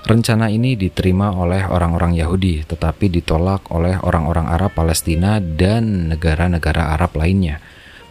Rencana 0.06 0.54
ini 0.54 0.78
diterima 0.78 1.34
oleh 1.34 1.66
orang-orang 1.66 2.14
Yahudi, 2.14 2.62
tetapi 2.62 3.10
ditolak 3.10 3.74
oleh 3.74 3.98
orang-orang 4.06 4.46
Arab 4.46 4.78
Palestina 4.78 5.42
dan 5.42 6.14
negara-negara 6.14 6.94
Arab 6.94 7.18
lainnya. 7.18 7.58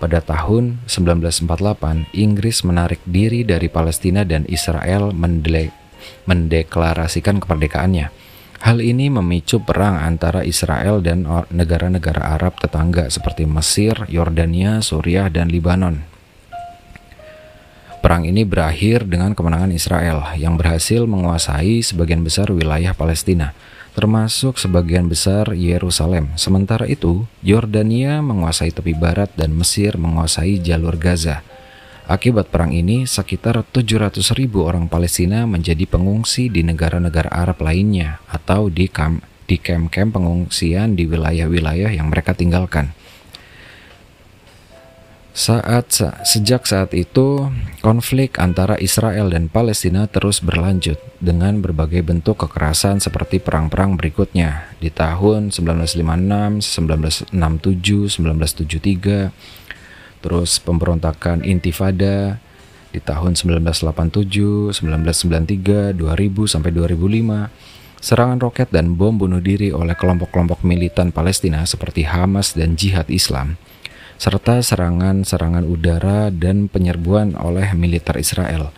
Pada 0.03 0.19
tahun 0.19 0.83
1948, 0.91 2.11
Inggris 2.19 2.67
menarik 2.67 2.99
diri 3.07 3.47
dari 3.47 3.71
Palestina 3.71 4.27
dan 4.27 4.43
Israel 4.51 5.15
mendeklarasikan 6.27 7.39
keperdekaannya. 7.39 8.11
Hal 8.65 8.83
ini 8.83 9.13
memicu 9.13 9.63
perang 9.63 10.01
antara 10.01 10.43
Israel 10.43 10.99
dan 10.99 11.23
negara-negara 11.53 12.33
Arab 12.35 12.59
tetangga 12.59 13.07
seperti 13.07 13.47
Mesir, 13.47 14.09
Yordania, 14.11 14.83
Suriah, 14.83 15.31
dan 15.31 15.47
Libanon. 15.47 16.14
Perang 18.05 18.29
ini 18.29 18.45
berakhir 18.45 19.09
dengan 19.09 19.33
kemenangan 19.33 19.73
Israel 19.73 20.37
yang 20.37 20.61
berhasil 20.61 21.09
menguasai 21.09 21.81
sebagian 21.81 22.21
besar 22.21 22.53
wilayah 22.53 22.93
Palestina, 22.93 23.57
termasuk 23.97 24.61
sebagian 24.61 25.09
besar 25.09 25.57
Yerusalem. 25.57 26.29
Sementara 26.37 26.85
itu, 26.85 27.25
Yordania 27.41 28.21
menguasai 28.21 28.77
tepi 28.77 28.93
barat 28.93 29.33
dan 29.41 29.57
Mesir 29.57 29.97
menguasai 29.97 30.61
jalur 30.61 31.01
Gaza. 31.01 31.41
Akibat 32.05 32.53
perang 32.53 32.77
ini, 32.77 33.09
sekitar 33.09 33.65
700 33.65 34.37
ribu 34.37 34.69
orang 34.69 34.85
Palestina 34.85 35.49
menjadi 35.49 35.89
pengungsi 35.89 36.53
di 36.53 36.61
negara-negara 36.61 37.33
Arab 37.33 37.65
lainnya 37.65 38.21
atau 38.29 38.69
di 38.69 38.85
kamp 38.85 39.25
di 39.49 39.57
kamp-kamp 39.57 40.13
pengungsian 40.13 40.93
di 40.93 41.09
wilayah-wilayah 41.09 41.89
yang 41.89 42.13
mereka 42.13 42.37
tinggalkan. 42.37 42.93
Saat 45.35 45.99
sejak 46.23 46.63
saat 46.63 46.95
itu, 46.95 47.51
konflik 47.83 48.39
antara 48.39 48.79
Israel 48.79 49.35
dan 49.35 49.51
Palestina 49.51 50.07
terus 50.07 50.39
berlanjut 50.39 50.95
dengan 51.19 51.59
berbagai 51.59 52.07
bentuk 52.07 52.47
kekerasan 52.47 53.03
seperti 53.03 53.43
perang-perang 53.43 53.99
berikutnya. 53.99 54.71
Di 54.79 54.95
tahun 54.95 55.51
1956, 55.51 57.35
1967, 57.35 57.35
1973, 57.35 59.35
terus 60.23 60.63
pemberontakan 60.63 61.43
Intifada 61.43 62.39
di 62.95 63.03
tahun 63.03 63.35
1987, 63.35 64.87
1993, 64.87 65.99
2000 65.99 66.47
sampai 66.47 66.71
2005, 66.71 67.51
serangan 67.99 68.39
roket 68.39 68.71
dan 68.71 68.95
bom 68.95 69.19
bunuh 69.19 69.43
diri 69.43 69.75
oleh 69.75 69.99
kelompok-kelompok 69.99 70.63
militan 70.63 71.11
Palestina 71.11 71.67
seperti 71.67 72.07
Hamas 72.07 72.55
dan 72.55 72.79
Jihad 72.79 73.11
Islam 73.11 73.59
serta 74.25 74.65
serangan-serangan 74.65 75.69
udara 75.69 76.33
dan 76.33 76.73
penyerbuan 76.73 77.37
oleh 77.37 77.77
militer 77.77 78.17
Israel. 78.17 78.73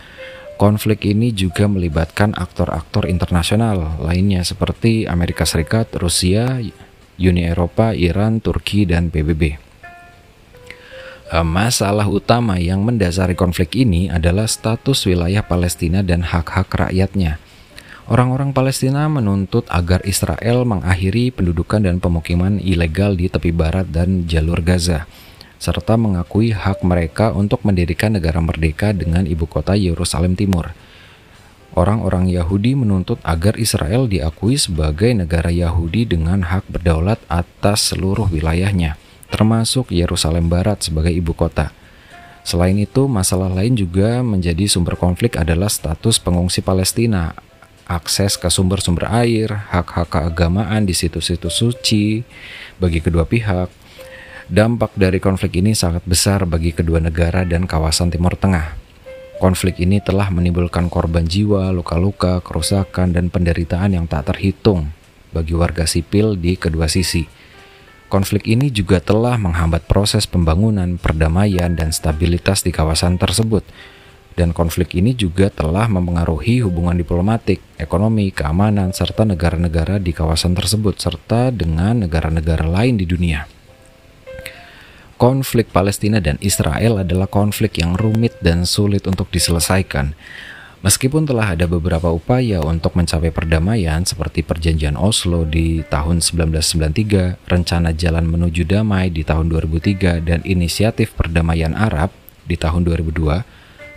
Konflik 0.59 1.07
ini 1.07 1.31
juga 1.31 1.71
melibatkan 1.71 2.35
aktor-aktor 2.35 3.07
internasional 3.07 3.95
lainnya 4.03 4.43
seperti 4.43 5.07
Amerika 5.07 5.47
Serikat, 5.47 5.95
Rusia, 6.03 6.59
Uni 7.15 7.47
Eropa, 7.47 7.95
Iran, 7.95 8.43
Turki, 8.43 8.91
dan 8.91 9.15
PBB. 9.15 9.55
Eh, 11.31 11.47
masalah 11.47 12.11
utama 12.11 12.59
yang 12.59 12.83
mendasari 12.83 13.39
konflik 13.39 13.79
ini 13.79 14.11
adalah 14.11 14.51
status 14.51 15.07
wilayah 15.07 15.47
Palestina 15.47 16.03
dan 16.03 16.27
hak-hak 16.27 16.67
rakyatnya. 16.75 17.39
Orang-orang 18.11 18.51
Palestina 18.51 19.07
menuntut 19.07 19.63
agar 19.71 20.03
Israel 20.03 20.67
mengakhiri 20.67 21.31
pendudukan 21.31 21.87
dan 21.87 22.03
pemukiman 22.03 22.59
ilegal 22.59 23.15
di 23.15 23.31
tepi 23.31 23.55
barat 23.55 23.87
dan 23.95 24.27
jalur 24.27 24.59
Gaza 24.59 25.07
serta 25.57 25.97
mengakui 25.97 26.53
hak 26.53 26.85
mereka 26.85 27.33
untuk 27.33 27.65
mendirikan 27.65 28.15
negara 28.17 28.41
merdeka 28.41 28.93
dengan 28.93 29.25
ibu 29.25 29.49
kota 29.49 29.73
Yerusalem 29.73 30.37
Timur. 30.37 30.77
Orang-orang 31.77 32.33
Yahudi 32.33 32.73
menuntut 32.73 33.21
agar 33.21 33.61
Israel 33.61 34.09
diakui 34.09 34.57
sebagai 34.57 35.13
negara 35.13 35.53
Yahudi 35.53 36.09
dengan 36.09 36.41
hak 36.49 36.65
berdaulat 36.73 37.21
atas 37.29 37.93
seluruh 37.93 38.33
wilayahnya, 38.33 38.97
termasuk 39.29 39.93
Yerusalem 39.93 40.49
Barat 40.49 40.89
sebagai 40.89 41.13
ibu 41.13 41.37
kota. 41.37 41.77
Selain 42.47 42.79
itu, 42.79 43.11
masalah 43.11 43.51
lain 43.53 43.77
juga 43.77 44.25
menjadi 44.25 44.71
sumber 44.71 44.97
konflik 44.97 45.37
adalah 45.37 45.69
status 45.69 46.17
pengungsi 46.17 46.63
Palestina, 46.65 47.37
akses 47.85 48.39
ke 48.39 48.47
sumber-sumber 48.49 49.11
air, 49.11 49.51
hak-hak 49.75 50.11
keagamaan 50.11 50.87
di 50.87 50.95
situs-situs 50.95 51.59
suci 51.59 52.23
bagi 52.79 53.03
kedua 53.03 53.27
pihak, 53.27 53.69
Dampak 54.47 54.95
dari 54.95 55.19
konflik 55.19 55.59
ini 55.59 55.75
sangat 55.75 56.07
besar 56.07 56.47
bagi 56.47 56.71
kedua 56.71 57.03
negara 57.03 57.43
dan 57.43 57.67
kawasan 57.67 58.15
Timur 58.15 58.39
Tengah. 58.39 58.79
Konflik 59.43 59.83
ini 59.83 59.99
telah 59.99 60.31
menimbulkan 60.31 60.87
korban 60.87 61.27
jiwa, 61.27 61.75
luka-luka, 61.75 62.39
kerusakan, 62.47 63.11
dan 63.11 63.27
penderitaan 63.27 63.99
yang 63.99 64.07
tak 64.07 64.31
terhitung 64.31 64.95
bagi 65.35 65.51
warga 65.51 65.83
sipil 65.83 66.39
di 66.39 66.55
kedua 66.55 66.87
sisi. 66.87 67.27
Konflik 68.07 68.47
ini 68.47 68.71
juga 68.71 69.03
telah 69.03 69.35
menghambat 69.35 69.91
proses 69.91 70.31
pembangunan, 70.31 70.95
perdamaian, 70.95 71.75
dan 71.75 71.91
stabilitas 71.91 72.63
di 72.63 72.71
kawasan 72.71 73.19
tersebut. 73.19 73.67
Dan 74.39 74.55
konflik 74.55 74.95
ini 74.95 75.19
juga 75.19 75.51
telah 75.51 75.91
mempengaruhi 75.91 76.63
hubungan 76.63 76.95
diplomatik, 76.95 77.59
ekonomi, 77.83 78.31
keamanan, 78.31 78.95
serta 78.95 79.27
negara-negara 79.27 79.99
di 79.99 80.15
kawasan 80.15 80.55
tersebut, 80.55 81.03
serta 81.03 81.51
dengan 81.51 82.07
negara-negara 82.07 82.63
lain 82.63 82.95
di 82.95 83.11
dunia. 83.11 83.56
Konflik 85.17 85.73
Palestina 85.73 86.21
dan 86.21 86.37
Israel 86.45 87.01
adalah 87.01 87.25
konflik 87.25 87.81
yang 87.81 87.97
rumit 87.97 88.37
dan 88.45 88.69
sulit 88.69 89.09
untuk 89.09 89.33
diselesaikan. 89.33 90.13
Meskipun 90.85 91.25
telah 91.25 91.57
ada 91.57 91.65
beberapa 91.65 92.13
upaya 92.13 92.61
untuk 92.61 92.93
mencapai 92.93 93.33
perdamaian 93.33 94.05
seperti 94.05 94.45
perjanjian 94.45 94.93
Oslo 94.93 95.49
di 95.49 95.81
tahun 95.89 96.21
1993, 96.21 97.49
rencana 97.49 97.97
jalan 97.97 98.29
menuju 98.29 98.69
damai 98.69 99.09
di 99.09 99.25
tahun 99.25 99.49
2003, 99.49 100.21
dan 100.21 100.45
inisiatif 100.45 101.17
perdamaian 101.17 101.73
Arab 101.73 102.13
di 102.45 102.61
tahun 102.61 102.85
2002, 102.85 103.41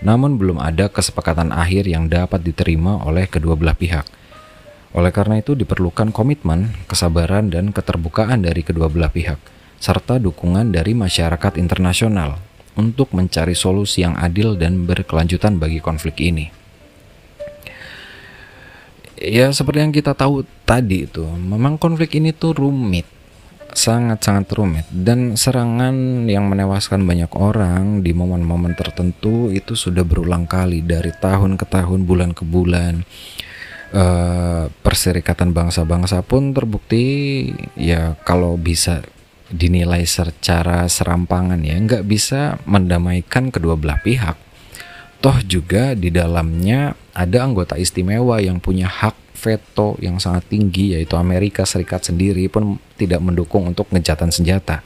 namun 0.07 0.39
belum 0.39 0.63
ada 0.63 0.87
kesepakatan 0.87 1.51
akhir 1.51 1.83
yang 1.83 2.07
dapat 2.07 2.47
diterima 2.47 3.03
oleh 3.03 3.27
kedua 3.27 3.59
belah 3.59 3.75
pihak. 3.75 4.07
Oleh 4.95 5.11
karena 5.11 5.43
itu 5.43 5.51
diperlukan 5.51 6.15
komitmen, 6.15 6.79
kesabaran, 6.87 7.51
dan 7.51 7.75
keterbukaan 7.75 8.47
dari 8.47 8.63
kedua 8.63 8.87
belah 8.87 9.11
pihak 9.11 9.58
serta 9.79 10.19
dukungan 10.19 10.75
dari 10.75 10.91
masyarakat 10.91 11.55
internasional 11.55 12.37
untuk 12.75 13.11
mencari 13.15 13.55
solusi 13.55 14.03
yang 14.03 14.15
adil 14.19 14.59
dan 14.59 14.87
berkelanjutan 14.87 15.59
bagi 15.59 15.79
konflik 15.83 16.19
ini. 16.19 16.51
Ya, 19.19 19.51
seperti 19.51 19.83
yang 19.83 19.91
kita 19.91 20.15
tahu 20.15 20.47
tadi 20.63 21.03
itu, 21.03 21.27
memang 21.27 21.75
konflik 21.75 22.15
ini 22.15 22.31
tuh 22.31 22.55
rumit, 22.55 23.03
sangat-sangat 23.75 24.47
rumit 24.55 24.87
dan 24.87 25.35
serangan 25.35 26.23
yang 26.23 26.47
menewaskan 26.47 27.03
banyak 27.03 27.27
orang 27.35 27.99
di 27.99 28.15
momen-momen 28.15 28.79
tertentu 28.79 29.51
itu 29.51 29.75
sudah 29.75 30.07
berulang 30.07 30.47
kali 30.47 30.79
dari 30.79 31.11
tahun 31.11 31.59
ke 31.59 31.65
tahun, 31.67 32.07
bulan 32.07 32.31
ke 32.31 32.47
bulan. 32.47 33.03
Uh, 33.89 34.69
Perserikatan 34.85 35.49
bangsa-bangsa 35.49 36.21
pun 36.21 36.53
terbukti 36.53 37.49
ya 37.73 38.13
kalau 38.21 38.53
bisa 38.53 39.01
dinilai 39.49 40.05
secara 40.05 40.85
serampangan 40.85 41.61
ya 41.65 41.75
nggak 41.77 42.05
bisa 42.05 42.61
mendamaikan 42.69 43.49
kedua 43.49 43.73
belah 43.73 43.97
pihak 44.01 44.37
toh 45.19 45.37
juga 45.43 45.97
di 45.97 46.13
dalamnya 46.13 46.95
ada 47.11 47.43
anggota 47.43 47.75
istimewa 47.75 48.39
yang 48.39 48.63
punya 48.63 48.87
hak 48.87 49.29
veto 49.39 49.95
yang 50.03 50.19
sangat 50.19 50.51
tinggi 50.51 50.99
yaitu 50.99 51.15
Amerika 51.15 51.63
Serikat 51.63 52.03
sendiri 52.03 52.51
pun 52.51 52.75
tidak 52.99 53.23
mendukung 53.23 53.71
untuk 53.71 53.87
ngejatan 53.95 54.35
senjata. 54.35 54.83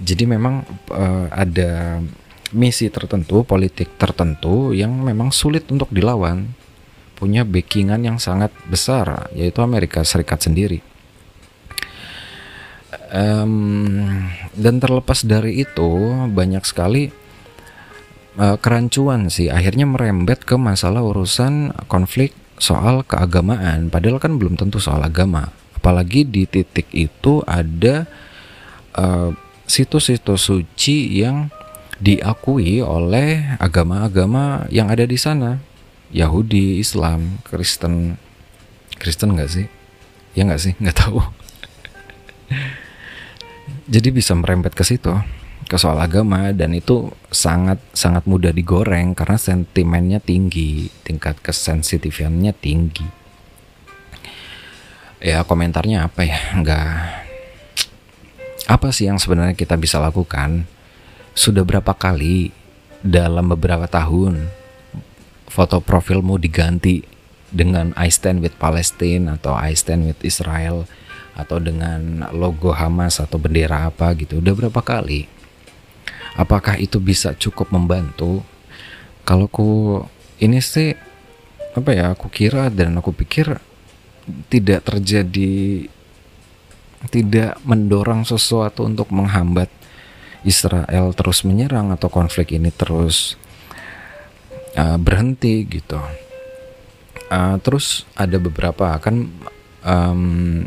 Jadi 0.00 0.24
memang 0.24 0.62
uh, 0.94 1.26
ada 1.34 2.00
misi 2.54 2.88
tertentu, 2.88 3.42
politik 3.42 3.98
tertentu 3.98 4.72
yang 4.72 4.94
memang 4.94 5.34
sulit 5.34 5.66
untuk 5.68 5.90
dilawan, 5.92 6.54
punya 7.18 7.44
backingan 7.44 8.00
yang 8.00 8.16
sangat 8.16 8.54
besar 8.70 9.28
yaitu 9.34 9.60
Amerika 9.60 10.06
Serikat 10.06 10.46
sendiri. 10.46 10.80
Um, 12.90 14.26
dan 14.58 14.82
terlepas 14.82 15.22
dari 15.22 15.62
itu 15.62 15.90
banyak 16.26 16.66
sekali 16.66 17.14
uh, 18.34 18.58
kerancuan 18.58 19.30
sih. 19.30 19.46
Akhirnya 19.46 19.86
merembet 19.86 20.42
ke 20.42 20.58
masalah 20.58 21.02
urusan 21.06 21.70
konflik 21.86 22.34
soal 22.58 23.06
keagamaan. 23.06 23.94
Padahal 23.94 24.18
kan 24.18 24.42
belum 24.42 24.58
tentu 24.58 24.82
soal 24.82 25.06
agama. 25.06 25.54
Apalagi 25.78 26.26
di 26.26 26.50
titik 26.50 26.90
itu 26.90 27.46
ada 27.46 28.10
uh, 28.98 29.30
situs-situs 29.70 30.50
suci 30.50 31.14
yang 31.14 31.46
diakui 32.02 32.82
oleh 32.82 33.54
agama-agama 33.62 34.66
yang 34.74 34.90
ada 34.90 35.06
di 35.06 35.14
sana. 35.14 35.62
Yahudi 36.10 36.82
Islam 36.82 37.38
Kristen. 37.46 38.18
Kristen 38.98 39.38
nggak 39.38 39.50
sih? 39.50 39.66
Ya 40.34 40.42
nggak 40.42 40.58
sih? 40.58 40.74
Nggak 40.82 40.98
tahu 41.06 41.22
jadi 43.90 44.08
bisa 44.14 44.34
merembet 44.38 44.74
ke 44.74 44.86
situ 44.86 45.10
ke 45.70 45.78
soal 45.78 46.02
agama 46.02 46.50
dan 46.50 46.74
itu 46.74 47.14
sangat 47.30 47.78
sangat 47.94 48.26
mudah 48.26 48.50
digoreng 48.50 49.14
karena 49.14 49.38
sentimennya 49.38 50.18
tinggi 50.18 50.90
tingkat 51.06 51.38
kesensitifannya 51.38 52.50
tinggi. 52.58 53.06
Ya 55.22 55.46
komentarnya 55.46 56.10
apa 56.10 56.26
ya? 56.26 56.38
Nggak. 56.58 56.90
Apa 58.66 58.90
sih 58.90 59.06
yang 59.06 59.22
sebenarnya 59.22 59.54
kita 59.54 59.78
bisa 59.78 60.02
lakukan? 60.02 60.66
Sudah 61.38 61.62
berapa 61.62 61.94
kali 61.94 62.50
dalam 63.06 63.54
beberapa 63.54 63.86
tahun 63.86 64.50
foto 65.46 65.78
profilmu 65.78 66.34
diganti 66.34 67.06
dengan 67.54 67.94
I 67.94 68.10
stand 68.10 68.42
with 68.42 68.58
Palestine 68.58 69.30
atau 69.30 69.54
I 69.54 69.78
stand 69.78 70.10
with 70.10 70.18
Israel 70.26 70.90
atau 71.34 71.58
dengan 71.62 72.30
logo 72.34 72.74
Hamas 72.74 73.22
atau 73.22 73.38
bendera 73.38 73.86
apa 73.88 74.12
gitu 74.18 74.38
udah 74.42 74.54
berapa 74.54 74.80
kali 74.82 75.26
apakah 76.34 76.78
itu 76.78 76.98
bisa 76.98 77.34
cukup 77.34 77.70
membantu 77.74 78.42
kalau 79.22 79.46
ku 79.46 80.02
ini 80.40 80.58
sih 80.58 80.96
apa 81.76 81.90
ya 81.94 82.04
aku 82.14 82.26
kira 82.32 82.66
dan 82.72 82.98
aku 82.98 83.14
pikir 83.14 83.60
tidak 84.50 84.86
terjadi 84.86 85.86
tidak 87.08 87.56
mendorong 87.64 88.28
sesuatu 88.28 88.84
untuk 88.84 89.08
menghambat 89.08 89.72
Israel 90.44 91.12
terus 91.16 91.44
menyerang 91.44 91.92
atau 91.92 92.12
konflik 92.12 92.52
ini 92.52 92.68
terus 92.72 93.40
uh, 94.76 95.00
berhenti 95.00 95.64
gitu. 95.64 96.00
Uh, 97.30 97.56
terus 97.62 98.04
ada 98.18 98.36
beberapa 98.42 98.98
kan 98.98 99.30
um, 99.86 100.66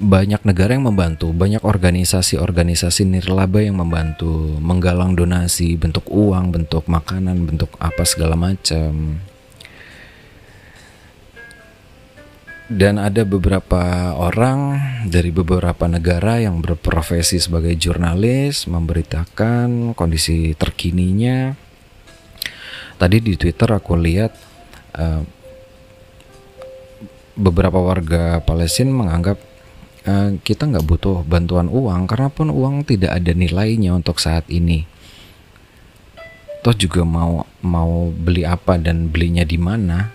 banyak 0.00 0.40
negara 0.48 0.72
yang 0.72 0.88
membantu, 0.88 1.28
banyak 1.36 1.60
organisasi-organisasi 1.60 3.04
nirlaba 3.04 3.60
yang 3.60 3.76
membantu, 3.84 4.56
menggalang 4.56 5.12
donasi, 5.12 5.76
bentuk 5.76 6.08
uang, 6.08 6.56
bentuk 6.56 6.88
makanan, 6.88 7.44
bentuk 7.44 7.76
apa 7.76 8.00
segala 8.08 8.32
macam. 8.32 9.20
Dan 12.70 12.96
ada 12.96 13.28
beberapa 13.28 14.16
orang 14.16 14.80
dari 15.04 15.28
beberapa 15.28 15.84
negara 15.84 16.40
yang 16.40 16.64
berprofesi 16.64 17.36
sebagai 17.36 17.76
jurnalis 17.76 18.64
memberitakan 18.72 19.92
kondisi 19.92 20.56
terkininya. 20.56 21.52
Tadi 22.96 23.16
di 23.20 23.34
Twitter 23.36 23.68
aku 23.74 23.98
lihat 24.00 24.32
uh, 24.96 25.20
beberapa 27.36 27.82
warga 27.82 28.38
Palestina 28.38 28.94
menganggap 28.94 29.49
uh, 30.10 30.28
kita 30.42 30.66
nggak 30.66 30.86
butuh 30.86 31.22
bantuan 31.22 31.70
uang 31.70 32.10
karena 32.10 32.28
pun 32.28 32.50
uang 32.50 32.82
tidak 32.82 33.14
ada 33.14 33.30
nilainya 33.30 33.94
untuk 33.94 34.18
saat 34.18 34.46
ini. 34.50 34.84
Toh 36.60 36.76
juga 36.76 37.06
mau 37.06 37.48
mau 37.64 38.12
beli 38.12 38.44
apa 38.44 38.76
dan 38.76 39.08
belinya 39.08 39.46
di 39.46 39.56
mana 39.56 40.12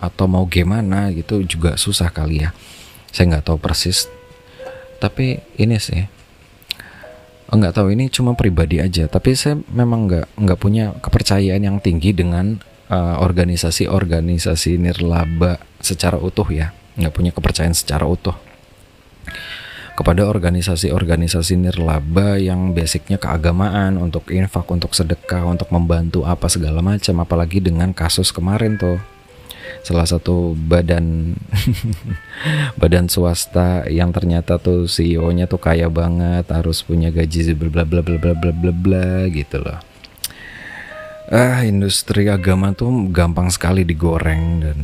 atau 0.00 0.24
mau 0.24 0.48
gimana 0.48 1.12
gitu 1.12 1.44
juga 1.44 1.76
susah 1.76 2.08
kali 2.08 2.46
ya. 2.46 2.56
Saya 3.12 3.36
nggak 3.36 3.44
tahu 3.50 3.58
persis. 3.60 4.08
Tapi 5.00 5.40
ini 5.60 5.76
sih 5.80 6.00
oh, 7.48 7.56
nggak 7.56 7.76
tahu 7.76 7.92
ini 7.92 8.08
cuma 8.08 8.32
pribadi 8.32 8.80
aja. 8.80 9.04
Tapi 9.04 9.36
saya 9.36 9.60
memang 9.68 10.08
nggak 10.08 10.26
nggak 10.40 10.58
punya 10.60 10.96
kepercayaan 10.96 11.60
yang 11.60 11.76
tinggi 11.84 12.16
dengan 12.16 12.56
eh, 12.88 13.16
organisasi-organisasi 13.20 14.76
uh, 14.76 14.80
nirlaba 14.80 15.60
secara 15.84 16.16
utuh 16.16 16.48
ya. 16.48 16.72
Nggak 16.96 17.12
punya 17.12 17.32
kepercayaan 17.36 17.76
secara 17.76 18.08
utuh 18.08 18.49
kepada 20.00 20.24
organisasi-organisasi 20.24 21.60
nirlaba 21.60 22.40
yang 22.40 22.72
basicnya 22.72 23.20
keagamaan 23.20 24.00
untuk 24.00 24.32
infak, 24.32 24.64
untuk 24.72 24.96
sedekah, 24.96 25.44
untuk 25.44 25.68
membantu 25.68 26.24
apa 26.24 26.48
segala 26.48 26.80
macam 26.80 27.20
apalagi 27.20 27.60
dengan 27.60 27.92
kasus 27.92 28.32
kemarin 28.32 28.80
tuh. 28.80 28.96
Salah 29.84 30.08
satu 30.08 30.56
badan 30.56 31.36
badan 32.80 33.12
swasta 33.12 33.84
yang 33.92 34.08
ternyata 34.08 34.56
tuh 34.56 34.88
CEO-nya 34.88 35.44
tuh 35.44 35.60
kaya 35.60 35.92
banget 35.92 36.48
harus 36.48 36.80
punya 36.80 37.12
gaji 37.12 37.52
bla 37.52 37.84
bla 37.84 38.00
bla 38.00 38.16
bla 38.16 38.32
bla 38.32 38.52
bla 38.56 38.72
bla 38.72 39.28
gitu 39.28 39.60
loh. 39.60 39.84
Ah 41.28 41.62
industri 41.62 42.26
agama 42.26 42.72
tuh 42.72 42.88
gampang 43.12 43.52
sekali 43.52 43.84
digoreng 43.86 44.44
dan 44.64 44.78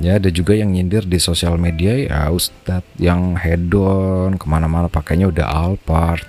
ya 0.00 0.16
ada 0.16 0.32
juga 0.32 0.56
yang 0.56 0.72
nyindir 0.72 1.04
di 1.04 1.20
sosial 1.20 1.60
media 1.60 1.92
ya 1.92 2.32
Ustadz 2.32 2.96
yang 2.96 3.36
hedon 3.36 4.40
ke 4.40 4.46
mana-mana 4.48 4.88
pakainya 4.88 5.28
udah 5.28 5.46
Alphard 5.48 6.24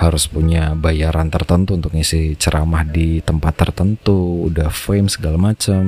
harus 0.00 0.24
punya 0.24 0.72
bayaran 0.72 1.28
tertentu 1.28 1.76
untuk 1.76 1.92
ngisi 1.92 2.38
ceramah 2.40 2.86
di 2.88 3.20
tempat 3.20 3.54
tertentu 3.60 4.48
udah 4.48 4.72
fame 4.72 5.12
segala 5.12 5.36
macam 5.36 5.82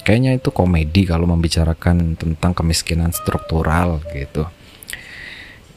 kayaknya 0.00 0.40
itu 0.40 0.48
komedi 0.48 1.04
kalau 1.04 1.28
membicarakan 1.28 2.16
tentang 2.16 2.52
kemiskinan 2.56 3.12
struktural 3.12 4.00
gitu. 4.16 4.48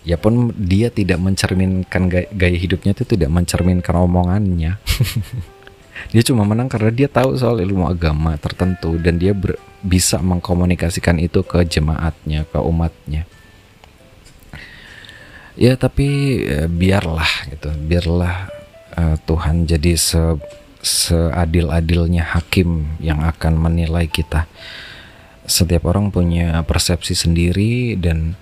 Ya 0.05 0.21
pun 0.21 0.53
dia 0.53 0.93
tidak 0.93 1.17
mencerminkan 1.17 2.13
gaya, 2.13 2.29
gaya 2.29 2.57
hidupnya 2.61 2.93
itu 2.93 3.09
tidak 3.09 3.33
mencerminkan 3.33 4.05
omongannya 4.05 4.77
dia 6.13 6.21
cuma 6.25 6.45
menang 6.45 6.69
karena 6.69 6.91
dia 6.93 7.09
tahu 7.09 7.37
soal 7.37 7.61
ilmu 7.61 7.89
agama 7.89 8.37
tertentu 8.37 8.97
dan 9.01 9.17
dia 9.17 9.33
ber, 9.33 9.57
bisa 9.81 10.21
mengkomunikasikan 10.21 11.21
itu 11.21 11.41
ke 11.45 11.61
jemaatnya, 11.65 12.45
ke 12.49 12.59
umatnya. 12.61 13.29
Ya 15.55 15.79
tapi 15.79 16.41
ya, 16.43 16.67
biarlah 16.67 17.31
gitu, 17.47 17.71
biarlah 17.87 18.51
uh, 18.97 19.15
Tuhan 19.23 19.63
jadi 19.69 19.95
se 19.95 20.35
seadil-adilnya 20.85 22.37
hakim 22.37 23.01
yang 23.01 23.25
akan 23.25 23.57
menilai 23.57 24.05
kita. 24.05 24.45
Setiap 25.49 25.89
orang 25.89 26.13
punya 26.13 26.61
persepsi 26.61 27.17
sendiri 27.17 27.97
dan 27.97 28.37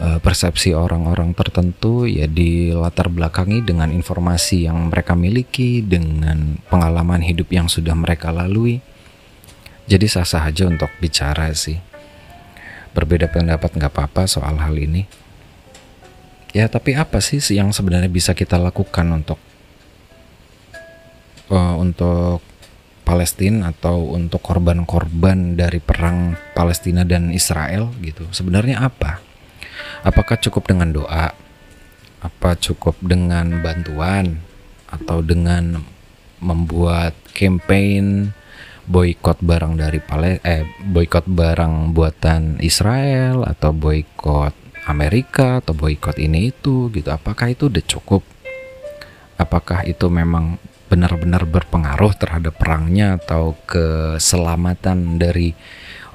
persepsi 0.00 0.72
orang-orang 0.72 1.36
tertentu 1.36 2.08
ya 2.08 2.24
di 2.24 2.72
latar 2.72 3.12
belakangi 3.12 3.60
dengan 3.60 3.92
informasi 3.92 4.64
yang 4.64 4.88
mereka 4.88 5.12
miliki, 5.12 5.84
dengan 5.84 6.56
pengalaman 6.72 7.20
hidup 7.20 7.52
yang 7.52 7.68
sudah 7.68 7.92
mereka 7.92 8.32
lalui 8.32 8.80
jadi 9.90 10.06
sah-sah 10.06 10.46
aja 10.46 10.70
untuk 10.70 10.86
bicara 11.02 11.50
sih. 11.50 11.82
Berbeda 12.94 13.26
pendapat 13.26 13.74
nggak 13.74 13.90
apa-apa 13.90 14.30
soal 14.30 14.54
hal 14.62 14.78
ini. 14.78 15.02
Ya 16.54 16.70
tapi 16.70 16.94
apa 16.94 17.18
sih 17.18 17.42
yang 17.50 17.74
sebenarnya 17.74 18.06
bisa 18.06 18.30
kita 18.30 18.54
lakukan 18.54 19.06
untuk 19.10 19.42
uh, 21.50 21.74
untuk 21.74 22.38
Palestina 23.02 23.74
atau 23.74 24.14
untuk 24.14 24.38
korban-korban 24.38 25.58
dari 25.58 25.82
perang 25.82 26.38
Palestina 26.54 27.02
dan 27.02 27.34
Israel 27.34 27.90
gitu. 27.98 28.30
Sebenarnya 28.30 28.86
apa? 28.86 29.29
Apakah 30.00 30.40
cukup 30.40 30.64
dengan 30.64 30.96
doa? 30.96 31.36
Apa 32.24 32.56
cukup 32.56 32.96
dengan 33.04 33.60
bantuan? 33.60 34.40
Atau 34.88 35.20
dengan 35.20 35.84
membuat 36.40 37.12
campaign 37.36 38.32
boykot 38.88 39.44
barang 39.44 39.76
dari 39.76 40.00
Pale 40.00 40.40
eh 40.40 40.64
boykot 40.64 41.28
barang 41.28 41.92
buatan 41.92 42.64
Israel 42.64 43.44
atau 43.44 43.76
boykot 43.76 44.56
Amerika 44.88 45.60
atau 45.60 45.76
boykot 45.76 46.16
ini 46.16 46.48
itu 46.48 46.88
gitu? 46.96 47.12
Apakah 47.12 47.52
itu 47.52 47.68
udah 47.68 47.84
cukup? 47.84 48.24
Apakah 49.36 49.84
itu 49.84 50.08
memang 50.08 50.56
benar-benar 50.88 51.44
berpengaruh 51.44 52.16
terhadap 52.16 52.56
perangnya 52.56 53.20
atau 53.20 53.52
keselamatan 53.68 55.20
dari 55.20 55.52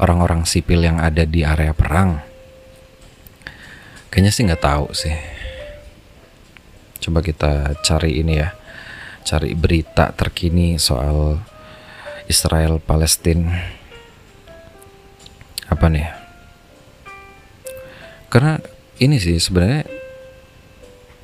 orang-orang 0.01 0.43
sipil 0.43 0.83
yang 0.83 0.97
ada 0.97 1.23
di 1.23 1.45
area 1.45 1.71
perang 1.71 2.34
kayaknya 4.15 4.31
sih 4.31 4.47
nggak 4.47 4.63
tahu 4.63 4.87
sih. 4.95 5.11
Coba 7.03 7.19
kita 7.19 7.75
cari 7.83 8.23
ini 8.23 8.39
ya. 8.39 8.55
Cari 9.27 9.51
berita 9.51 10.15
terkini 10.15 10.79
soal 10.79 11.43
Israel 12.31 12.79
Palestina 12.79 13.59
apa 15.67 15.91
nih? 15.91 16.07
Karena 18.31 18.55
ini 19.03 19.19
sih 19.19 19.35
sebenarnya 19.35 19.83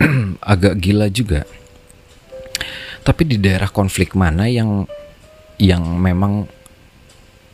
agak 0.52 0.76
gila 0.84 1.08
juga. 1.08 1.48
Tapi 3.08 3.24
di 3.24 3.40
daerah 3.40 3.72
konflik 3.72 4.20
mana 4.20 4.52
yang 4.52 4.84
yang 5.56 5.96
memang 5.96 6.44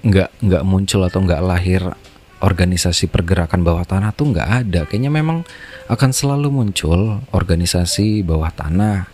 nggak 0.01 0.33
nggak 0.41 0.63
muncul 0.65 1.05
atau 1.05 1.21
nggak 1.21 1.45
lahir 1.45 1.93
organisasi 2.37 3.09
pergerakan 3.09 3.65
bawah 3.65 3.85
tanah 3.85 4.13
tuh 4.13 4.33
nggak 4.33 4.49
ada. 4.49 4.81
Kayaknya 4.85 5.11
memang 5.13 5.41
akan 5.89 6.11
selalu 6.13 6.53
muncul 6.53 7.21
organisasi 7.33 8.21
bawah 8.21 8.53
tanah 8.53 9.09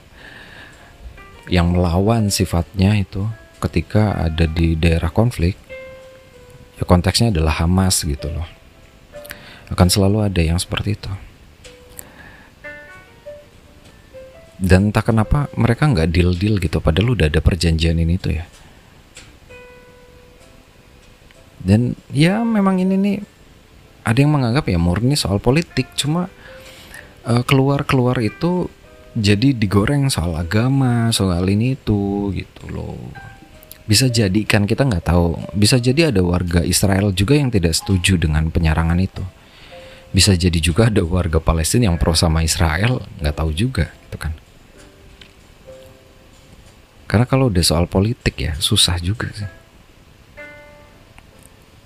yang 1.48 1.76
melawan 1.76 2.32
sifatnya 2.32 2.96
itu 3.00 3.28
ketika 3.64 4.20
ada 4.20 4.44
di 4.48 4.76
daerah 4.76 5.12
konflik. 5.12 5.56
Ya 6.80 6.84
konteksnya 6.84 7.32
adalah 7.32 7.64
Hamas 7.64 8.04
gitu 8.04 8.28
loh. 8.28 8.48
Akan 9.72 9.88
selalu 9.88 10.28
ada 10.28 10.42
yang 10.44 10.60
seperti 10.60 11.00
itu. 11.00 11.12
Dan 14.64 14.92
entah 14.92 15.04
kenapa 15.04 15.52
mereka 15.60 15.92
nggak 15.92 16.08
deal-deal 16.12 16.56
gitu 16.60 16.80
padahal 16.80 17.20
udah 17.20 17.28
ada 17.28 17.44
perjanjian 17.44 18.00
ini 18.00 18.16
tuh 18.16 18.40
ya 18.40 18.48
dan 21.64 21.96
ya 22.12 22.44
memang 22.44 22.84
ini 22.84 22.96
nih 23.00 23.18
ada 24.04 24.20
yang 24.20 24.36
menganggap 24.36 24.68
ya 24.68 24.76
murni 24.76 25.16
soal 25.16 25.40
politik. 25.40 25.96
Cuma 25.96 26.28
uh, 27.24 27.44
keluar 27.48 27.88
keluar 27.88 28.20
itu 28.20 28.68
jadi 29.16 29.56
digoreng 29.56 30.12
soal 30.12 30.36
agama 30.36 31.10
soal 31.16 31.48
ini 31.48 31.80
itu 31.80 32.36
gitu 32.36 32.64
loh. 32.68 33.00
Bisa 33.88 34.12
jadi 34.12 34.44
kan 34.44 34.68
kita 34.68 34.84
nggak 34.84 35.08
tahu. 35.08 35.40
Bisa 35.56 35.80
jadi 35.80 36.12
ada 36.12 36.20
warga 36.20 36.64
Israel 36.64 37.16
juga 37.16 37.40
yang 37.40 37.48
tidak 37.48 37.76
setuju 37.80 38.20
dengan 38.20 38.52
penyerangan 38.52 39.00
itu. 39.00 39.24
Bisa 40.14 40.36
jadi 40.38 40.60
juga 40.60 40.92
ada 40.94 41.02
warga 41.02 41.42
Palestina 41.42 41.90
yang 41.90 41.98
pro 41.98 42.14
sama 42.14 42.44
Israel 42.44 43.02
nggak 43.24 43.36
tahu 43.40 43.52
juga 43.56 43.88
itu 44.12 44.18
kan. 44.20 44.36
Karena 47.08 47.24
kalau 47.24 47.48
udah 47.48 47.64
soal 47.64 47.88
politik 47.88 48.36
ya 48.36 48.52
susah 48.60 49.00
juga 49.00 49.32
sih 49.32 49.63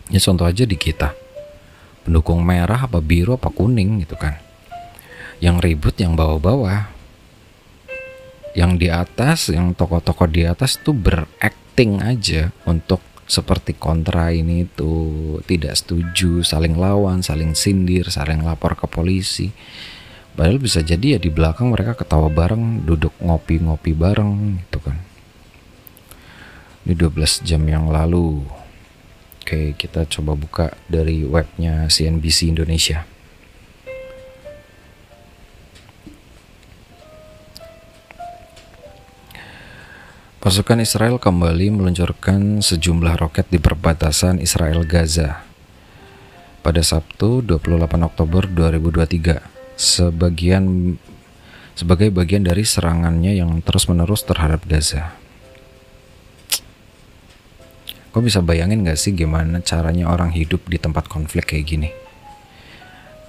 Ya 0.07 0.19
contoh 0.23 0.47
aja 0.47 0.63
di 0.63 0.79
kita. 0.79 1.11
Pendukung 2.07 2.39
merah 2.39 2.87
apa 2.87 3.03
biru 3.03 3.35
apa 3.35 3.51
kuning 3.51 4.07
gitu 4.07 4.15
kan. 4.15 4.39
Yang 5.43 5.55
ribut 5.67 5.95
yang 5.99 6.15
bawah-bawah. 6.15 6.87
Yang 8.55 8.71
di 8.79 8.87
atas, 8.89 9.39
yang 9.53 9.75
tokoh-tokoh 9.75 10.31
di 10.31 10.47
atas 10.47 10.81
tuh 10.81 10.95
berakting 10.95 12.01
aja 12.01 12.49
untuk 12.65 13.03
seperti 13.27 13.75
kontra 13.75 14.31
ini 14.31 14.63
itu 14.63 14.93
tidak 15.45 15.75
setuju, 15.75 16.41
saling 16.41 16.79
lawan, 16.79 17.19
saling 17.19 17.53
sindir, 17.53 18.07
saling 18.07 18.41
lapor 18.41 18.73
ke 18.79 18.87
polisi. 18.87 19.51
Padahal 20.33 20.63
bisa 20.63 20.79
jadi 20.79 21.17
ya 21.17 21.19
di 21.19 21.27
belakang 21.27 21.75
mereka 21.75 21.93
ketawa 21.93 22.31
bareng, 22.31 22.87
duduk 22.87 23.11
ngopi-ngopi 23.19 23.91
bareng 23.91 24.63
gitu 24.63 24.79
kan. 24.79 24.97
Ini 26.87 26.95
12 26.95 27.43
jam 27.43 27.61
yang 27.67 27.91
lalu 27.91 28.47
Oke, 29.47 29.79
kita 29.79 30.03
coba 30.11 30.35
buka 30.35 30.75
dari 30.91 31.23
webnya 31.23 31.87
CNBC 31.87 32.51
Indonesia. 32.51 33.07
Pasukan 40.43 40.83
Israel 40.83 41.15
kembali 41.15 41.79
meluncurkan 41.79 42.59
sejumlah 42.59 43.15
roket 43.15 43.47
di 43.47 43.55
perbatasan 43.55 44.43
Israel 44.43 44.83
Gaza 44.83 45.47
pada 46.59 46.83
Sabtu 46.83 47.39
28 47.39 47.87
Oktober 48.03 48.51
2023 48.51 49.79
sebagian 49.79 50.99
sebagai 51.71 52.11
bagian 52.11 52.43
dari 52.43 52.67
serangannya 52.67 53.39
yang 53.39 53.63
terus-menerus 53.63 54.27
terhadap 54.27 54.67
Gaza. 54.67 55.15
Kau 58.17 58.25
bisa 58.25 58.41
bayangin 58.41 58.81
gak 58.81 58.97
sih 58.97 59.13
gimana 59.13 59.61
caranya 59.61 60.09
orang 60.09 60.33
hidup 60.33 60.65
di 60.65 60.81
tempat 60.81 61.05
konflik 61.05 61.53
kayak 61.53 61.65
gini? 61.69 61.89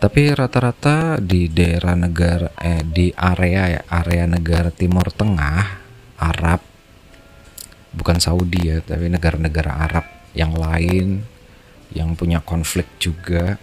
Tapi 0.01 0.33
rata-rata 0.33 1.21
di 1.21 1.45
daerah 1.53 1.93
negara 1.93 2.57
eh 2.57 2.81
di 2.89 3.13
area 3.13 3.69
ya, 3.69 3.81
area 3.85 4.25
negara 4.25 4.73
Timur 4.73 5.13
Tengah, 5.13 5.61
Arab 6.17 6.65
bukan 7.93 8.17
Saudi 8.17 8.65
ya, 8.65 8.81
tapi 8.81 9.13
negara-negara 9.13 9.77
Arab 9.77 10.09
yang 10.33 10.57
lain 10.57 11.21
yang 11.93 12.17
punya 12.17 12.41
konflik 12.41 12.89
juga. 12.97 13.61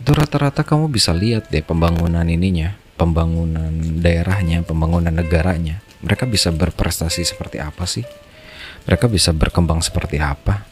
Itu 0.00 0.16
rata-rata 0.16 0.64
kamu 0.64 0.88
bisa 0.88 1.12
lihat 1.12 1.52
deh 1.52 1.60
pembangunan 1.60 2.24
ininya, 2.24 2.72
pembangunan 2.96 4.00
daerahnya, 4.00 4.64
pembangunan 4.64 5.12
negaranya. 5.12 5.84
Mereka 6.00 6.24
bisa 6.24 6.48
berprestasi 6.56 7.20
seperti 7.20 7.60
apa 7.60 7.84
sih? 7.84 8.27
Mereka 8.88 9.04
bisa 9.04 9.36
berkembang 9.36 9.84
seperti 9.84 10.16
apa? 10.16 10.64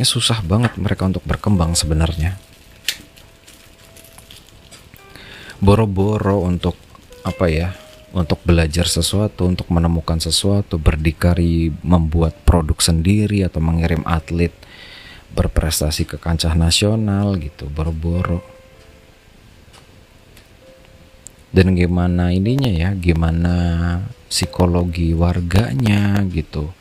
Ya 0.00 0.08
susah 0.08 0.40
banget 0.40 0.80
mereka 0.80 1.04
untuk 1.04 1.20
berkembang 1.28 1.76
sebenarnya. 1.76 2.40
Boro-boro 5.60 6.40
untuk 6.40 6.72
apa 7.20 7.52
ya 7.52 7.76
untuk 8.16 8.40
belajar 8.48 8.88
sesuatu, 8.88 9.44
untuk 9.44 9.68
menemukan 9.68 10.24
sesuatu, 10.24 10.80
berdikari 10.80 11.68
membuat 11.84 12.32
produk 12.48 12.80
sendiri 12.80 13.44
atau 13.44 13.60
mengirim 13.60 14.00
atlet 14.08 14.56
berprestasi 15.36 16.08
ke 16.08 16.16
kancah 16.16 16.56
nasional 16.56 17.36
gitu, 17.36 17.68
boro-boro. 17.68 18.40
Dan 21.52 21.76
gimana 21.76 22.32
ininya 22.32 22.72
ya, 22.72 22.96
gimana 22.96 23.56
psikologi 24.32 25.12
warganya 25.12 26.24
gitu 26.32 26.72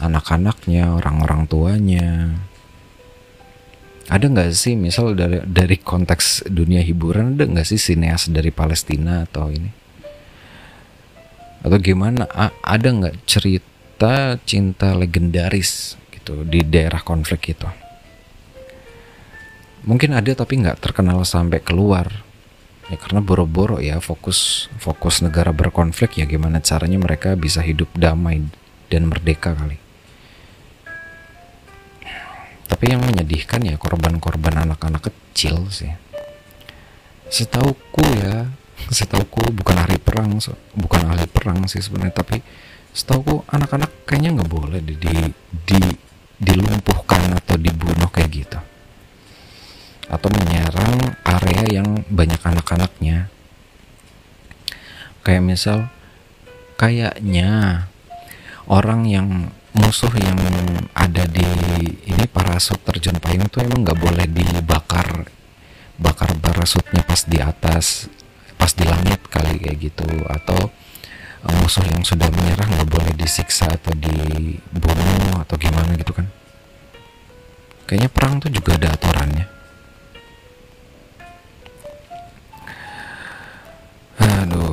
anak-anaknya, 0.00 0.92
orang-orang 0.96 1.48
tuanya. 1.48 2.08
Ada 4.06 4.30
nggak 4.30 4.50
sih 4.54 4.78
misal 4.78 5.18
dari 5.18 5.42
dari 5.42 5.76
konteks 5.82 6.46
dunia 6.46 6.78
hiburan 6.78 7.34
ada 7.34 7.42
nggak 7.42 7.66
sih 7.66 7.80
sineas 7.80 8.30
dari 8.30 8.54
Palestina 8.54 9.26
atau 9.26 9.50
ini? 9.50 9.70
Atau 11.66 11.78
gimana? 11.82 12.22
A 12.30 12.54
ada 12.62 12.86
nggak 12.86 13.26
cerita 13.26 14.38
cinta 14.46 14.94
legendaris 14.94 15.98
gitu 16.14 16.46
di 16.46 16.62
daerah 16.62 17.02
konflik 17.02 17.58
itu? 17.58 17.66
Mungkin 19.90 20.14
ada 20.14 20.30
tapi 20.38 20.62
nggak 20.62 20.78
terkenal 20.78 21.26
sampai 21.26 21.58
keluar 21.58 22.26
ya 22.86 22.94
karena 22.94 23.18
boro-boro 23.18 23.82
ya 23.82 23.98
fokus 23.98 24.70
fokus 24.78 25.18
negara 25.18 25.50
berkonflik 25.50 26.22
ya 26.22 26.24
gimana 26.26 26.62
caranya 26.62 27.02
mereka 27.02 27.34
bisa 27.34 27.58
hidup 27.58 27.90
damai 27.98 28.46
dan 28.86 29.10
merdeka 29.10 29.58
kali 29.58 29.82
tapi 32.66 32.90
yang 32.90 33.02
menyedihkan 33.02 33.62
ya 33.62 33.78
korban-korban 33.78 34.66
anak-anak 34.66 35.10
kecil 35.10 35.70
sih. 35.70 35.94
Setauku 37.30 38.02
ya 38.22 38.50
setauku 38.90 39.50
bukan 39.50 39.82
hari 39.82 39.98
perang 39.98 40.38
bukan 40.76 41.00
ahli 41.10 41.26
perang 41.26 41.66
sih 41.66 41.80
sebenarnya 41.82 42.22
tapi 42.22 42.38
setauku 42.92 43.42
anak-anak 43.50 44.06
kayaknya 44.06 44.36
nggak 44.36 44.50
boleh 44.52 44.80
di, 44.84 44.94
di 44.94 45.16
di 45.66 45.80
dilumpuhkan 46.36 47.32
atau 47.38 47.56
dibunuh 47.56 48.10
kayak 48.12 48.30
gitu. 48.34 48.60
Atau 50.06 50.28
menyerang 50.30 51.16
area 51.24 51.80
yang 51.80 52.04
banyak 52.06 52.38
anak-anaknya. 52.38 53.32
Kayak 55.26 55.42
misal 55.42 55.78
kayaknya 56.78 57.82
orang 58.70 59.08
yang 59.08 59.50
musuh 59.76 60.12
yang 60.16 60.40
ada 60.96 61.28
di 61.28 61.44
ini 62.08 62.24
parasut 62.32 62.80
terjun 62.80 63.20
payung 63.20 63.44
tuh 63.52 63.60
emang 63.60 63.84
nggak 63.84 64.00
boleh 64.00 64.26
dibakar 64.26 65.28
bakar 66.00 66.32
parasutnya 66.40 67.04
pas 67.04 67.24
di 67.24 67.40
atas 67.40 68.08
pas 68.56 68.72
di 68.72 68.84
langit 68.88 69.20
kali 69.28 69.60
kayak 69.60 69.78
gitu. 69.78 70.08
Atau 70.26 70.72
uh, 71.44 71.54
musuh 71.60 71.84
yang 71.84 72.02
sudah 72.02 72.28
menyerah 72.32 72.66
nggak 72.66 72.88
boleh 72.88 73.12
disiksa 73.14 73.68
atau 73.68 73.92
dibunuh 73.94 75.36
atau 75.44 75.56
gimana 75.60 75.92
gitu 75.94 76.12
kan. 76.16 76.26
Kayaknya 77.86 78.10
perang 78.10 78.34
tuh 78.42 78.50
juga 78.50 78.74
ada 78.74 78.98
aturannya. 78.98 79.46
Aduh 84.16 84.65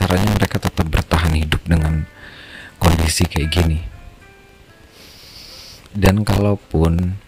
caranya 0.00 0.32
mereka 0.32 0.56
tetap 0.56 0.88
bertahan 0.88 1.36
hidup 1.36 1.60
dengan 1.68 2.08
kondisi 2.80 3.28
kayak 3.28 3.52
gini. 3.52 3.80
Dan 5.92 6.24
kalaupun 6.24 7.20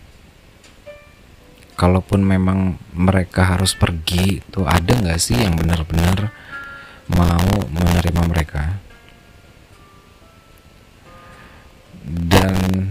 kalaupun 1.76 2.24
memang 2.24 2.80
mereka 2.96 3.44
harus 3.44 3.76
pergi 3.76 4.40
tuh 4.48 4.64
ada 4.64 4.96
nggak 4.96 5.20
sih 5.20 5.36
yang 5.36 5.58
benar-benar 5.60 6.32
mau 7.12 7.48
menerima 7.68 8.22
mereka? 8.24 8.80
Dan 12.08 12.88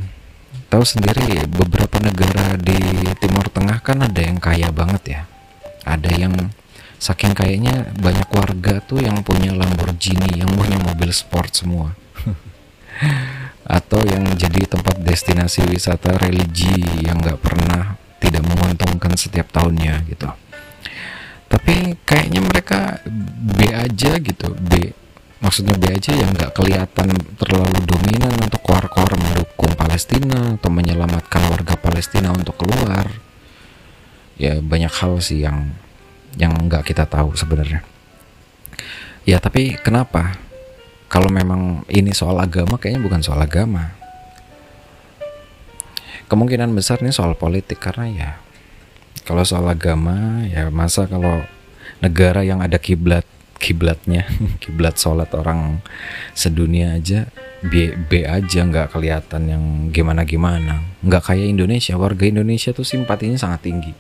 tahu 0.69 0.85
sendiri 0.85 1.49
beberapa 1.49 1.97
negara 1.97 2.53
di 2.55 2.77
Timur 3.17 3.49
Tengah 3.49 3.81
kan 3.81 4.05
ada 4.05 4.21
yang 4.21 4.37
kaya 4.37 4.69
banget 4.69 5.03
ya. 5.09 5.21
Ada 5.81 6.11
yang 6.13 6.53
saking 7.01 7.33
kayaknya 7.33 7.89
banyak 7.97 8.29
warga 8.29 8.77
tuh 8.85 9.01
yang 9.01 9.25
punya 9.25 9.57
Lamborghini 9.57 10.37
yang 10.37 10.53
punya 10.53 10.77
mobil 10.77 11.09
sport 11.09 11.49
semua. 11.57 11.97
Atau 13.65 14.05
yang 14.05 14.21
jadi 14.37 14.69
tempat 14.69 15.01
destinasi 15.01 15.65
wisata 15.65 16.21
religi 16.21 17.01
yang 17.01 17.17
nggak 17.17 17.41
pernah 17.41 17.97
tidak 18.21 18.45
menguntungkan 18.45 19.17
setiap 19.17 19.49
tahunnya 19.49 20.05
gitu. 20.13 20.29
Tapi 21.49 21.97
kayaknya 22.05 22.45
mereka 22.45 23.01
B 23.57 23.65
aja 23.73 24.21
gitu. 24.21 24.53
B 24.61 24.93
maksudnya 25.41 25.73
B 25.81 25.89
aja 25.89 26.13
yang 26.13 26.37
nggak 26.37 26.53
kelihatan 26.53 27.17
terlalu 27.41 27.81
dominan 27.81 28.37
untuk 28.37 28.61
keluar-keluar 28.61 29.17
mendukung 29.17 29.73
Palestina 29.73 30.53
atau 30.53 30.69
menyelamatkan 30.69 31.49
warga 31.49 31.73
Palestina 31.81 32.29
untuk 32.29 32.61
keluar. 32.61 33.09
Ya 34.37 34.61
banyak 34.61 34.93
hal 34.93 35.17
sih 35.17 35.41
yang 35.41 35.73
yang 36.39 36.53
nggak 36.55 36.87
kita 36.87 37.07
tahu 37.07 37.35
sebenarnya. 37.35 37.83
Ya 39.27 39.37
tapi 39.39 39.75
kenapa? 39.79 40.35
Kalau 41.11 41.27
memang 41.27 41.83
ini 41.91 42.15
soal 42.15 42.39
agama 42.39 42.79
kayaknya 42.79 43.03
bukan 43.03 43.19
soal 43.19 43.43
agama. 43.43 43.91
Kemungkinan 46.31 46.71
besar 46.71 47.03
ini 47.03 47.11
soal 47.11 47.35
politik 47.35 47.83
karena 47.83 48.07
ya 48.07 48.31
kalau 49.27 49.43
soal 49.43 49.67
agama 49.67 50.43
ya 50.47 50.71
masa 50.73 51.05
kalau 51.05 51.43
negara 52.01 52.41
yang 52.41 52.63
ada 52.63 52.81
kiblat 52.81 53.27
kiblatnya 53.61 54.25
kiblat 54.63 54.97
sholat 54.97 55.29
orang 55.37 55.79
sedunia 56.33 56.97
aja 56.97 57.29
B, 57.61 57.93
B 57.93 58.25
aja 58.25 58.65
nggak 58.65 58.97
kelihatan 58.97 59.41
yang 59.45 59.63
gimana 59.93 60.25
gimana 60.25 60.81
nggak 61.05 61.29
kayak 61.29 61.45
Indonesia 61.45 61.93
warga 61.93 62.25
Indonesia 62.25 62.73
tuh 62.73 62.83
simpatinya 62.83 63.37
sangat 63.37 63.69
tinggi 63.69 63.93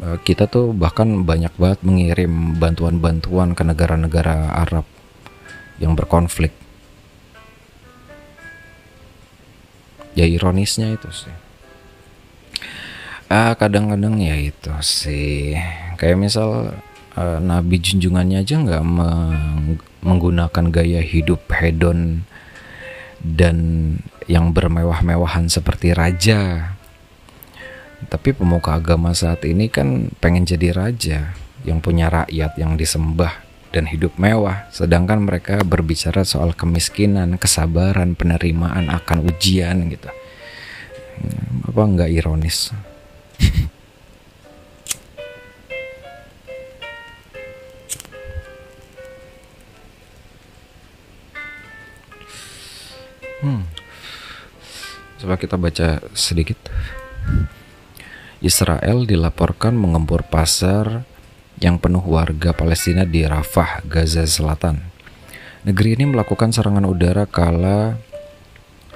kita 0.00 0.48
tuh 0.48 0.72
bahkan 0.72 1.22
banyak 1.22 1.52
banget 1.60 1.80
mengirim 1.84 2.56
bantuan-bantuan 2.56 3.52
ke 3.52 3.62
negara-negara 3.62 4.56
Arab 4.64 4.88
yang 5.78 5.98
berkonflik. 5.98 6.54
Ya 10.12 10.28
ironisnya 10.28 10.92
itu 10.92 11.08
sih. 11.08 11.34
Ah 13.32 13.56
kadang-kadang 13.56 14.20
ya 14.20 14.36
itu 14.36 14.72
sih. 14.84 15.56
Kayak 15.96 16.20
misal 16.20 16.76
uh, 17.16 17.38
Nabi 17.40 17.80
junjungannya 17.80 18.44
aja 18.44 18.60
nggak 18.60 18.84
meng 18.84 19.80
menggunakan 20.02 20.66
gaya 20.68 21.00
hidup 21.00 21.46
hedon 21.54 22.26
dan 23.22 23.56
yang 24.26 24.50
bermewah-mewahan 24.52 25.48
seperti 25.48 25.94
raja. 25.94 26.71
Tapi 28.08 28.34
pemuka 28.34 28.74
agama 28.74 29.14
saat 29.14 29.46
ini 29.46 29.70
kan 29.70 30.10
pengen 30.18 30.48
jadi 30.48 30.74
raja 30.74 31.36
yang 31.62 31.78
punya 31.78 32.10
rakyat 32.10 32.58
yang 32.58 32.74
disembah 32.74 33.52
dan 33.72 33.88
hidup 33.88 34.20
mewah, 34.20 34.68
sedangkan 34.68 35.24
mereka 35.24 35.64
berbicara 35.64 36.28
soal 36.28 36.52
kemiskinan, 36.52 37.40
kesabaran, 37.40 38.12
penerimaan 38.12 38.92
akan 38.92 39.24
ujian 39.24 39.88
gitu. 39.88 40.12
Apa 41.64 41.80
nggak 41.80 42.12
ironis? 42.12 42.68
hmm. 53.46 53.64
Coba 55.22 55.38
kita 55.40 55.56
baca 55.56 56.02
sedikit. 56.12 56.60
Israel 58.42 59.06
dilaporkan 59.06 59.78
mengempur 59.78 60.26
pasar 60.26 61.06
yang 61.62 61.78
penuh 61.78 62.02
warga 62.02 62.50
Palestina 62.50 63.06
di 63.06 63.22
Rafah, 63.22 63.86
Gaza 63.86 64.26
Selatan. 64.26 64.82
Negeri 65.62 65.94
ini 65.94 66.10
melakukan 66.10 66.50
serangan 66.50 66.82
udara 66.82 67.22
kala 67.30 68.02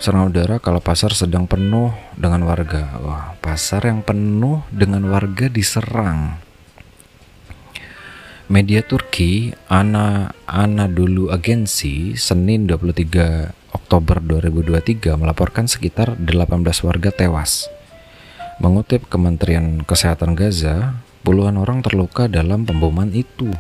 serangan 0.02 0.34
udara 0.34 0.58
kalau 0.58 0.82
pasar 0.82 1.14
sedang 1.14 1.46
penuh 1.46 1.94
dengan 2.18 2.42
warga. 2.42 2.98
Wah, 3.06 3.38
pasar 3.38 3.86
yang 3.86 4.02
penuh 4.02 4.66
dengan 4.74 5.06
warga 5.06 5.46
diserang. 5.46 6.42
Media 8.50 8.82
Turki 8.82 9.54
Ana 9.70 10.34
Anadolu 10.50 11.30
Agency 11.30 12.18
Senin 12.18 12.66
23 12.66 13.54
Oktober 13.78 14.18
2023 14.18 15.14
melaporkan 15.14 15.70
sekitar 15.70 16.18
18 16.18 16.66
warga 16.82 17.14
tewas. 17.14 17.75
Mengutip 18.56 19.04
Kementerian 19.12 19.84
Kesehatan 19.84 20.32
Gaza, 20.32 21.04
Puluhan 21.26 21.58
orang 21.58 21.82
terluka 21.82 22.30
dalam 22.30 22.62
pemboman 22.62 23.10
itu. 23.10 23.50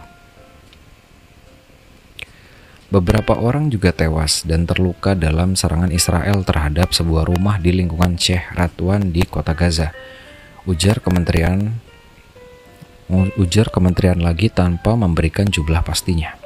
Beberapa 2.94 3.34
orang 3.34 3.74
juga 3.74 3.90
tewas 3.90 4.46
dan 4.46 4.70
terluka 4.70 5.18
dalam 5.18 5.58
serangan 5.58 5.90
Israel 5.90 6.46
terhadap 6.46 6.94
sebuah 6.94 7.26
rumah 7.26 7.58
di 7.58 7.74
lingkungan 7.74 8.14
Sheikh 8.14 8.54
Ratwan 8.54 9.10
di 9.10 9.26
kota 9.26 9.58
Gaza. 9.58 9.90
Ujar 10.62 11.02
Kementerian 11.02 11.74
ujar 13.34 13.74
Kementerian 13.74 14.22
lagi 14.22 14.46
tanpa 14.46 14.94
memberikan 14.94 15.50
jumlah 15.50 15.82
pastinya. 15.82 16.38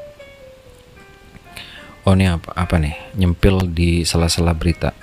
Oh 2.09 2.16
ini 2.16 2.32
apa, 2.32 2.48
apa 2.57 2.80
nih? 2.80 2.96
Nyempil 3.12 3.76
di 3.76 4.09
sela-sela 4.09 4.57
berita. 4.57 4.96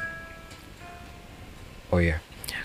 Oh 1.94 2.02
ya, 2.02 2.18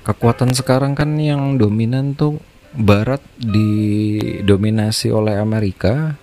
kekuatan 0.02 0.54
sekarang 0.54 0.98
kan 0.98 1.14
yang 1.18 1.58
dominan 1.58 2.14
tuh 2.18 2.42
Barat 2.72 3.20
didominasi 3.36 5.12
oleh 5.12 5.36
Amerika, 5.36 6.16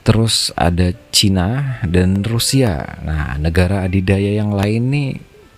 terus 0.00 0.48
ada 0.56 0.96
Cina 1.12 1.78
dan 1.84 2.24
Rusia. 2.24 2.96
Nah, 3.04 3.36
negara 3.36 3.84
adidaya 3.84 4.32
yang 4.32 4.56
lain 4.56 4.88
nih 4.88 5.10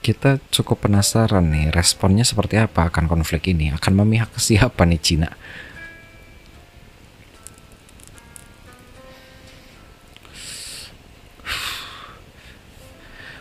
kita 0.02 0.42
cukup 0.50 0.90
penasaran 0.90 1.48
nih 1.54 1.70
responnya 1.70 2.26
seperti 2.26 2.58
apa 2.58 2.90
akan 2.90 3.06
konflik 3.06 3.46
ini. 3.46 3.70
Akan 3.72 3.94
memihak 3.94 4.34
ke 4.34 4.42
siapa 4.42 4.82
nih 4.84 4.98
Cina? 4.98 5.30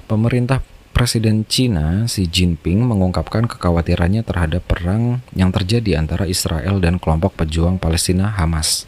Pemerintah 0.06 0.62
Presiden 0.94 1.42
Cina 1.50 2.06
Xi 2.06 2.30
Jinping 2.30 2.86
mengungkapkan 2.86 3.50
kekhawatirannya 3.50 4.22
terhadap 4.22 4.62
perang 4.70 5.26
yang 5.34 5.50
terjadi 5.50 5.98
antara 5.98 6.30
Israel 6.30 6.78
dan 6.78 7.02
kelompok 7.02 7.34
pejuang 7.34 7.82
Palestina 7.82 8.30
Hamas. 8.30 8.86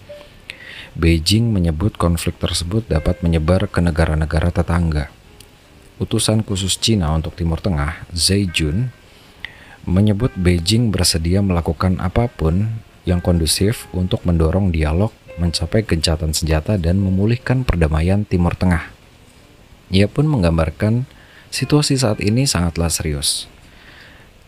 Beijing 0.93 1.49
menyebut 1.49 1.97
konflik 1.97 2.37
tersebut 2.37 2.85
dapat 2.85 3.25
menyebar 3.25 3.65
ke 3.65 3.81
negara-negara 3.81 4.53
tetangga. 4.53 5.09
Utusan 5.97 6.45
khusus 6.45 6.77
Cina 6.77 7.09
untuk 7.09 7.33
Timur 7.33 7.57
Tengah, 7.57 8.05
Zai 8.13 8.45
Jun, 8.53 8.93
menyebut 9.89 10.29
Beijing 10.37 10.93
bersedia 10.93 11.41
melakukan 11.41 11.97
apa 11.97 12.29
pun 12.29 12.85
yang 13.09 13.17
kondusif 13.17 13.89
untuk 13.97 14.21
mendorong 14.29 14.69
dialog, 14.69 15.09
mencapai 15.41 15.81
gencatan 15.81 16.37
senjata, 16.37 16.77
dan 16.77 17.01
memulihkan 17.01 17.65
perdamaian 17.65 18.21
Timur 18.29 18.53
Tengah. 18.53 18.93
Ia 19.89 20.05
pun 20.05 20.29
menggambarkan 20.29 21.14
Situasi 21.55 21.95
saat 21.95 22.19
ini 22.19 22.43
sangatlah 22.43 22.91
serius. 22.91 23.47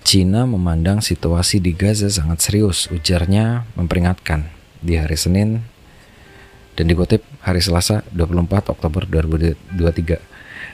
Cina 0.04 0.44
memandang 0.44 1.00
situasi 1.00 1.64
di 1.64 1.72
Gaza 1.72 2.12
sangat 2.12 2.44
serius, 2.44 2.92
ujarnya 2.92 3.64
memperingatkan 3.80 4.52
di 4.84 5.00
hari 5.00 5.16
Senin 5.16 5.64
dan 6.76 6.92
dikutip 6.92 7.24
hari 7.40 7.64
Selasa 7.64 8.04
24 8.12 8.76
Oktober 8.76 9.08
2023 9.08 10.20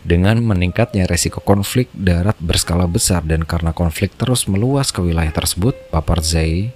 dengan 0.01 0.41
meningkatnya 0.41 1.05
resiko 1.05 1.38
konflik 1.38 1.93
darat 1.93 2.34
berskala 2.41 2.89
besar 2.89 3.21
dan 3.21 3.45
karena 3.45 3.69
konflik 3.69 4.17
terus 4.17 4.49
meluas 4.49 4.89
ke 4.89 5.05
wilayah 5.05 5.29
tersebut, 5.29 5.77
Papar 5.93 6.25
Zai 6.25 6.73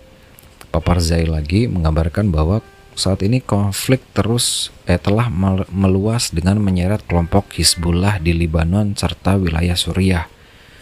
Papar 0.69 1.01
Zai 1.01 1.25
lagi 1.25 1.65
menggambarkan 1.65 2.29
bahwa 2.29 2.61
saat 2.97 3.21
ini 3.21 3.45
konflik 3.45 4.01
terus 4.17 4.73
eh, 4.89 4.97
telah 4.97 5.29
meluas 5.69 6.33
dengan 6.33 6.57
menyeret 6.57 7.05
kelompok 7.05 7.53
Hizbullah 7.53 8.17
di 8.17 8.33
Lebanon 8.33 8.97
serta 8.97 9.37
wilayah 9.37 9.77
Suriah, 9.77 10.25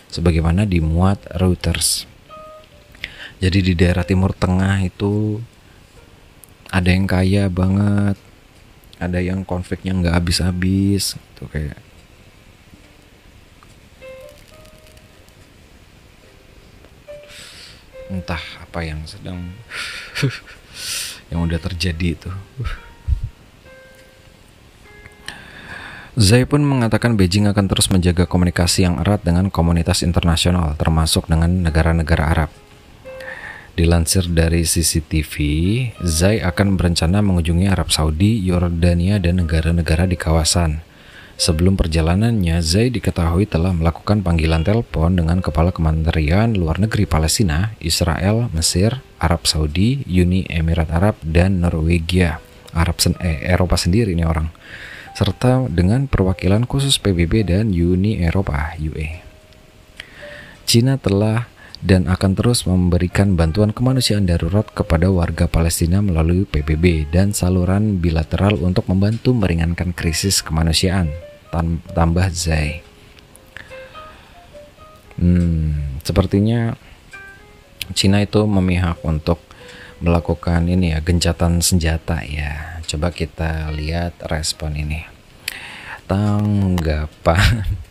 sebagaimana 0.08 0.64
dimuat 0.64 1.20
Reuters. 1.36 2.08
Jadi 3.44 3.60
di 3.60 3.74
daerah 3.76 4.08
Timur 4.08 4.32
Tengah 4.32 4.80
itu 4.88 5.44
ada 6.72 6.88
yang 6.88 7.04
kaya 7.04 7.52
banget, 7.52 8.16
ada 8.96 9.20
yang 9.20 9.44
konfliknya 9.44 9.92
nggak 9.92 10.16
habis-habis 10.16 11.20
tuh 11.36 11.52
kayak 11.52 11.76
entah 18.08 18.40
apa 18.64 18.80
yang 18.88 19.04
sedang 19.04 19.52
yang 21.34 21.46
udah 21.46 21.58
terjadi 21.58 22.08
itu 22.18 22.32
Zai 26.16 26.48
pun 26.48 26.64
mengatakan 26.64 27.20
Beijing 27.20 27.52
akan 27.52 27.68
terus 27.68 27.92
menjaga 27.92 28.24
komunikasi 28.24 28.88
yang 28.88 29.04
erat 29.04 29.28
dengan 29.28 29.52
komunitas 29.52 30.00
internasional, 30.00 30.72
termasuk 30.80 31.28
dengan 31.28 31.52
negara-negara 31.60 32.32
Arab. 32.32 32.52
Dilansir 33.76 34.24
dari 34.32 34.64
CCTV, 34.64 35.36
Zai 36.08 36.40
akan 36.40 36.80
berencana 36.80 37.20
mengunjungi 37.20 37.68
Arab 37.68 37.92
Saudi, 37.92 38.40
Yordania, 38.48 39.20
dan 39.20 39.44
negara-negara 39.44 40.08
di 40.08 40.16
kawasan. 40.16 40.80
Sebelum 41.36 41.76
perjalanannya, 41.76 42.64
Zai 42.64 42.88
diketahui 42.88 43.44
telah 43.44 43.76
melakukan 43.76 44.24
panggilan 44.24 44.64
telepon 44.64 45.20
dengan 45.20 45.44
Kepala 45.44 45.76
Kementerian 45.76 46.56
Luar 46.56 46.80
Negeri 46.80 47.04
Palestina, 47.04 47.76
Israel, 47.84 48.48
Mesir, 48.56 49.04
Arab 49.20 49.44
Saudi, 49.44 50.00
Uni 50.08 50.48
Emirat 50.48 50.88
Arab, 50.96 51.20
dan 51.20 51.60
Norwegia. 51.60 52.40
Arab 52.72 53.04
sen 53.04 53.20
eh, 53.20 53.52
Eropa 53.52 53.76
sendiri 53.76 54.16
ini 54.16 54.24
orang. 54.24 54.48
Serta 55.12 55.68
dengan 55.68 56.08
perwakilan 56.08 56.64
khusus 56.64 57.04
PBB 57.04 57.44
dan 57.44 57.76
Uni 57.76 58.24
Eropa, 58.24 58.72
UE. 58.80 59.20
Cina 60.64 60.96
telah 60.96 61.52
dan 61.86 62.10
akan 62.10 62.34
terus 62.34 62.66
memberikan 62.66 63.38
bantuan 63.38 63.70
kemanusiaan 63.70 64.26
darurat 64.26 64.66
kepada 64.74 65.14
warga 65.14 65.46
Palestina 65.46 66.02
melalui 66.02 66.42
PBB 66.50 67.14
dan 67.14 67.30
saluran 67.30 68.02
bilateral 68.02 68.58
untuk 68.58 68.90
membantu 68.90 69.38
meringankan 69.38 69.94
krisis 69.94 70.42
kemanusiaan. 70.42 71.14
Tambah 71.94 72.28
Zai. 72.34 72.82
Hmm, 75.22 76.02
sepertinya 76.02 76.76
Cina 77.94 78.26
itu 78.26 78.44
memihak 78.50 79.00
untuk 79.06 79.40
melakukan 80.02 80.66
ini 80.66 80.98
ya 80.98 81.00
gencatan 81.06 81.62
senjata 81.62 82.26
ya. 82.26 82.82
Coba 82.90 83.14
kita 83.14 83.70
lihat 83.72 84.26
respon 84.26 84.74
ini. 84.74 85.06
Tanggapan 86.10 87.85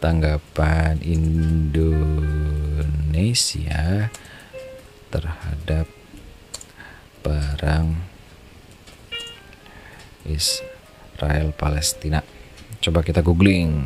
tanggapan 0.00 0.96
Indonesia 1.04 2.08
terhadap 5.12 5.84
perang 7.20 8.00
Israel 10.24 11.52
Palestina. 11.52 12.24
Coba 12.80 13.04
kita 13.04 13.20
googling. 13.20 13.84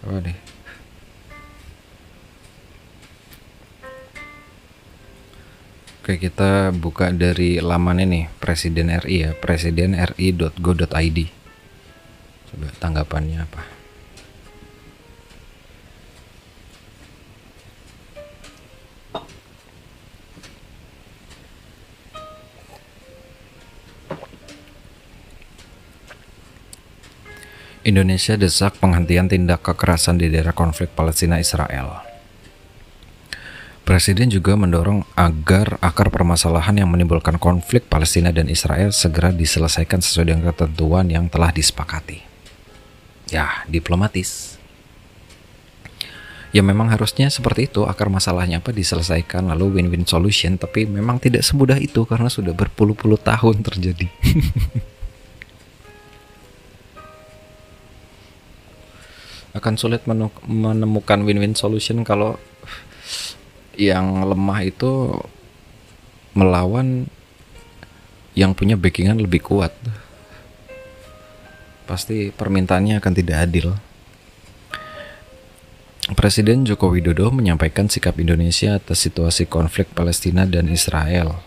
Apa 0.00 0.22
deh? 0.24 0.55
Oke 6.06 6.22
kita 6.22 6.70
buka 6.70 7.10
dari 7.10 7.58
laman 7.58 7.98
ini 7.98 8.30
Presiden 8.38 8.94
RI 8.94 9.26
ya 9.26 9.34
presidenri.go.id 9.34 11.18
Coba 12.46 12.66
tanggapannya 12.78 13.42
apa 13.42 13.66
Indonesia 27.82 28.38
desak 28.38 28.78
penghentian 28.78 29.26
tindak 29.26 29.66
kekerasan 29.66 30.22
di 30.22 30.30
daerah 30.30 30.54
konflik 30.54 30.94
Palestina 30.94 31.42
Israel. 31.42 32.06
Presiden 33.86 34.26
juga 34.26 34.58
mendorong 34.58 35.05
agar 35.16 35.80
akar 35.80 36.12
permasalahan 36.12 36.84
yang 36.84 36.92
menimbulkan 36.92 37.40
konflik 37.40 37.88
Palestina 37.88 38.36
dan 38.36 38.52
Israel 38.52 38.92
segera 38.92 39.32
diselesaikan 39.32 40.04
sesuai 40.04 40.28
dengan 40.28 40.52
ketentuan 40.52 41.08
yang 41.08 41.32
telah 41.32 41.56
disepakati. 41.56 42.20
Ya, 43.32 43.64
diplomatis. 43.64 44.60
Ya 46.52 46.60
memang 46.60 46.92
harusnya 46.92 47.32
seperti 47.32 47.72
itu 47.72 47.88
akar 47.88 48.12
masalahnya 48.12 48.60
apa 48.60 48.76
diselesaikan 48.76 49.48
lalu 49.50 49.80
win-win 49.80 50.06
solution 50.08 50.58
tapi 50.60 50.86
memang 50.88 51.20
tidak 51.20 51.44
semudah 51.44 51.76
itu 51.80 52.04
karena 52.04 52.28
sudah 52.30 52.52
berpuluh-puluh 52.52 53.18
tahun 53.18 53.62
terjadi. 53.64 54.08
Akan 59.56 59.80
sulit 59.80 60.04
menemukan 60.04 61.24
win-win 61.24 61.56
solution 61.56 62.04
kalau 62.04 62.36
yang 63.76 64.24
lemah 64.24 64.60
itu 64.64 65.20
melawan 66.36 67.08
yang 68.36 68.52
punya 68.52 68.76
backingan 68.76 69.20
lebih 69.20 69.40
kuat 69.40 69.72
pasti 71.86 72.34
permintaannya 72.34 72.98
akan 72.98 73.12
tidak 73.14 73.38
adil 73.46 73.76
Presiden 76.06 76.62
Joko 76.62 76.94
Widodo 76.94 77.34
menyampaikan 77.34 77.90
sikap 77.90 78.14
Indonesia 78.22 78.78
atas 78.78 79.02
situasi 79.02 79.50
konflik 79.50 79.90
Palestina 79.90 80.46
dan 80.46 80.70
Israel 80.70 81.42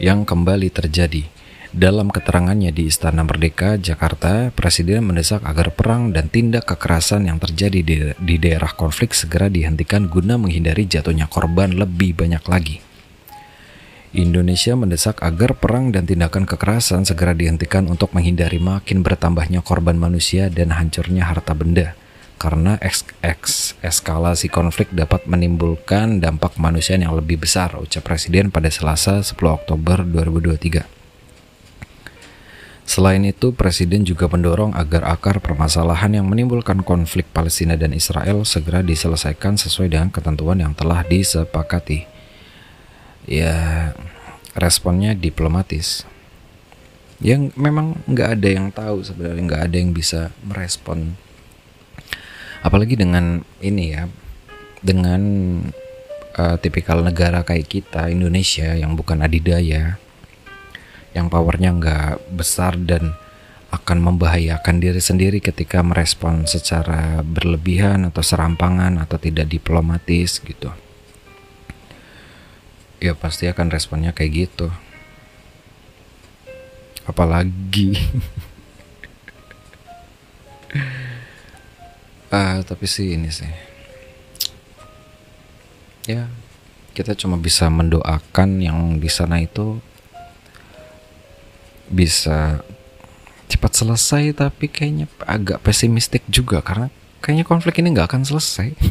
yang 0.00 0.24
kembali 0.24 0.72
terjadi. 0.72 1.28
Dalam 1.74 2.06
keterangannya 2.06 2.70
di 2.70 2.86
Istana 2.86 3.26
Merdeka, 3.26 3.74
Jakarta, 3.82 4.54
Presiden 4.54 5.10
mendesak 5.10 5.42
agar 5.42 5.74
perang 5.74 6.14
dan 6.14 6.30
tindak 6.30 6.70
kekerasan 6.70 7.26
yang 7.26 7.42
terjadi 7.42 7.82
di, 7.82 7.96
di 8.14 8.36
daerah 8.38 8.70
konflik 8.78 9.10
segera 9.10 9.50
dihentikan 9.50 10.06
guna 10.06 10.38
menghindari 10.38 10.86
jatuhnya 10.86 11.26
korban 11.26 11.74
lebih 11.74 12.14
banyak 12.14 12.46
lagi. 12.46 12.78
Indonesia 14.14 14.78
mendesak 14.78 15.18
agar 15.18 15.58
perang 15.58 15.90
dan 15.90 16.06
tindakan 16.06 16.46
kekerasan 16.46 17.02
segera 17.02 17.34
dihentikan 17.34 17.90
untuk 17.90 18.14
menghindari 18.14 18.62
makin 18.62 19.02
bertambahnya 19.02 19.58
korban 19.58 19.98
manusia 19.98 20.46
dan 20.54 20.70
hancurnya 20.70 21.26
harta 21.26 21.58
benda, 21.58 21.98
karena 22.38 22.78
eks 22.78 23.02
eks 23.18 23.74
eskalasi 23.82 24.46
konflik 24.46 24.94
dapat 24.94 25.26
menimbulkan 25.26 26.22
dampak 26.22 26.54
kemanusiaan 26.54 27.02
yang 27.02 27.18
lebih 27.18 27.42
besar, 27.42 27.74
ucap 27.82 28.06
Presiden 28.06 28.54
pada 28.54 28.70
Selasa 28.70 29.26
10 29.26 29.34
Oktober 29.42 30.06
2023. 30.06 31.03
Selain 32.84 33.24
itu, 33.24 33.56
Presiden 33.56 34.04
juga 34.04 34.28
mendorong 34.28 34.76
agar 34.76 35.08
akar 35.08 35.40
permasalahan 35.40 36.20
yang 36.20 36.28
menimbulkan 36.28 36.84
konflik 36.84 37.24
Palestina 37.32 37.80
dan 37.80 37.96
Israel 37.96 38.44
segera 38.44 38.84
diselesaikan 38.84 39.56
sesuai 39.56 39.88
dengan 39.88 40.12
ketentuan 40.12 40.60
yang 40.60 40.76
telah 40.76 41.00
disepakati. 41.00 42.04
Ya, 43.24 43.90
responnya 44.52 45.16
diplomatis. 45.16 46.04
Yang 47.24 47.56
memang 47.56 48.04
nggak 48.04 48.28
ada 48.36 48.48
yang 48.52 48.68
tahu 48.68 49.00
sebenarnya 49.00 49.42
nggak 49.48 49.62
ada 49.64 49.76
yang 49.80 49.90
bisa 49.96 50.20
merespon. 50.44 51.16
Apalagi 52.60 53.00
dengan 53.00 53.40
ini 53.64 53.96
ya, 53.96 54.12
dengan 54.84 55.22
uh, 56.36 56.56
tipikal 56.60 57.00
negara 57.00 57.40
kayak 57.40 57.64
kita 57.64 58.12
Indonesia 58.12 58.76
yang 58.76 58.92
bukan 58.92 59.24
adidaya 59.24 59.96
yang 61.14 61.30
powernya 61.30 61.70
nggak 61.78 62.34
besar 62.34 62.74
dan 62.76 63.14
akan 63.74 63.98
membahayakan 64.06 64.78
diri 64.78 65.02
sendiri 65.02 65.42
ketika 65.42 65.82
merespon 65.82 66.46
secara 66.46 67.22
berlebihan 67.26 68.06
atau 68.06 68.22
serampangan 68.22 69.02
atau 69.02 69.18
tidak 69.18 69.50
diplomatis 69.50 70.38
gitu. 70.38 70.70
Ya 73.02 73.18
pasti 73.18 73.50
akan 73.50 73.74
responnya 73.74 74.14
kayak 74.14 74.32
gitu. 74.46 74.70
Apalagi 77.04 77.98
ah 82.34 82.62
tapi 82.62 82.86
sih 82.86 83.18
ini 83.18 83.30
sih. 83.34 83.50
Ya, 86.04 86.28
kita 86.92 87.16
cuma 87.16 87.40
bisa 87.40 87.72
mendoakan 87.72 88.60
yang 88.60 89.00
di 89.00 89.08
sana 89.08 89.40
itu 89.40 89.80
bisa 91.88 92.64
cepat 93.48 93.72
selesai 93.76 94.32
tapi 94.34 94.72
kayaknya 94.72 95.06
agak 95.22 95.60
pesimistik 95.60 96.24
juga 96.32 96.64
karena 96.64 96.88
kayaknya 97.20 97.44
konflik 97.44 97.80
ini 97.80 97.92
nggak 97.92 98.08
akan 98.12 98.24
selesai. 98.24 98.72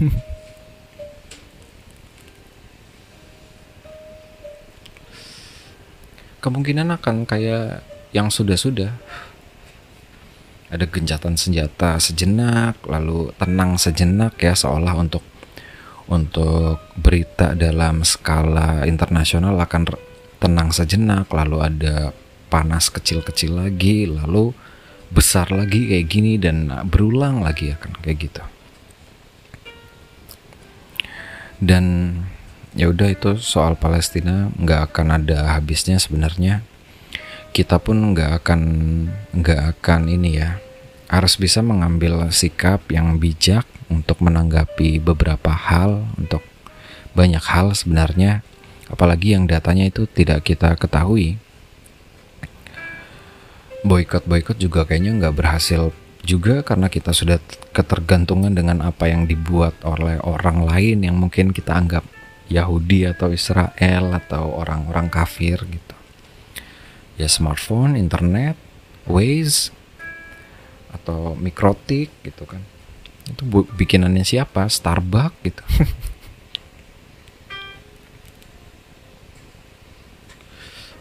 Kemungkinan 6.44 6.92
akan 7.00 7.24
kayak 7.24 7.86
yang 8.12 8.28
sudah-sudah. 8.28 8.92
Ada 10.74 10.90
gencatan 10.90 11.38
senjata 11.38 12.02
sejenak, 12.02 12.82
lalu 12.90 13.30
tenang 13.38 13.78
sejenak 13.78 14.42
ya 14.42 14.58
seolah 14.58 14.98
untuk 14.98 15.22
untuk 16.10 16.84
berita 17.00 17.56
dalam 17.56 18.04
skala 18.04 18.84
internasional 18.84 19.56
akan 19.56 19.96
tenang 20.42 20.76
sejenak 20.76 21.32
lalu 21.32 21.64
ada 21.64 22.12
panas 22.54 22.94
kecil-kecil 22.94 23.58
lagi 23.58 24.06
lalu 24.06 24.54
besar 25.10 25.50
lagi 25.50 25.90
kayak 25.90 26.06
gini 26.06 26.38
dan 26.38 26.70
berulang 26.86 27.42
lagi 27.42 27.74
akan 27.74 27.98
kayak 28.06 28.30
gitu. 28.30 28.44
Dan 31.58 31.86
ya 32.78 32.94
udah 32.94 33.10
itu 33.10 33.42
soal 33.42 33.74
Palestina 33.74 34.54
nggak 34.54 34.94
akan 34.94 35.08
ada 35.18 35.58
habisnya 35.58 35.98
sebenarnya. 35.98 36.62
Kita 37.50 37.82
pun 37.82 38.14
nggak 38.14 38.46
akan 38.46 38.62
nggak 39.34 39.62
akan 39.78 40.02
ini 40.14 40.38
ya 40.38 40.62
harus 41.10 41.38
bisa 41.38 41.62
mengambil 41.66 42.30
sikap 42.30 42.86
yang 42.94 43.18
bijak 43.18 43.66
untuk 43.90 44.22
menanggapi 44.22 45.02
beberapa 45.02 45.50
hal 45.54 46.06
untuk 46.22 46.46
banyak 47.18 47.42
hal 47.42 47.74
sebenarnya. 47.74 48.46
Apalagi 48.90 49.34
yang 49.34 49.50
datanya 49.50 49.90
itu 49.90 50.06
tidak 50.06 50.46
kita 50.46 50.78
ketahui 50.78 51.42
boykot 53.84 54.24
boykot 54.26 54.58
juga 54.58 54.88
kayaknya 54.88 55.20
nggak 55.20 55.36
berhasil 55.36 55.92
juga 56.24 56.64
karena 56.64 56.88
kita 56.88 57.12
sudah 57.12 57.36
ketergantungan 57.76 58.56
dengan 58.56 58.80
apa 58.80 59.12
yang 59.12 59.28
dibuat 59.28 59.76
oleh 59.84 60.18
orang 60.24 60.64
lain 60.64 61.04
yang 61.04 61.20
mungkin 61.20 61.52
kita 61.52 61.76
anggap 61.76 62.08
Yahudi 62.48 63.12
atau 63.12 63.32
Israel 63.36 64.16
atau 64.16 64.56
orang-orang 64.56 65.12
kafir 65.12 65.60
gitu. 65.68 65.96
Ya 67.20 67.28
smartphone, 67.28 68.00
internet, 68.00 68.56
Waze 69.04 69.76
atau 70.96 71.36
mikrotik 71.36 72.08
gitu 72.24 72.48
kan. 72.48 72.64
Itu 73.28 73.44
bikinannya 73.76 74.24
siapa? 74.24 74.72
Starbucks 74.72 75.44
gitu. 75.44 75.64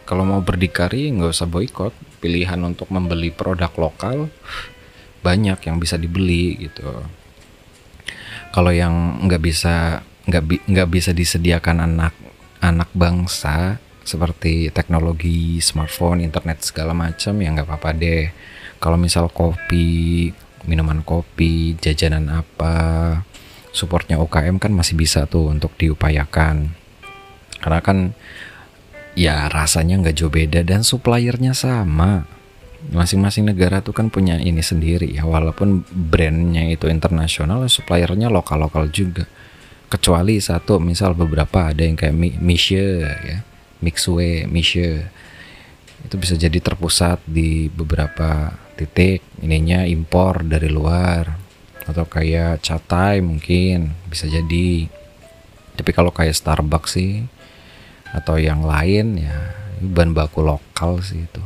Kalau 0.03 0.27
mau 0.27 0.43
berdikari 0.43 1.07
nggak 1.15 1.31
usah 1.31 1.47
boykot, 1.47 1.95
pilihan 2.19 2.59
untuk 2.63 2.91
membeli 2.91 3.31
produk 3.31 3.71
lokal 3.79 4.27
banyak 5.23 5.59
yang 5.63 5.79
bisa 5.79 5.95
dibeli 5.95 6.67
gitu. 6.67 6.91
Kalau 8.51 8.69
yang 8.69 9.23
nggak 9.25 9.41
bisa 9.41 10.03
nggak 10.27 10.67
nggak 10.67 10.89
bisa 10.91 11.11
disediakan 11.15 11.83
anak 11.83 12.13
anak 12.63 12.91
bangsa 12.95 13.79
seperti 14.03 14.71
teknologi 14.71 15.63
smartphone 15.63 16.23
internet 16.23 16.63
segala 16.63 16.91
macam 16.91 17.39
ya 17.39 17.49
nggak 17.55 17.67
apa-apa 17.67 17.89
deh. 17.95 18.27
Kalau 18.83 18.99
misal 18.99 19.31
kopi 19.31 20.27
minuman 20.67 21.03
kopi 21.03 21.75
jajanan 21.79 22.31
apa 22.31 22.75
supportnya 23.75 24.19
UKM 24.19 24.59
kan 24.59 24.71
masih 24.75 24.99
bisa 24.99 25.23
tuh 25.25 25.49
untuk 25.51 25.75
diupayakan. 25.79 26.71
Karena 27.63 27.79
kan 27.79 28.11
ya 29.13 29.45
rasanya 29.49 30.01
nggak 30.01 30.15
jauh 30.17 30.33
beda 30.33 30.65
dan 30.65 30.81
suppliernya 30.81 31.53
sama. 31.53 32.25
Masing-masing 32.83 33.47
negara 33.47 33.79
tuh 33.79 33.95
kan 33.95 34.11
punya 34.11 34.35
ini 34.35 34.59
sendiri 34.59 35.07
ya 35.07 35.23
walaupun 35.23 35.87
brandnya 35.87 36.67
itu 36.67 36.91
internasional 36.91 37.63
suppliernya 37.71 38.27
lokal-lokal 38.27 38.91
juga. 38.91 39.23
Kecuali 39.87 40.41
satu 40.41 40.81
misal 40.83 41.15
beberapa 41.15 41.71
ada 41.71 41.85
yang 41.85 41.95
kayak 41.95 42.17
Miche 42.41 43.07
ya 43.07 43.37
Mixue 43.79 44.49
Miche. 44.49 45.07
Itu 46.03 46.19
bisa 46.19 46.35
jadi 46.35 46.59
terpusat 46.59 47.23
di 47.23 47.71
beberapa 47.71 48.51
titik 48.75 49.23
ininya 49.39 49.87
impor 49.87 50.43
dari 50.43 50.67
luar. 50.67 51.39
Atau 51.87 52.03
kayak 52.07 52.63
catai 52.63 53.23
mungkin 53.23 53.95
bisa 54.11 54.27
jadi. 54.27 54.91
Tapi 55.79 55.91
kalau 55.95 56.11
kayak 56.11 56.35
Starbucks 56.35 56.99
sih 56.99 57.23
atau 58.13 58.37
yang 58.37 58.61
lain 58.61 59.17
ya 59.17 59.57
bahan 59.81 60.13
baku 60.13 60.45
lokal 60.45 61.01
sih 61.01 61.25
itu. 61.25 61.43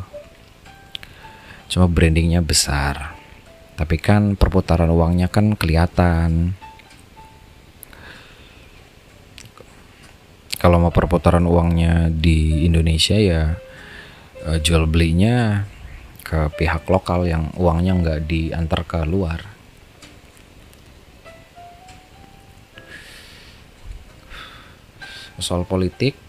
Cuma 1.71 1.87
brandingnya 1.87 2.43
besar. 2.43 3.17
Tapi 3.77 3.95
kan 3.97 4.35
perputaran 4.35 4.91
uangnya 4.91 5.31
kan 5.31 5.55
kelihatan. 5.55 6.53
Kalau 10.57 10.81
mau 10.81 10.89
perputaran 10.91 11.45
uangnya 11.45 12.09
di 12.09 12.65
Indonesia 12.65 13.15
ya 13.15 13.55
eh, 14.43 14.57
jual 14.59 14.89
belinya 14.89 15.63
ke 16.25 16.51
pihak 16.59 16.89
lokal 16.91 17.23
yang 17.23 17.53
uangnya 17.55 17.93
nggak 18.03 18.19
diantar 18.27 18.81
ke 18.83 18.99
luar. 19.07 19.39
Soal 25.37 25.69
politik 25.69 26.26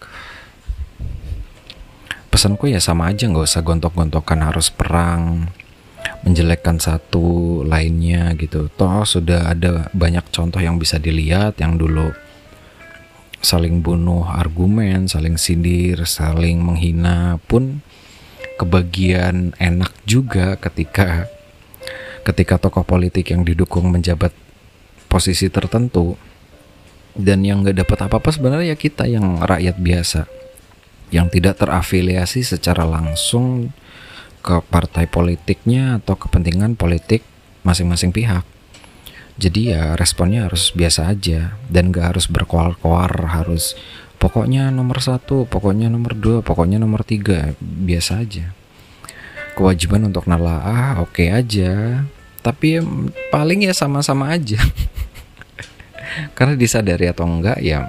pesanku 2.39 2.71
ya 2.71 2.79
sama 2.79 3.11
aja 3.11 3.27
nggak 3.27 3.51
usah 3.51 3.59
gontok-gontokan 3.59 4.39
harus 4.39 4.71
perang 4.71 5.51
menjelekkan 6.23 6.79
satu 6.79 7.59
lainnya 7.67 8.31
gitu. 8.39 8.71
Toh 8.79 9.03
sudah 9.03 9.51
ada 9.51 9.91
banyak 9.91 10.23
contoh 10.31 10.63
yang 10.63 10.79
bisa 10.79 10.95
dilihat 11.03 11.59
yang 11.59 11.75
dulu 11.75 12.15
saling 13.43 13.83
bunuh 13.83 14.23
argumen 14.23 15.11
saling 15.11 15.35
sindir 15.35 16.07
saling 16.07 16.63
menghina 16.63 17.43
pun 17.43 17.83
kebagian 18.55 19.51
enak 19.59 19.91
juga 20.07 20.55
ketika 20.55 21.27
ketika 22.23 22.55
tokoh 22.55 22.87
politik 22.87 23.35
yang 23.35 23.43
didukung 23.43 23.91
menjabat 23.91 24.31
posisi 25.11 25.51
tertentu 25.51 26.15
dan 27.19 27.43
yang 27.43 27.67
nggak 27.67 27.83
dapat 27.83 28.07
apa-apa 28.07 28.31
sebenarnya 28.31 28.79
kita 28.79 29.11
yang 29.11 29.43
rakyat 29.43 29.75
biasa 29.75 30.38
yang 31.09 31.27
tidak 31.29 31.57
terafiliasi 31.61 32.45
secara 32.45 32.85
langsung 32.85 33.73
ke 34.39 34.61
partai 34.71 35.05
politiknya 35.09 35.99
atau 35.99 36.15
kepentingan 36.15 36.79
politik 36.79 37.25
masing-masing 37.67 38.15
pihak. 38.15 38.45
Jadi 39.39 39.71
ya 39.71 39.95
responnya 39.95 40.47
harus 40.47 40.75
biasa 40.75 41.11
aja 41.15 41.55
dan 41.71 41.95
gak 41.95 42.15
harus 42.15 42.27
berkoar-koar 42.27 43.31
harus 43.31 43.75
pokoknya 44.19 44.67
nomor 44.67 44.99
satu, 44.99 45.47
pokoknya 45.47 45.87
nomor 45.87 46.11
dua, 46.11 46.43
pokoknya 46.43 46.75
nomor 46.75 47.07
tiga 47.07 47.55
biasa 47.59 48.19
aja. 48.19 48.51
Kewajiban 49.55 50.07
untuk 50.11 50.27
nalaah 50.27 50.99
oke 50.99 51.15
okay 51.15 51.31
aja, 51.31 52.03
tapi 52.43 52.83
paling 53.31 53.63
ya 53.63 53.71
sama-sama 53.71 54.31
aja. 54.35 54.59
Karena 56.35 56.59
disadari 56.59 57.07
atau 57.07 57.23
enggak 57.23 57.63
ya 57.63 57.87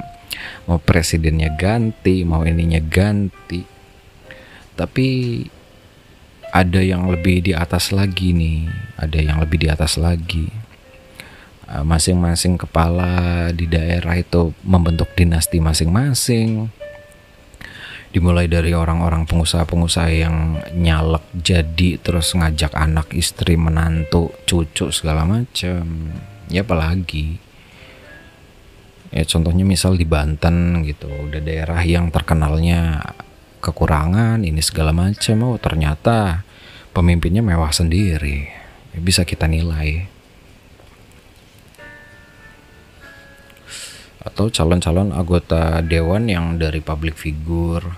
mau 0.66 0.78
presidennya 0.80 1.52
ganti 1.54 2.22
mau 2.22 2.44
ininya 2.44 2.80
ganti. 2.82 3.62
Tapi 4.74 5.08
ada 6.50 6.80
yang 6.82 7.06
lebih 7.06 7.46
di 7.46 7.52
atas 7.54 7.94
lagi 7.94 8.34
nih 8.34 8.66
ada 8.98 9.18
yang 9.18 9.38
lebih 9.38 9.62
di 9.62 9.68
atas 9.70 9.96
lagi. 9.96 10.48
Eh, 11.70 11.84
masing-masing 11.86 12.58
kepala 12.58 13.48
di 13.54 13.70
daerah 13.70 14.18
itu 14.18 14.50
membentuk 14.66 15.14
dinasti 15.14 15.62
masing-masing. 15.62 16.66
Dimulai 18.10 18.50
dari 18.50 18.74
orang-orang 18.74 19.22
pengusaha-pengusaha 19.22 20.10
yang 20.10 20.58
nyalek 20.74 21.22
jadi 21.30 22.02
terus 22.02 22.34
ngajak 22.34 22.74
anak 22.74 23.14
istri 23.14 23.54
menantu 23.54 24.34
cucu 24.50 24.90
segala 24.90 25.22
macam 25.22 26.10
ya 26.50 26.66
apalagi 26.66 27.38
ya 29.10 29.22
contohnya 29.26 29.66
misal 29.66 29.98
di 29.98 30.06
Banten 30.06 30.86
gitu 30.86 31.10
udah 31.10 31.42
daerah 31.42 31.82
yang 31.82 32.14
terkenalnya 32.14 33.02
kekurangan 33.60 34.40
ini 34.46 34.62
segala 34.64 34.94
macam 34.94 35.54
oh 35.54 35.58
ternyata 35.60 36.46
pemimpinnya 36.90 37.42
mewah 37.42 37.70
sendiri. 37.70 38.50
Ya, 38.90 38.98
bisa 38.98 39.22
kita 39.22 39.46
nilai. 39.46 40.10
Atau 44.20 44.52
calon-calon 44.52 45.16
anggota 45.16 45.80
dewan 45.80 46.28
yang 46.28 46.60
dari 46.60 46.84
public 46.84 47.16
figure 47.16 47.88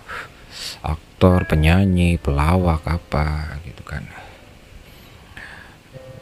aktor 0.82 1.46
penyanyi 1.50 2.14
pelawak 2.18 2.86
apa 2.86 3.58
gitu 3.66 3.82
kan. 3.82 4.06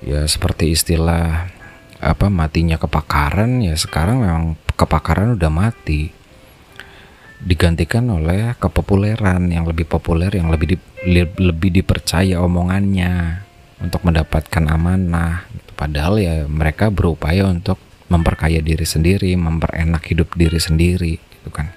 Ya 0.01 0.25
seperti 0.25 0.73
istilah 0.73 1.53
apa 2.01 2.33
matinya 2.33 2.81
kepakaran 2.81 3.61
ya 3.61 3.77
sekarang 3.77 4.25
memang 4.25 4.57
kepakaran 4.81 5.37
udah 5.37 5.53
mati. 5.53 6.09
Digantikan 7.41 8.09
oleh 8.09 8.57
kepopuleran 8.57 9.53
yang 9.53 9.69
lebih 9.69 9.85
populer 9.85 10.33
yang 10.33 10.49
lebih 10.49 10.77
di, 10.77 10.77
lebih 11.37 11.73
dipercaya 11.73 12.41
omongannya 12.41 13.45
untuk 13.81 14.05
mendapatkan 14.09 14.65
amanah. 14.65 15.45
Padahal 15.77 16.21
ya 16.21 16.35
mereka 16.49 16.89
berupaya 16.89 17.49
untuk 17.49 17.81
memperkaya 18.11 18.61
diri 18.61 18.85
sendiri 18.85 19.39
memperenak 19.39 20.03
hidup 20.11 20.35
diri 20.37 20.61
sendiri 20.61 21.17
gitu 21.17 21.49
kan. 21.49 21.73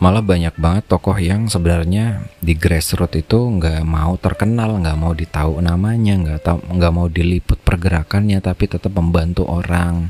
Malah 0.00 0.24
banyak 0.24 0.56
banget 0.56 0.88
tokoh 0.88 1.18
yang 1.20 1.52
sebenarnya 1.52 2.24
di 2.40 2.56
grassroots 2.56 3.20
itu 3.20 3.36
nggak 3.36 3.84
mau 3.84 4.16
terkenal 4.16 4.80
nggak 4.80 4.96
mau 4.96 5.12
ditahu 5.12 5.60
namanya 5.60 6.16
nggak 6.16 6.40
tahu 6.40 6.58
nggak 6.72 6.92
mau 6.94 7.04
diliput 7.10 7.60
pergerakannya 7.60 8.40
tapi 8.40 8.64
tetap 8.64 8.96
membantu 8.96 9.44
orang 9.44 10.08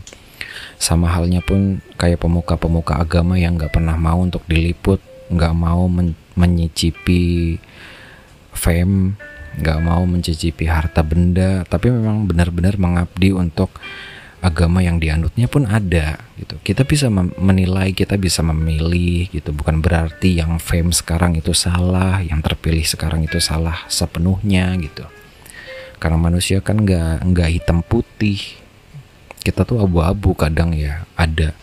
sama 0.80 1.12
halnya 1.12 1.44
pun 1.44 1.84
kayak 2.00 2.24
pemuka-pemuka 2.24 2.96
agama 2.96 3.36
yang 3.36 3.60
nggak 3.60 3.76
pernah 3.76 4.00
mau 4.00 4.24
untuk 4.24 4.40
diliput 4.48 5.04
nggak 5.28 5.52
mau 5.52 5.84
men 5.86 6.16
menyicipi 6.32 7.60
fame 8.56 9.12
nggak 9.60 9.78
mau 9.84 10.08
mencicipi 10.08 10.64
harta 10.64 11.04
benda 11.04 11.68
tapi 11.68 11.92
memang 11.92 12.24
benar-benar 12.24 12.80
mengabdi 12.80 13.28
untuk 13.36 13.76
agama 14.40 14.80
yang 14.80 14.96
dianutnya 14.96 15.46
pun 15.52 15.68
ada 15.68 16.16
gitu. 16.40 16.56
Kita 16.64 16.88
bisa 16.88 17.12
menilai 17.12 17.92
kita 17.92 18.16
bisa 18.16 18.40
memilih 18.40 19.28
gitu. 19.28 19.52
Bukan 19.52 19.84
berarti 19.84 20.40
yang 20.40 20.56
fame 20.56 20.96
sekarang 20.96 21.36
itu 21.36 21.52
salah 21.52 22.24
yang 22.24 22.40
terpilih 22.40 22.82
sekarang 22.82 23.20
itu 23.28 23.36
salah 23.36 23.84
sepenuhnya 23.92 24.72
gitu. 24.80 25.04
Karena 26.00 26.16
manusia 26.16 26.64
kan 26.64 26.80
nggak 26.80 27.28
nggak 27.28 27.48
hitam 27.52 27.84
putih 27.84 28.40
kita 29.40 29.64
tuh 29.64 29.80
abu-abu 29.80 30.36
kadang 30.36 30.76
ya 30.76 31.08
ada 31.16 31.56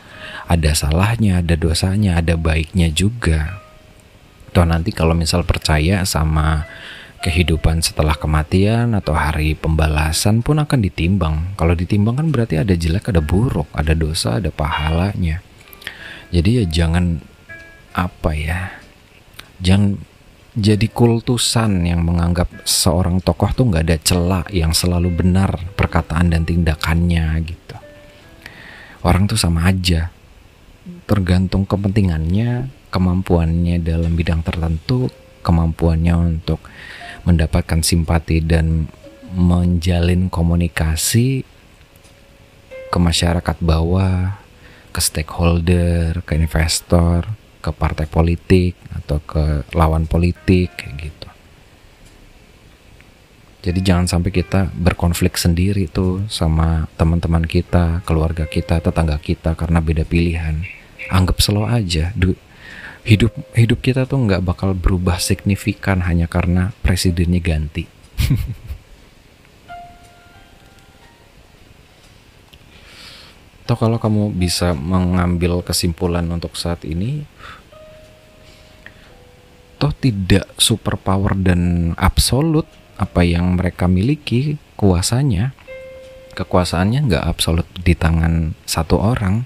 ada 0.50 0.72
salahnya 0.74 1.40
ada 1.42 1.54
dosanya 1.54 2.18
ada 2.18 2.34
baiknya 2.36 2.90
juga 2.90 3.62
toh 4.52 4.66
nanti 4.66 4.90
kalau 4.90 5.14
misal 5.14 5.46
percaya 5.46 6.02
sama 6.08 6.66
kehidupan 7.22 7.82
setelah 7.82 8.14
kematian 8.14 8.94
atau 8.94 9.18
hari 9.18 9.58
pembalasan 9.58 10.46
pun 10.46 10.62
akan 10.62 10.80
ditimbang. 10.86 11.58
Kalau 11.58 11.74
ditimbang 11.74 12.22
kan 12.22 12.28
berarti 12.30 12.62
ada 12.62 12.78
jelek, 12.78 13.10
ada 13.10 13.22
buruk, 13.26 13.68
ada 13.74 13.98
dosa, 13.98 14.38
ada 14.38 14.54
pahalanya. 14.54 15.42
Jadi 16.30 16.62
ya 16.62 16.66
jangan 16.70 17.18
apa 17.98 18.32
ya, 18.38 18.60
jangan 19.58 19.98
jadi 20.58 20.90
kultusan 20.90 21.86
yang 21.86 22.02
menganggap 22.02 22.50
seorang 22.66 23.22
tokoh 23.22 23.54
tuh 23.54 23.70
nggak 23.70 23.86
ada 23.86 23.98
celah 24.02 24.46
yang 24.50 24.74
selalu 24.74 25.14
benar 25.14 25.54
perkataan 25.78 26.34
dan 26.34 26.50
tindakannya 26.50 27.38
gitu. 27.46 27.78
Orang 29.06 29.30
tuh 29.30 29.38
sama 29.38 29.70
aja, 29.70 30.10
tergantung 31.06 31.70
kepentingannya, 31.70 32.74
kemampuannya 32.90 33.78
dalam 33.86 34.18
bidang 34.18 34.42
tertentu, 34.42 35.14
kemampuannya 35.46 36.18
untuk 36.18 36.66
mendapatkan 37.22 37.86
simpati 37.86 38.42
dan 38.42 38.90
menjalin 39.38 40.26
komunikasi 40.26 41.46
ke 42.90 42.98
masyarakat 42.98 43.58
bawah, 43.62 44.42
ke 44.90 45.00
stakeholder, 45.06 46.26
ke 46.26 46.34
investor, 46.34 47.30
ke 47.60 47.72
partai 47.74 48.06
politik 48.06 48.78
atau 48.94 49.18
ke 49.22 49.68
lawan 49.74 50.06
politik 50.06 50.74
kayak 50.78 50.96
gitu. 51.10 51.30
Jadi 53.68 53.80
jangan 53.84 54.08
sampai 54.08 54.32
kita 54.32 54.72
berkonflik 54.72 55.36
sendiri 55.36 55.92
tuh 55.92 56.24
sama 56.32 56.88
teman-teman 56.96 57.44
kita, 57.44 58.06
keluarga 58.08 58.48
kita, 58.48 58.80
tetangga 58.80 59.20
kita 59.20 59.58
karena 59.60 59.84
beda 59.84 60.08
pilihan. 60.08 60.64
Anggap 61.12 61.44
slow 61.44 61.68
aja 61.68 62.14
hidup 63.08 63.32
hidup 63.56 63.80
kita 63.80 64.04
tuh 64.04 64.20
nggak 64.28 64.44
bakal 64.44 64.76
berubah 64.76 65.16
signifikan 65.24 66.04
hanya 66.04 66.28
karena 66.28 66.76
presidennya 66.84 67.40
ganti. 67.40 67.88
Atau 73.68 73.76
kalau 73.76 74.00
kamu 74.00 74.32
bisa 74.32 74.72
mengambil 74.72 75.60
kesimpulan 75.60 76.24
untuk 76.32 76.56
saat 76.56 76.88
ini, 76.88 77.28
toh 79.76 79.92
tidak 79.92 80.48
super 80.56 80.96
power 80.96 81.36
dan 81.36 81.92
absolut 82.00 82.64
apa 82.96 83.28
yang 83.28 83.60
mereka 83.60 83.92
miliki 83.92 84.56
kuasanya, 84.80 85.52
kekuasaannya 86.40 87.12
nggak 87.12 87.26
absolut 87.28 87.68
di 87.84 87.92
tangan 87.92 88.56
satu 88.64 89.04
orang. 89.04 89.44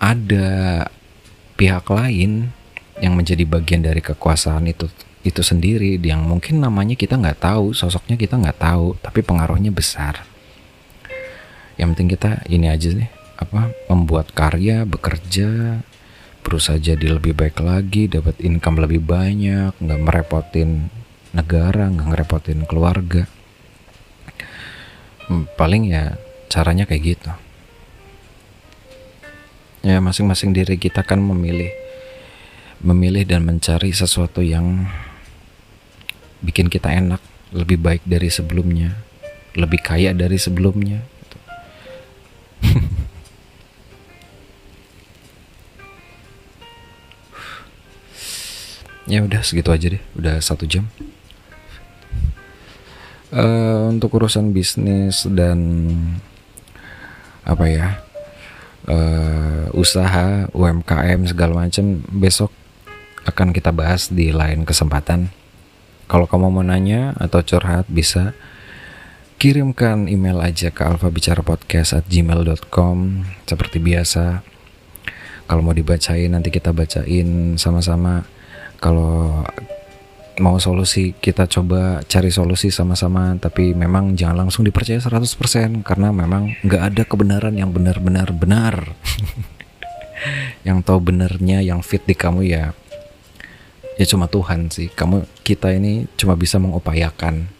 Ada 0.00 0.88
pihak 1.60 1.92
lain 1.92 2.56
yang 3.04 3.20
menjadi 3.20 3.44
bagian 3.44 3.84
dari 3.84 4.00
kekuasaan 4.00 4.64
itu 4.64 4.88
itu 5.28 5.44
sendiri 5.44 6.00
yang 6.00 6.24
mungkin 6.24 6.64
namanya 6.64 6.96
kita 6.96 7.20
nggak 7.20 7.44
tahu 7.44 7.76
sosoknya 7.76 8.16
kita 8.16 8.40
nggak 8.40 8.64
tahu 8.64 8.96
tapi 9.04 9.20
pengaruhnya 9.20 9.68
besar 9.68 10.24
yang 11.78 11.94
penting 11.94 12.10
kita 12.18 12.42
ini 12.50 12.66
aja 12.68 12.90
nih 12.90 13.10
apa 13.38 13.70
membuat 13.86 14.34
karya 14.34 14.82
bekerja 14.82 15.80
berusaha 16.42 16.74
jadi 16.74 17.14
lebih 17.14 17.38
baik 17.38 17.62
lagi 17.62 18.10
dapat 18.10 18.34
income 18.42 18.82
lebih 18.82 18.98
banyak 18.98 19.78
nggak 19.78 20.00
merepotin 20.02 20.90
negara 21.32 21.86
nggak 21.86 22.08
ngerepotin 22.14 22.64
keluarga. 22.66 23.28
Hmm, 25.28 25.44
paling 25.54 25.92
ya 25.92 26.16
caranya 26.48 26.88
kayak 26.88 27.02
gitu. 27.04 27.30
Ya 29.84 30.02
masing-masing 30.02 30.50
diri 30.50 30.80
kita 30.80 31.06
kan 31.06 31.20
memilih 31.22 31.70
memilih 32.82 33.26
dan 33.26 33.46
mencari 33.46 33.94
sesuatu 33.94 34.42
yang 34.42 34.86
bikin 36.42 36.70
kita 36.70 36.90
enak 36.94 37.22
lebih 37.50 37.78
baik 37.78 38.02
dari 38.06 38.30
sebelumnya 38.30 38.94
lebih 39.58 39.82
kaya 39.82 40.14
dari 40.14 40.38
sebelumnya 40.38 41.02
ya 49.12 49.24
udah 49.24 49.42
segitu 49.42 49.72
aja 49.72 49.88
deh. 49.94 50.02
Udah 50.14 50.40
satu 50.42 50.66
jam. 50.68 50.86
Uh, 53.28 53.92
untuk 53.92 54.16
urusan 54.16 54.56
bisnis 54.56 55.28
dan 55.28 55.60
apa 57.44 57.68
ya 57.68 58.00
uh, 58.88 59.68
usaha 59.76 60.48
UMKM 60.52 61.28
segala 61.28 61.68
macam 61.68 62.00
besok 62.08 62.48
akan 63.28 63.52
kita 63.52 63.68
bahas 63.68 64.08
di 64.08 64.32
lain 64.32 64.64
kesempatan. 64.64 65.28
Kalau 66.08 66.24
kamu 66.24 66.48
mau 66.48 66.64
nanya 66.64 67.12
atau 67.20 67.44
curhat 67.44 67.84
bisa 67.92 68.32
kirimkan 69.38 70.10
email 70.10 70.42
aja 70.42 70.74
ke 70.74 70.82
alfabicarapodcast@gmail.com 70.82 72.96
seperti 73.46 73.78
biasa. 73.78 74.42
Kalau 75.48 75.62
mau 75.62 75.72
dibacain 75.72 76.28
nanti 76.28 76.50
kita 76.50 76.74
bacain 76.74 77.54
sama-sama. 77.54 78.26
Kalau 78.82 79.46
mau 80.38 80.54
solusi 80.62 81.18
kita 81.18 81.50
coba 81.50 81.98
cari 82.06 82.30
solusi 82.30 82.70
sama-sama 82.70 83.34
tapi 83.42 83.74
memang 83.74 84.14
jangan 84.14 84.46
langsung 84.46 84.62
dipercaya 84.62 85.02
100% 85.02 85.82
karena 85.82 86.14
memang 86.14 86.54
nggak 86.62 86.82
ada 86.94 87.02
kebenaran 87.02 87.58
yang 87.58 87.74
benar-benar 87.74 88.30
benar 88.30 88.94
yang 90.66 90.78
tahu 90.86 91.10
benernya 91.10 91.58
yang 91.58 91.82
fit 91.82 92.06
di 92.06 92.14
kamu 92.14 92.46
ya 92.46 92.70
ya 93.98 94.06
cuma 94.06 94.30
Tuhan 94.30 94.70
sih 94.70 94.94
kamu 94.94 95.26
kita 95.42 95.74
ini 95.74 96.06
cuma 96.14 96.38
bisa 96.38 96.62
mengupayakan 96.62 97.57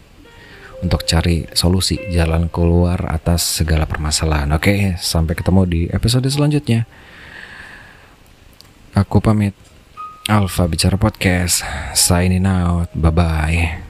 untuk 0.85 1.03
cari 1.03 1.49
solusi 1.55 1.99
jalan 2.11 2.47
keluar 2.53 3.11
atas 3.11 3.63
segala 3.63 3.85
permasalahan 3.87 4.51
oke 4.55 4.99
sampai 4.99 5.35
ketemu 5.35 5.63
di 5.67 5.81
episode 5.91 6.27
selanjutnya 6.31 6.87
aku 8.95 9.19
pamit 9.19 9.55
Alfa 10.29 10.69
Bicara 10.69 11.01
Podcast 11.01 11.65
signing 11.97 12.45
out. 12.45 12.93
Bye 12.93 13.09
bye. 13.17 13.88